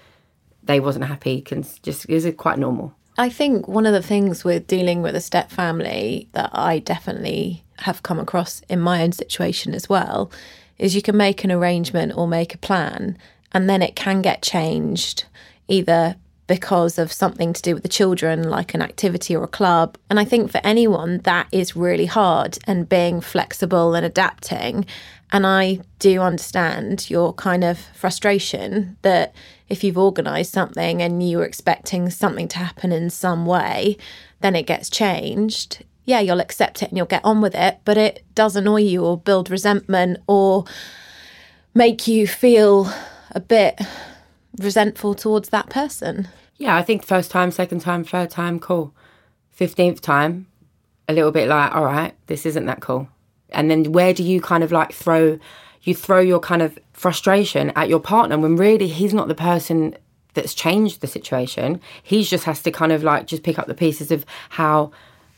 they 0.64 0.80
wasn't 0.80 1.06
happy 1.06 1.42
can 1.42 1.64
just 1.84 2.10
is 2.10 2.28
quite 2.38 2.58
normal. 2.58 2.96
I 3.20 3.30
think 3.30 3.68
one 3.68 3.86
of 3.86 3.94
the 3.94 4.02
things 4.02 4.44
with 4.44 4.66
dealing 4.66 5.04
with 5.04 5.16
a 5.16 5.22
step 5.22 5.52
family 5.52 6.28
that 6.32 6.50
I 6.52 6.80
definitely 6.80 7.64
have 7.80 8.02
come 8.02 8.20
across 8.20 8.62
in 8.68 8.80
my 8.80 9.04
own 9.04 9.12
situation 9.12 9.76
as 9.76 9.88
well 9.88 10.32
is 10.80 10.96
you 10.96 11.04
can 11.04 11.16
make 11.16 11.44
an 11.44 11.52
arrangement 11.52 12.14
or 12.16 12.28
make 12.28 12.56
a 12.56 12.58
plan 12.58 13.16
and 13.52 13.70
then 13.70 13.84
it 13.84 13.96
can 13.96 14.24
get 14.24 14.42
changed 14.42 15.26
either 15.68 16.16
because 16.50 16.98
of 16.98 17.12
something 17.12 17.54
to 17.54 17.62
do 17.62 17.76
with 17.76 17.84
the 17.84 17.90
children, 17.90 18.50
like 18.50 18.74
an 18.74 18.82
activity 18.82 19.36
or 19.36 19.44
a 19.44 19.48
club. 19.48 20.00
And 20.10 20.20
I 20.20 20.26
think 20.26 20.50
for 20.50 20.60
anyone, 20.64 21.20
that 21.20 21.48
is 21.52 21.76
really 21.76 22.08
hard 22.08 22.58
and 22.66 22.90
being 22.90 23.22
flexible 23.22 23.94
and 23.94 24.04
adapting. 24.04 24.88
And 25.32 25.46
I 25.46 25.80
do 26.00 26.22
understand 26.22 27.10
your 27.10 27.34
kind 27.34 27.64
of 27.64 27.80
frustration 27.94 28.98
that 29.04 29.36
if 29.68 29.84
you've 29.84 29.98
organised 29.98 30.52
something 30.52 31.02
and 31.02 31.22
you 31.22 31.38
were 31.38 31.46
expecting 31.46 32.10
something 32.10 32.48
to 32.50 32.58
happen 32.58 32.92
in 32.92 33.10
some 33.10 33.46
way, 33.46 33.98
then 34.42 34.56
it 34.56 34.66
gets 34.66 34.90
changed. 34.90 35.86
Yeah, 36.06 36.20
you'll 36.20 36.40
accept 36.40 36.82
it 36.82 36.90
and 36.90 36.98
you'll 36.98 37.06
get 37.06 37.24
on 37.24 37.42
with 37.42 37.54
it, 37.54 37.80
but 37.86 37.98
it 37.98 38.24
does 38.34 38.56
annoy 38.56 38.82
you 38.82 39.06
or 39.06 39.18
build 39.18 39.52
resentment 39.52 40.18
or 40.26 40.66
make 41.76 42.08
you 42.08 42.26
feel 42.26 42.92
a 43.32 43.40
bit 43.40 43.80
resentful 44.58 45.14
towards 45.14 45.50
that 45.50 45.70
person. 45.70 46.28
Yeah, 46.58 46.76
I 46.76 46.82
think 46.82 47.06
first 47.06 47.30
time, 47.30 47.52
second 47.52 47.82
time, 47.82 48.04
third 48.04 48.32
time, 48.32 48.60
cool. 48.60 48.94
15th 49.58 50.00
time, 50.00 50.48
a 51.08 51.14
little 51.14 51.32
bit 51.32 51.48
like, 51.48 51.76
all 51.76 51.86
right, 51.86 52.16
this 52.26 52.46
isn't 52.46 52.66
that 52.66 52.82
cool. 52.82 53.08
And 53.52 53.70
then 53.70 53.92
where 53.92 54.14
do 54.14 54.24
you 54.24 54.42
kind 54.42 54.64
of 54.64 54.72
like 54.72 54.94
throw, 54.94 55.40
you 55.84 55.96
throw 55.96 56.20
your 56.20 56.40
kind 56.40 56.62
of 56.62 56.78
frustration 56.94 57.72
at 57.76 57.90
your 57.90 58.00
partner 58.00 58.38
when 58.38 58.56
really 58.56 58.88
he's 58.88 59.14
not 59.14 59.28
the 59.28 59.36
person 59.36 59.96
that's 60.34 60.54
changed 60.54 61.02
the 61.02 61.08
situation. 61.08 61.82
He 62.04 62.24
just 62.24 62.44
has 62.44 62.62
to 62.64 62.72
kind 62.72 62.92
of 62.92 63.04
like 63.04 63.28
just 63.28 63.44
pick 63.44 63.58
up 63.58 63.68
the 63.68 63.74
pieces 63.74 64.12
of 64.12 64.26
how 64.50 64.92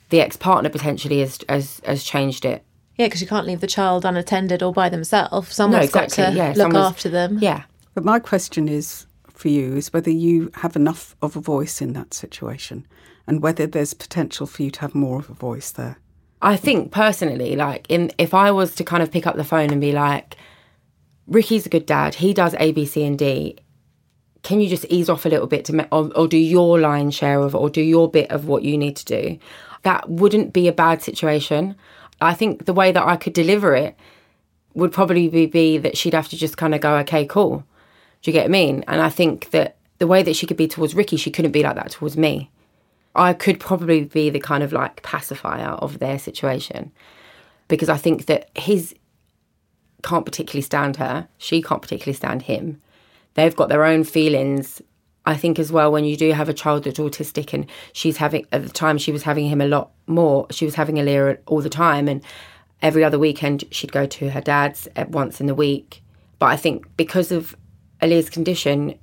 the 0.09 0.21
ex 0.21 0.35
partner 0.35 0.69
potentially 0.69 1.19
has, 1.21 1.39
has, 1.47 1.81
has 1.85 2.03
changed 2.03 2.43
it. 2.45 2.63
Yeah, 2.97 3.07
because 3.07 3.21
you 3.21 3.27
can't 3.27 3.47
leave 3.47 3.61
the 3.61 3.67
child 3.67 4.03
unattended 4.05 4.61
or 4.61 4.73
by 4.73 4.89
themselves. 4.89 5.55
Someone's 5.55 5.85
exactly, 5.85 6.23
got 6.23 6.29
to 6.31 6.35
yeah, 6.35 6.47
look 6.49 6.57
someone's- 6.57 6.85
after 6.85 7.09
them. 7.09 7.39
Yeah. 7.41 7.63
But 7.93 8.03
my 8.05 8.19
question 8.19 8.67
is 8.69 9.05
for 9.27 9.47
you 9.47 9.75
is 9.75 9.91
whether 9.91 10.11
you 10.11 10.51
have 10.55 10.75
enough 10.75 11.15
of 11.21 11.35
a 11.35 11.41
voice 11.41 11.81
in 11.81 11.93
that 11.93 12.13
situation 12.13 12.85
and 13.27 13.41
whether 13.41 13.65
there's 13.65 13.93
potential 13.93 14.45
for 14.45 14.63
you 14.63 14.71
to 14.71 14.81
have 14.81 14.93
more 14.93 15.19
of 15.19 15.29
a 15.29 15.33
voice 15.33 15.71
there. 15.71 15.97
I 16.41 16.57
think 16.57 16.91
personally, 16.91 17.55
like 17.55 17.85
in 17.89 18.11
if 18.17 18.33
I 18.33 18.51
was 18.51 18.75
to 18.75 18.83
kind 18.83 19.03
of 19.03 19.11
pick 19.11 19.27
up 19.27 19.35
the 19.35 19.43
phone 19.43 19.69
and 19.69 19.79
be 19.79 19.91
like, 19.91 20.35
Ricky's 21.27 21.65
a 21.65 21.69
good 21.69 21.85
dad. 21.85 22.15
He 22.15 22.33
does 22.33 22.55
A, 22.59 22.71
B, 22.71 22.85
C, 22.85 23.05
and 23.05 23.17
D. 23.17 23.57
Can 24.43 24.59
you 24.59 24.67
just 24.67 24.85
ease 24.89 25.07
off 25.07 25.25
a 25.25 25.29
little 25.29 25.45
bit 25.45 25.65
to 25.65 25.73
ma- 25.73 25.87
or, 25.91 26.11
or 26.15 26.27
do 26.27 26.37
your 26.37 26.79
line 26.79 27.11
share 27.11 27.39
of 27.41 27.53
or 27.53 27.69
do 27.69 27.81
your 27.81 28.09
bit 28.09 28.31
of 28.31 28.45
what 28.45 28.63
you 28.63 28.77
need 28.77 28.95
to 28.97 29.05
do? 29.05 29.39
That 29.83 30.09
wouldn't 30.09 30.51
be 30.51 30.67
a 30.67 30.73
bad 30.73 31.03
situation. 31.03 31.75
I 32.19 32.33
think 32.33 32.65
the 32.65 32.73
way 32.73 32.91
that 32.91 33.05
I 33.05 33.17
could 33.17 33.33
deliver 33.33 33.75
it 33.75 33.95
would 34.73 34.91
probably 34.91 35.27
be, 35.27 35.45
be 35.45 35.77
that 35.77 35.97
she'd 35.97 36.13
have 36.13 36.29
to 36.29 36.37
just 36.37 36.57
kind 36.57 36.73
of 36.73 36.81
go, 36.81 36.95
okay, 36.97 37.25
cool. 37.25 37.63
Do 38.21 38.31
you 38.31 38.33
get 38.33 38.43
what 38.43 38.49
I 38.49 38.51
mean? 38.51 38.83
And 38.87 39.01
I 39.01 39.09
think 39.09 39.51
that 39.51 39.77
the 39.99 40.07
way 40.07 40.23
that 40.23 40.35
she 40.35 40.47
could 40.47 40.57
be 40.57 40.67
towards 40.67 40.95
Ricky, 40.95 41.17
she 41.17 41.31
couldn't 41.31 41.51
be 41.51 41.63
like 41.63 41.75
that 41.75 41.91
towards 41.91 42.17
me. 42.17 42.49
I 43.15 43.33
could 43.33 43.59
probably 43.59 44.05
be 44.05 44.29
the 44.29 44.39
kind 44.39 44.63
of 44.63 44.71
like 44.71 45.03
pacifier 45.03 45.71
of 45.71 45.99
their 45.99 46.17
situation 46.17 46.91
because 47.67 47.89
I 47.89 47.97
think 47.97 48.25
that 48.25 48.49
his 48.57 48.95
can't 50.03 50.25
particularly 50.25 50.61
stand 50.61 50.97
her. 50.97 51.27
She 51.37 51.61
can't 51.61 51.81
particularly 51.81 52.15
stand 52.15 52.43
him. 52.43 52.81
They've 53.35 53.55
got 53.55 53.69
their 53.69 53.85
own 53.85 54.03
feelings. 54.03 54.81
I 55.25 55.35
think 55.35 55.59
as 55.59 55.71
well 55.71 55.91
when 55.91 56.03
you 56.03 56.17
do 56.17 56.31
have 56.31 56.49
a 56.49 56.53
child 56.53 56.83
that's 56.83 56.99
autistic 56.99 57.53
and 57.53 57.67
she's 57.93 58.17
having 58.17 58.47
at 58.51 58.63
the 58.63 58.69
time 58.69 58.97
she 58.97 59.11
was 59.11 59.23
having 59.23 59.47
him 59.47 59.61
a 59.61 59.67
lot 59.67 59.91
more. 60.07 60.47
She 60.49 60.65
was 60.65 60.75
having 60.75 60.95
Aaliyah 60.95 61.37
all 61.45 61.61
the 61.61 61.69
time 61.69 62.07
and 62.07 62.23
every 62.81 63.03
other 63.03 63.19
weekend 63.19 63.63
she'd 63.71 63.91
go 63.91 64.05
to 64.07 64.31
her 64.31 64.41
dad's 64.41 64.87
at 64.95 65.09
once 65.09 65.39
in 65.39 65.45
the 65.45 65.55
week. 65.55 66.01
But 66.39 66.47
I 66.47 66.57
think 66.57 66.85
because 66.97 67.31
of 67.31 67.55
Aaliyah's 68.01 68.31
condition, 68.31 68.97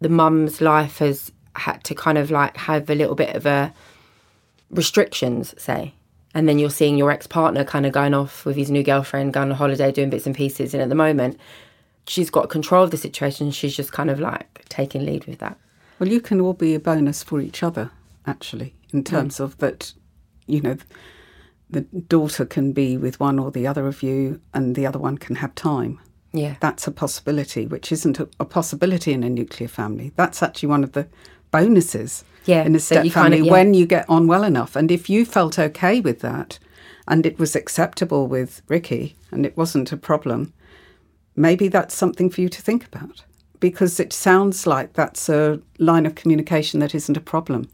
the 0.00 0.08
mum's 0.08 0.62
life 0.62 0.98
has 0.98 1.30
had 1.56 1.84
to 1.84 1.94
kind 1.94 2.18
of 2.18 2.30
like 2.30 2.56
have 2.56 2.88
a 2.88 2.94
little 2.94 3.14
bit 3.14 3.34
of 3.36 3.46
a 3.46 3.72
restrictions, 4.70 5.54
say. 5.58 5.94
And 6.34 6.48
then 6.48 6.58
you're 6.58 6.70
seeing 6.70 6.96
your 6.96 7.10
ex 7.10 7.26
partner 7.26 7.64
kind 7.64 7.84
of 7.84 7.92
going 7.92 8.14
off 8.14 8.46
with 8.46 8.56
his 8.56 8.70
new 8.70 8.82
girlfriend, 8.82 9.34
going 9.34 9.50
on 9.50 9.56
holiday, 9.56 9.92
doing 9.92 10.10
bits 10.10 10.26
and 10.26 10.34
pieces. 10.34 10.72
And 10.72 10.82
at 10.82 10.88
the 10.88 10.94
moment, 10.94 11.38
she's 12.06 12.30
got 12.30 12.48
control 12.48 12.84
of 12.84 12.90
the 12.90 12.96
situation. 12.96 13.50
She's 13.50 13.76
just 13.76 13.92
kind 13.92 14.10
of 14.10 14.18
like 14.18 14.64
taking 14.68 15.04
lead 15.04 15.26
with 15.26 15.40
that. 15.40 15.58
Well, 15.98 16.08
you 16.08 16.20
can 16.20 16.40
all 16.40 16.54
be 16.54 16.74
a 16.74 16.80
bonus 16.80 17.22
for 17.22 17.40
each 17.40 17.62
other, 17.62 17.90
actually, 18.26 18.74
in 18.92 19.02
mm. 19.02 19.06
terms 19.06 19.40
of 19.40 19.58
that, 19.58 19.92
you 20.46 20.60
know, 20.60 20.76
the 21.70 21.82
daughter 21.82 22.44
can 22.44 22.72
be 22.72 22.96
with 22.96 23.20
one 23.20 23.38
or 23.38 23.50
the 23.50 23.66
other 23.66 23.86
of 23.86 24.02
you 24.02 24.40
and 24.52 24.74
the 24.74 24.86
other 24.86 24.98
one 24.98 25.18
can 25.18 25.36
have 25.36 25.54
time. 25.54 26.00
Yeah. 26.32 26.56
That's 26.60 26.86
a 26.86 26.90
possibility, 26.90 27.66
which 27.66 27.92
isn't 27.92 28.18
a, 28.18 28.28
a 28.40 28.44
possibility 28.44 29.12
in 29.12 29.22
a 29.22 29.30
nuclear 29.30 29.68
family. 29.68 30.12
That's 30.16 30.42
actually 30.42 30.70
one 30.70 30.82
of 30.82 30.92
the 30.92 31.06
bonuses 31.52 32.24
Yeah, 32.44 32.64
in 32.64 32.74
a 32.74 32.80
step 32.80 33.04
you 33.04 33.10
kind 33.12 33.26
family 33.32 33.40
of- 33.40 33.46
yeah. 33.46 33.52
when 33.52 33.74
you 33.74 33.86
get 33.86 34.04
on 34.08 34.26
well 34.26 34.42
enough. 34.42 34.74
And 34.74 34.90
if 34.90 35.08
you 35.08 35.24
felt 35.24 35.58
okay 35.58 36.00
with 36.00 36.20
that 36.20 36.58
and 37.06 37.24
it 37.24 37.38
was 37.38 37.54
acceptable 37.54 38.26
with 38.26 38.62
Ricky 38.68 39.14
and 39.30 39.46
it 39.46 39.56
wasn't 39.56 39.92
a 39.92 39.96
problem, 39.96 40.52
maybe 41.36 41.68
that's 41.68 41.94
something 41.94 42.28
for 42.30 42.40
you 42.40 42.48
to 42.48 42.60
think 42.62 42.84
about 42.84 43.24
because 43.60 44.00
it 44.00 44.12
sounds 44.12 44.66
like 44.66 44.94
that's 44.94 45.28
a 45.28 45.60
line 45.78 46.04
of 46.04 46.16
communication 46.16 46.80
that 46.80 46.94
isn't 46.96 47.16
a 47.16 47.20
problem. 47.20 47.68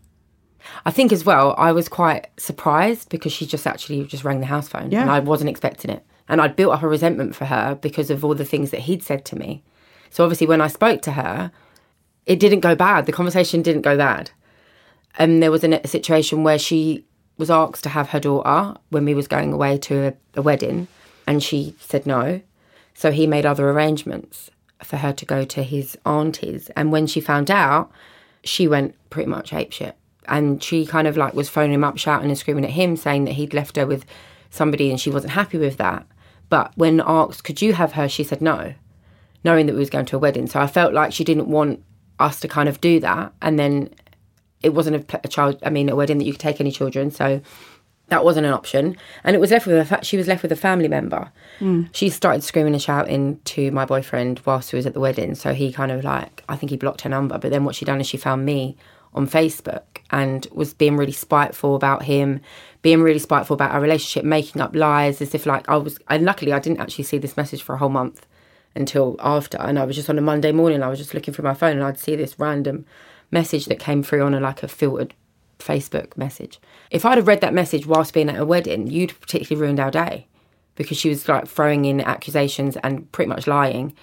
I 0.84 0.90
think 0.90 1.12
as 1.12 1.24
well, 1.24 1.54
I 1.56 1.72
was 1.72 1.88
quite 1.88 2.26
surprised 2.38 3.08
because 3.08 3.32
she 3.32 3.46
just 3.46 3.66
actually 3.66 4.04
just 4.04 4.22
rang 4.24 4.40
the 4.40 4.46
house 4.46 4.68
phone 4.68 4.90
Yeah. 4.90 5.00
and 5.02 5.10
I 5.10 5.20
wasn't 5.20 5.48
expecting 5.48 5.90
it. 5.90 6.04
And 6.28 6.42
I'd 6.42 6.56
built 6.56 6.74
up 6.74 6.82
a 6.82 6.88
resentment 6.88 7.34
for 7.34 7.46
her 7.46 7.74
because 7.80 8.10
of 8.10 8.22
all 8.22 8.34
the 8.34 8.44
things 8.44 8.70
that 8.72 8.80
he'd 8.80 9.02
said 9.02 9.24
to 9.26 9.36
me. 9.36 9.62
So 10.10 10.24
obviously, 10.24 10.46
when 10.46 10.60
I 10.60 10.66
spoke 10.68 11.00
to 11.02 11.12
her, 11.12 11.50
it 12.28 12.38
didn't 12.38 12.60
go 12.60 12.76
bad. 12.76 13.06
The 13.06 13.12
conversation 13.12 13.62
didn't 13.62 13.82
go 13.82 13.96
bad. 13.96 14.30
And 15.18 15.42
there 15.42 15.50
was 15.50 15.64
a, 15.64 15.80
a 15.82 15.88
situation 15.88 16.44
where 16.44 16.58
she 16.58 17.04
was 17.38 17.50
asked 17.50 17.82
to 17.84 17.88
have 17.88 18.10
her 18.10 18.20
daughter 18.20 18.78
when 18.90 19.04
we 19.04 19.14
was 19.14 19.26
going 19.26 19.52
away 19.52 19.78
to 19.78 20.08
a, 20.08 20.14
a 20.34 20.42
wedding, 20.42 20.86
and 21.26 21.42
she 21.42 21.74
said 21.80 22.06
no. 22.06 22.42
So 22.94 23.10
he 23.10 23.26
made 23.26 23.46
other 23.46 23.70
arrangements 23.70 24.50
for 24.82 24.98
her 24.98 25.12
to 25.12 25.24
go 25.24 25.44
to 25.44 25.62
his 25.62 25.96
auntie's. 26.04 26.68
And 26.70 26.92
when 26.92 27.06
she 27.06 27.20
found 27.20 27.50
out, 27.50 27.90
she 28.44 28.68
went 28.68 28.94
pretty 29.08 29.30
much 29.30 29.50
apeshit. 29.50 29.94
And 30.26 30.62
she 30.62 30.84
kind 30.84 31.06
of 31.08 31.16
like 31.16 31.32
was 31.32 31.48
phoning 31.48 31.74
him 31.74 31.84
up, 31.84 31.96
shouting 31.96 32.28
and 32.28 32.38
screaming 32.38 32.64
at 32.64 32.72
him, 32.72 32.96
saying 32.96 33.24
that 33.24 33.32
he'd 33.32 33.54
left 33.54 33.76
her 33.76 33.86
with 33.86 34.04
somebody 34.50 34.90
and 34.90 35.00
she 35.00 35.10
wasn't 35.10 35.32
happy 35.32 35.58
with 35.58 35.78
that. 35.78 36.06
But 36.48 36.72
when 36.76 37.00
asked, 37.00 37.44
could 37.44 37.62
you 37.62 37.72
have 37.72 37.92
her? 37.92 38.08
She 38.08 38.24
said 38.24 38.42
no, 38.42 38.74
knowing 39.44 39.66
that 39.66 39.72
we 39.72 39.78
was 39.78 39.90
going 39.90 40.06
to 40.06 40.16
a 40.16 40.18
wedding. 40.18 40.46
So 40.46 40.60
I 40.60 40.66
felt 40.66 40.92
like 40.92 41.12
she 41.12 41.24
didn't 41.24 41.48
want 41.48 41.82
us 42.18 42.40
to 42.40 42.48
kind 42.48 42.68
of 42.68 42.80
do 42.80 43.00
that. 43.00 43.32
And 43.42 43.58
then 43.58 43.94
it 44.62 44.74
wasn't 44.74 45.12
a, 45.12 45.20
a 45.24 45.28
child, 45.28 45.58
I 45.62 45.70
mean, 45.70 45.88
a 45.88 45.96
wedding 45.96 46.18
that 46.18 46.24
you 46.24 46.32
could 46.32 46.40
take 46.40 46.60
any 46.60 46.72
children. 46.72 47.10
So 47.10 47.40
that 48.08 48.24
wasn't 48.24 48.46
an 48.46 48.52
option. 48.52 48.96
And 49.24 49.36
it 49.36 49.38
was 49.38 49.50
left 49.50 49.66
with 49.66 49.92
a, 49.92 50.04
she 50.04 50.16
was 50.16 50.26
left 50.26 50.42
with 50.42 50.52
a 50.52 50.56
family 50.56 50.88
member. 50.88 51.30
Hmm. 51.58 51.84
She 51.92 52.08
started 52.08 52.42
screaming 52.42 52.72
and 52.72 52.82
shouting 52.82 53.38
to 53.44 53.70
my 53.70 53.84
boyfriend 53.84 54.40
whilst 54.44 54.72
we 54.72 54.78
was 54.78 54.86
at 54.86 54.94
the 54.94 55.00
wedding. 55.00 55.34
So 55.34 55.54
he 55.54 55.72
kind 55.72 55.92
of 55.92 56.04
like, 56.04 56.42
I 56.48 56.56
think 56.56 56.70
he 56.70 56.76
blocked 56.76 57.02
her 57.02 57.10
number. 57.10 57.38
But 57.38 57.50
then 57.50 57.64
what 57.64 57.74
she 57.74 57.84
done 57.84 58.00
is 58.00 58.06
she 58.06 58.16
found 58.16 58.44
me 58.44 58.76
on 59.14 59.26
Facebook 59.26 59.82
and 60.10 60.46
was 60.52 60.74
being 60.74 60.96
really 60.96 61.12
spiteful 61.12 61.74
about 61.74 62.02
him, 62.02 62.40
being 62.82 63.02
really 63.02 63.18
spiteful 63.18 63.54
about 63.54 63.72
our 63.72 63.80
relationship, 63.80 64.24
making 64.24 64.60
up 64.60 64.74
lies 64.74 65.20
as 65.20 65.34
if 65.34 65.44
like 65.46 65.68
I 65.68 65.76
was. 65.76 65.98
And 66.08 66.24
luckily, 66.24 66.52
I 66.52 66.58
didn't 66.58 66.80
actually 66.80 67.04
see 67.04 67.18
this 67.18 67.36
message 67.36 67.62
for 67.62 67.74
a 67.74 67.78
whole 67.78 67.88
month 67.88 68.26
until 68.78 69.16
after. 69.20 69.58
And 69.60 69.78
I 69.78 69.84
was 69.84 69.96
just 69.96 70.08
on 70.08 70.18
a 70.18 70.22
Monday 70.22 70.52
morning, 70.52 70.82
I 70.82 70.88
was 70.88 70.98
just 70.98 71.14
looking 71.14 71.34
through 71.34 71.44
my 71.44 71.54
phone 71.54 71.72
and 71.72 71.84
I'd 71.84 71.98
see 71.98 72.16
this 72.16 72.38
random 72.38 72.86
message 73.30 73.66
that 73.66 73.78
came 73.78 74.02
through 74.02 74.22
on 74.22 74.34
a 74.34 74.40
like 74.40 74.62
a 74.62 74.68
filtered 74.68 75.14
Facebook 75.58 76.16
message. 76.16 76.60
If 76.90 77.04
I'd 77.04 77.18
have 77.18 77.26
read 77.26 77.40
that 77.40 77.54
message 77.54 77.86
whilst 77.86 78.14
being 78.14 78.30
at 78.30 78.40
a 78.40 78.44
wedding, 78.44 78.86
you'd 78.86 79.18
particularly 79.20 79.60
ruined 79.60 79.80
our 79.80 79.90
day 79.90 80.26
because 80.76 80.96
she 80.96 81.08
was 81.08 81.28
like 81.28 81.48
throwing 81.48 81.84
in 81.84 82.00
accusations 82.00 82.76
and 82.78 83.10
pretty 83.12 83.28
much 83.28 83.46
lying 83.46 83.94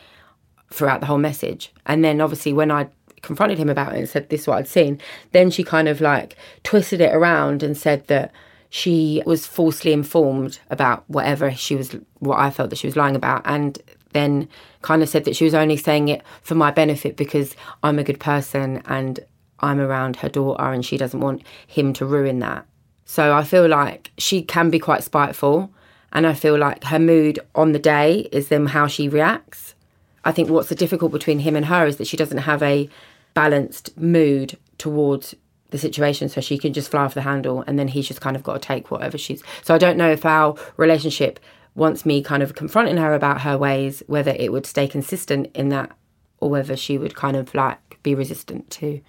throughout 0.71 0.99
the 0.99 1.05
whole 1.05 1.17
message. 1.17 1.73
And 1.85 2.03
then 2.03 2.19
obviously 2.19 2.53
when 2.53 2.71
I 2.71 2.89
confronted 3.21 3.57
him 3.57 3.69
about 3.69 3.93
it 3.93 3.99
and 3.99 4.09
said 4.09 4.29
this 4.29 4.41
is 4.41 4.47
what 4.47 4.57
I'd 4.57 4.67
seen, 4.67 4.99
then 5.31 5.49
she 5.49 5.63
kind 5.63 5.87
of 5.87 6.01
like 6.01 6.35
twisted 6.63 7.01
it 7.01 7.15
around 7.15 7.63
and 7.63 7.77
said 7.77 8.07
that 8.07 8.31
she 8.69 9.23
was 9.25 9.47
falsely 9.47 9.93
informed 9.93 10.59
about 10.69 11.09
whatever 11.09 11.51
she 11.51 11.75
was 11.75 11.95
what 12.19 12.39
I 12.39 12.49
felt 12.49 12.69
that 12.71 12.77
she 12.77 12.87
was 12.87 12.97
lying 12.97 13.15
about 13.15 13.41
and 13.45 13.79
then 14.15 14.47
kind 14.81 15.03
of 15.03 15.09
said 15.09 15.25
that 15.25 15.35
she 15.35 15.43
was 15.43 15.53
only 15.53 15.77
saying 15.77 16.07
it 16.07 16.23
for 16.41 16.55
my 16.55 16.71
benefit 16.71 17.17
because 17.17 17.55
I'm 17.83 17.99
a 17.99 18.03
good 18.03 18.19
person 18.19 18.81
and 18.85 19.19
I'm 19.59 19.79
around 19.79 20.17
her 20.17 20.29
daughter 20.29 20.71
and 20.71 20.85
she 20.85 20.97
doesn't 20.97 21.19
want 21.19 21.43
him 21.67 21.93
to 21.93 22.05
ruin 22.05 22.39
that. 22.39 22.65
So 23.05 23.35
I 23.35 23.43
feel 23.43 23.67
like 23.67 24.11
she 24.17 24.41
can 24.41 24.69
be 24.69 24.79
quite 24.79 25.03
spiteful 25.03 25.71
and 26.11 26.25
I 26.25 26.33
feel 26.33 26.57
like 26.57 26.83
her 26.85 26.99
mood 26.99 27.39
on 27.53 27.73
the 27.73 27.79
day 27.79 28.29
is 28.31 28.47
then 28.47 28.67
how 28.67 28.87
she 28.87 29.09
reacts. 29.09 29.75
I 30.23 30.31
think 30.31 30.49
what's 30.49 30.69
the 30.69 30.75
difficult 30.75 31.11
between 31.11 31.39
him 31.39 31.55
and 31.55 31.65
her 31.65 31.85
is 31.85 31.97
that 31.97 32.07
she 32.07 32.17
doesn't 32.17 32.39
have 32.39 32.63
a 32.63 32.89
balanced 33.33 33.95
mood 33.97 34.57
towards 34.77 35.35
the 35.69 35.77
situation 35.77 36.29
so 36.29 36.41
she 36.41 36.57
can 36.57 36.73
just 36.73 36.89
fly 36.89 37.03
off 37.03 37.13
the 37.13 37.21
handle 37.21 37.63
and 37.67 37.77
then 37.77 37.89
he's 37.89 38.07
just 38.07 38.21
kind 38.21 38.35
of 38.35 38.43
got 38.43 38.53
to 38.53 38.59
take 38.59 38.91
whatever 38.91 39.17
she's 39.17 39.43
so 39.61 39.73
i 39.73 39.77
don't 39.77 39.97
know 39.97 40.09
if 40.09 40.25
our 40.25 40.55
relationship 40.77 41.39
wants 41.75 42.05
me 42.05 42.23
kind 42.23 42.41
of 42.41 42.55
confronting 42.55 42.97
her 42.97 43.13
about 43.13 43.41
her 43.41 43.57
ways 43.57 44.01
whether 44.07 44.31
it 44.31 44.51
would 44.51 44.65
stay 44.65 44.87
consistent 44.87 45.47
in 45.53 45.69
that 45.69 45.91
or 46.39 46.49
whether 46.49 46.75
she 46.75 46.97
would 46.97 47.15
kind 47.15 47.35
of 47.37 47.53
like 47.53 47.99
be 48.01 48.15
resistant 48.15 48.69
to 48.69 49.01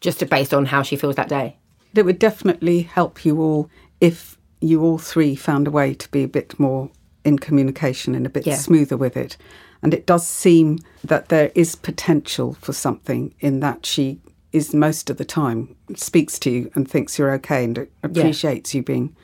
just 0.00 0.26
based 0.30 0.54
on 0.54 0.66
how 0.66 0.82
she 0.82 0.96
feels 0.96 1.16
that 1.16 1.28
day. 1.28 1.56
It 1.94 2.04
would 2.04 2.18
definitely 2.18 2.82
help 2.82 3.24
you 3.24 3.40
all 3.40 3.70
if 4.00 4.38
you 4.60 4.82
all 4.82 4.98
three 4.98 5.34
found 5.34 5.66
a 5.66 5.70
way 5.70 5.94
to 5.94 6.10
be 6.10 6.22
a 6.22 6.28
bit 6.28 6.58
more 6.58 6.90
in 7.24 7.38
communication 7.38 8.14
and 8.14 8.26
a 8.26 8.30
bit 8.30 8.46
Yeah. 8.46 8.56
smoother 8.56 8.96
with 8.96 9.16
it. 9.16 9.36
And 9.82 9.94
it 9.94 10.06
does 10.06 10.26
seem 10.26 10.78
that 11.02 11.28
there 11.30 11.50
is 11.54 11.74
potential 11.74 12.54
for 12.60 12.72
something 12.72 13.34
in 13.40 13.60
that 13.60 13.86
she 13.86 14.20
is 14.52 14.74
most 14.74 15.08
of 15.10 15.16
the 15.16 15.24
time 15.24 15.74
speaks 15.96 16.38
to 16.40 16.50
you 16.50 16.70
and 16.74 16.90
thinks 16.90 17.18
you're 17.18 17.32
okay 17.32 17.64
and 17.64 17.86
appreciates 18.02 18.74
you 18.74 18.82
being 18.82 19.14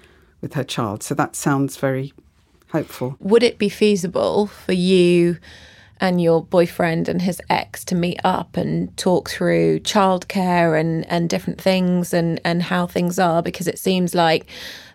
with 0.41 0.55
her 0.55 0.65
child. 0.65 1.03
So 1.03 1.15
that 1.15 1.37
sounds 1.37 1.77
very 1.77 2.13
hopeful. 2.71 3.17
Would 3.21 3.43
it 3.43 3.59
be 3.59 3.69
feasible 3.69 4.47
for 4.47 4.73
you 4.73 5.39
and 5.99 6.21
your 6.21 6.45
boyfriend 6.45 7.09
and 7.09 7.23
his 7.23 7.41
ex 7.49 7.85
to 7.87 7.95
meet 7.95 8.21
up 8.23 8.57
and 8.57 8.95
talk 8.97 9.31
through 9.31 9.81
childcare 9.81 10.79
and, 10.79 11.07
and 11.11 11.31
different 11.31 11.61
things 11.61 12.13
and, 12.13 12.41
and 12.45 12.63
how 12.63 12.87
things 12.87 13.19
are? 13.19 13.43
Because 13.43 13.67
it 13.67 13.79
seems 13.79 14.15
like 14.15 14.47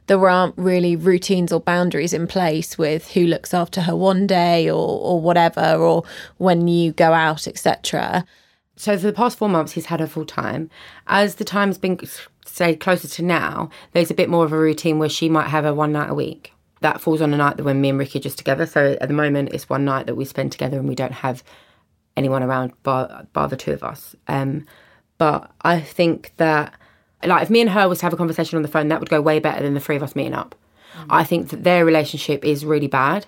there 0.08 0.30
aren't 0.30 0.58
really 0.58 0.96
routines 0.96 1.52
or 1.52 1.60
boundaries 1.60 2.14
in 2.14 2.28
place 2.28 2.78
with 2.78 3.12
who 3.12 3.26
looks 3.26 3.54
after 3.54 3.82
her 3.82 3.96
one 3.96 4.28
day 4.28 4.70
or, 4.70 5.00
or 5.00 5.22
whatever, 5.22 5.76
or 5.76 6.04
when 6.38 6.68
you 6.68 6.92
go 6.92 7.14
out, 7.14 7.48
etc. 7.48 8.26
So 8.76 8.98
for 8.98 9.06
the 9.06 9.14
past 9.14 9.38
four 9.38 9.50
months, 9.50 9.74
he's 9.74 9.86
had 9.86 10.00
her 10.00 10.08
full 10.08 10.26
time. 10.26 10.70
As 11.08 11.36
the 11.36 11.46
time's 11.46 11.78
been 11.78 12.00
say 12.46 12.76
closer 12.76 13.08
to 13.08 13.22
now, 13.22 13.70
there's 13.94 14.12
a 14.12 14.16
bit 14.16 14.30
more 14.30 14.44
of 14.44 14.52
a 14.52 14.58
routine 14.58 15.00
where 15.00 15.10
she 15.10 15.30
might 15.30 15.48
have 15.48 15.64
her 15.64 15.74
one 15.74 15.94
night 15.94 16.10
a 16.10 16.16
week. 16.16 16.54
That 16.82 17.02
falls 17.02 17.22
on 17.22 17.34
a 17.34 17.38
night 17.38 17.58
that 17.58 17.64
when 17.64 17.80
me 17.80 17.90
and 17.90 18.00
Ricky 18.00 18.20
are 18.20 18.22
just 18.22 18.38
together. 18.38 18.66
So 18.66 18.98
at 19.00 19.08
the 19.08 19.14
moment, 19.14 19.50
it's 19.54 19.70
one 19.70 19.86
night 19.86 20.08
that 20.08 20.16
we 20.16 20.26
spend 20.26 20.52
together 20.52 20.78
and 20.78 20.88
we 20.88 20.96
don't 20.96 21.14
have 21.14 21.44
anyone 22.18 22.44
around 22.44 22.74
bar, 22.84 23.28
bar 23.34 23.48
the 23.48 23.56
two 23.56 23.72
of 23.72 23.84
us. 23.84 24.16
Um, 24.28 24.66
but 25.18 25.52
I 25.62 25.80
think 25.80 26.34
that 26.38 26.74
like 27.24 27.44
if 27.44 27.50
me 27.50 27.62
and 27.62 27.70
her 27.70 27.88
was 27.88 28.00
to 28.00 28.06
have 28.06 28.14
a 28.14 28.18
conversation 28.18 28.58
on 28.58 28.64
the 28.64 28.68
phone, 28.68 28.88
that 28.88 29.00
would 29.00 29.10
go 29.10 29.22
way 29.22 29.40
better 29.40 29.62
than 29.62 29.74
the 29.74 29.80
three 29.80 29.96
of 29.96 30.04
us 30.04 30.16
meeting 30.16 30.34
up. 30.34 30.56
I 31.10 31.24
think 31.24 31.50
that 31.50 31.64
their 31.64 31.86
relationship 31.86 32.44
is 32.44 32.66
really 32.66 32.88
bad. 32.88 33.26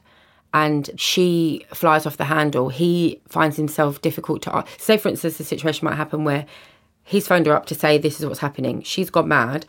And 0.53 0.89
she 0.97 1.65
flies 1.73 2.05
off 2.05 2.17
the 2.17 2.25
handle. 2.25 2.69
He 2.69 3.21
finds 3.27 3.57
himself 3.57 4.01
difficult 4.01 4.43
to. 4.43 4.63
Say, 4.77 4.97
for 4.97 5.09
instance, 5.09 5.37
the 5.37 5.43
situation 5.43 5.85
might 5.85 5.95
happen 5.95 6.25
where 6.25 6.45
he's 7.03 7.27
phoned 7.27 7.47
her 7.47 7.55
up 7.55 7.65
to 7.67 7.75
say 7.75 7.97
this 7.97 8.19
is 8.19 8.25
what's 8.27 8.39
happening. 8.39 8.83
She's 8.83 9.09
gone 9.09 9.27
mad. 9.27 9.65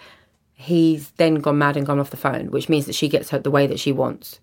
He's 0.65 1.11
then 1.13 1.37
gone 1.37 1.59
mad 1.59 1.77
and 1.77 1.87
gone 1.87 2.01
off 2.01 2.11
the 2.11 2.17
phone, 2.17 2.51
which 2.51 2.71
means 2.71 2.87
that 2.87 2.95
she 2.95 3.09
gets 3.09 3.29
her 3.31 3.39
the 3.39 3.51
way 3.51 3.67
that 3.67 3.79
she 3.79 3.93
wants. 3.93 4.41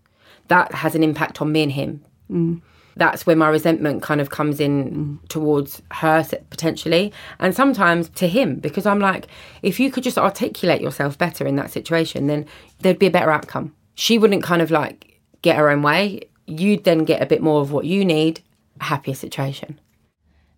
That 0.49 0.71
has 0.73 0.93
an 0.93 1.03
impact 1.03 1.41
on 1.41 1.51
me 1.51 1.63
and 1.63 1.71
him. 1.71 2.05
Mm. 2.29 2.61
That's 2.95 3.25
where 3.25 3.35
my 3.35 3.49
resentment 3.49 4.03
kind 4.03 4.21
of 4.21 4.29
comes 4.29 4.59
in 4.59 5.19
towards 5.29 5.81
her 5.91 6.23
potentially, 6.49 7.11
and 7.39 7.55
sometimes 7.55 8.09
to 8.09 8.27
him 8.27 8.55
because 8.55 8.85
I'm 8.85 8.99
like, 8.99 9.27
if 9.63 9.79
you 9.79 9.89
could 9.89 10.03
just 10.03 10.17
articulate 10.17 10.81
yourself 10.81 11.17
better 11.17 11.47
in 11.47 11.55
that 11.55 11.71
situation, 11.71 12.27
then 12.27 12.45
there'd 12.81 12.99
be 12.99 13.07
a 13.07 13.11
better 13.11 13.31
outcome. 13.31 13.73
She 13.95 14.17
wouldn't 14.17 14.43
kind 14.43 14.61
of 14.61 14.71
like 14.71 15.19
get 15.41 15.57
her 15.57 15.69
own 15.69 15.81
way. 15.81 16.21
You'd 16.45 16.83
then 16.83 17.05
get 17.05 17.21
a 17.21 17.25
bit 17.25 17.41
more 17.41 17.61
of 17.61 17.71
what 17.71 17.85
you 17.85 18.03
need, 18.05 18.41
a 18.79 18.83
happier 18.83 19.15
situation. 19.15 19.79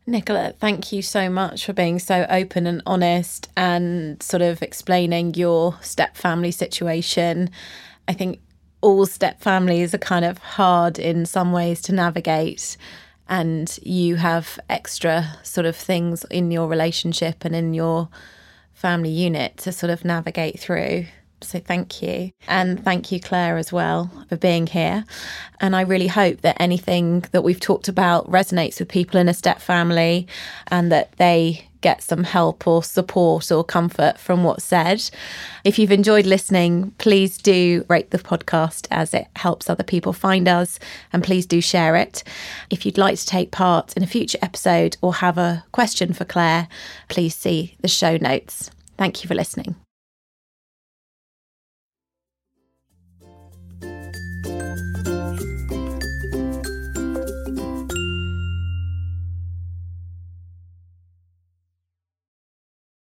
Nicola, 0.06 0.54
thank 0.60 0.92
you 0.92 1.02
so 1.02 1.30
much 1.30 1.66
for 1.66 1.72
being 1.72 1.98
so 1.98 2.26
open 2.30 2.68
and 2.68 2.82
honest 2.86 3.50
and 3.56 4.22
sort 4.22 4.42
of 4.42 4.62
explaining 4.62 5.34
your 5.36 5.78
step 5.82 6.18
family 6.18 6.52
situation. 6.52 7.50
I 8.08 8.14
think 8.14 8.42
all 8.82 9.06
step 9.06 9.40
families 9.40 9.94
are 9.94 10.00
kind 10.00 10.26
of 10.26 10.40
hard 10.40 11.00
in 11.00 11.26
some 11.26 11.54
ways 11.54 11.82
to 11.84 11.94
navigate, 11.94 12.76
and 13.30 13.80
you 13.82 14.18
have 14.18 14.60
extra 14.70 15.38
sort 15.42 15.66
of 15.66 15.76
things 15.76 16.26
in 16.26 16.52
your 16.52 16.68
relationship 16.68 17.46
and 17.46 17.56
in 17.56 17.74
your 17.74 18.10
family 18.74 19.10
unit 19.10 19.56
to 19.60 19.72
sort 19.72 19.90
of 19.90 20.04
navigate 20.04 20.60
through. 20.60 21.06
So 21.44 21.60
thank 21.60 22.02
you. 22.02 22.32
And 22.48 22.84
thank 22.84 23.12
you, 23.12 23.20
Claire, 23.20 23.58
as 23.58 23.72
well, 23.72 24.10
for 24.30 24.38
being 24.38 24.68
here. 24.68 25.06
And 25.60 25.76
I 25.76 25.82
really 25.82 26.08
hope 26.08 26.42
that 26.42 26.58
anything 26.60 27.26
that 27.32 27.44
we've 27.44 27.60
talked 27.60 27.88
about 27.88 28.30
resonates 28.30 28.80
with 28.80 28.90
people 28.90 29.20
in 29.20 29.30
a 29.30 29.34
step 29.34 29.62
family 29.62 30.28
and 30.68 30.92
that 30.92 31.14
they 31.14 31.66
get 31.84 32.02
some 32.02 32.24
help 32.24 32.66
or 32.66 32.82
support 32.82 33.52
or 33.52 33.64
comfort 33.64 34.18
from 34.18 34.44
what's 34.44 34.64
said. 34.64 35.04
If 35.64 35.78
you've 35.78 35.92
enjoyed 35.92 36.26
listening, 36.26 36.92
please 36.98 37.38
do 37.38 37.86
rate 37.90 38.10
the 38.10 38.18
podcast 38.18 38.88
as 38.90 39.14
it 39.14 39.28
helps 39.36 39.70
other 39.70 39.84
people 39.84 40.14
find 40.14 40.48
us 40.48 40.80
and 41.12 41.24
please 41.24 41.46
do 41.46 41.62
share 41.62 41.96
it. 41.96 42.24
If 42.72 42.86
you'd 42.86 42.98
like 42.98 43.20
to 43.20 43.26
take 43.26 43.52
part 43.52 43.96
in 43.96 44.02
a 44.02 44.08
future 44.08 44.40
episode 44.42 44.98
or 45.02 45.16
have 45.16 45.38
a 45.38 45.64
question 45.74 46.14
for 46.14 46.26
Claire, 46.26 46.68
please 47.10 47.36
see 47.36 47.76
the 47.82 47.88
show 47.90 48.18
notes. 48.18 48.72
Thank 48.98 49.24
you 49.24 49.28
for 49.28 49.36
listening. 49.36 49.83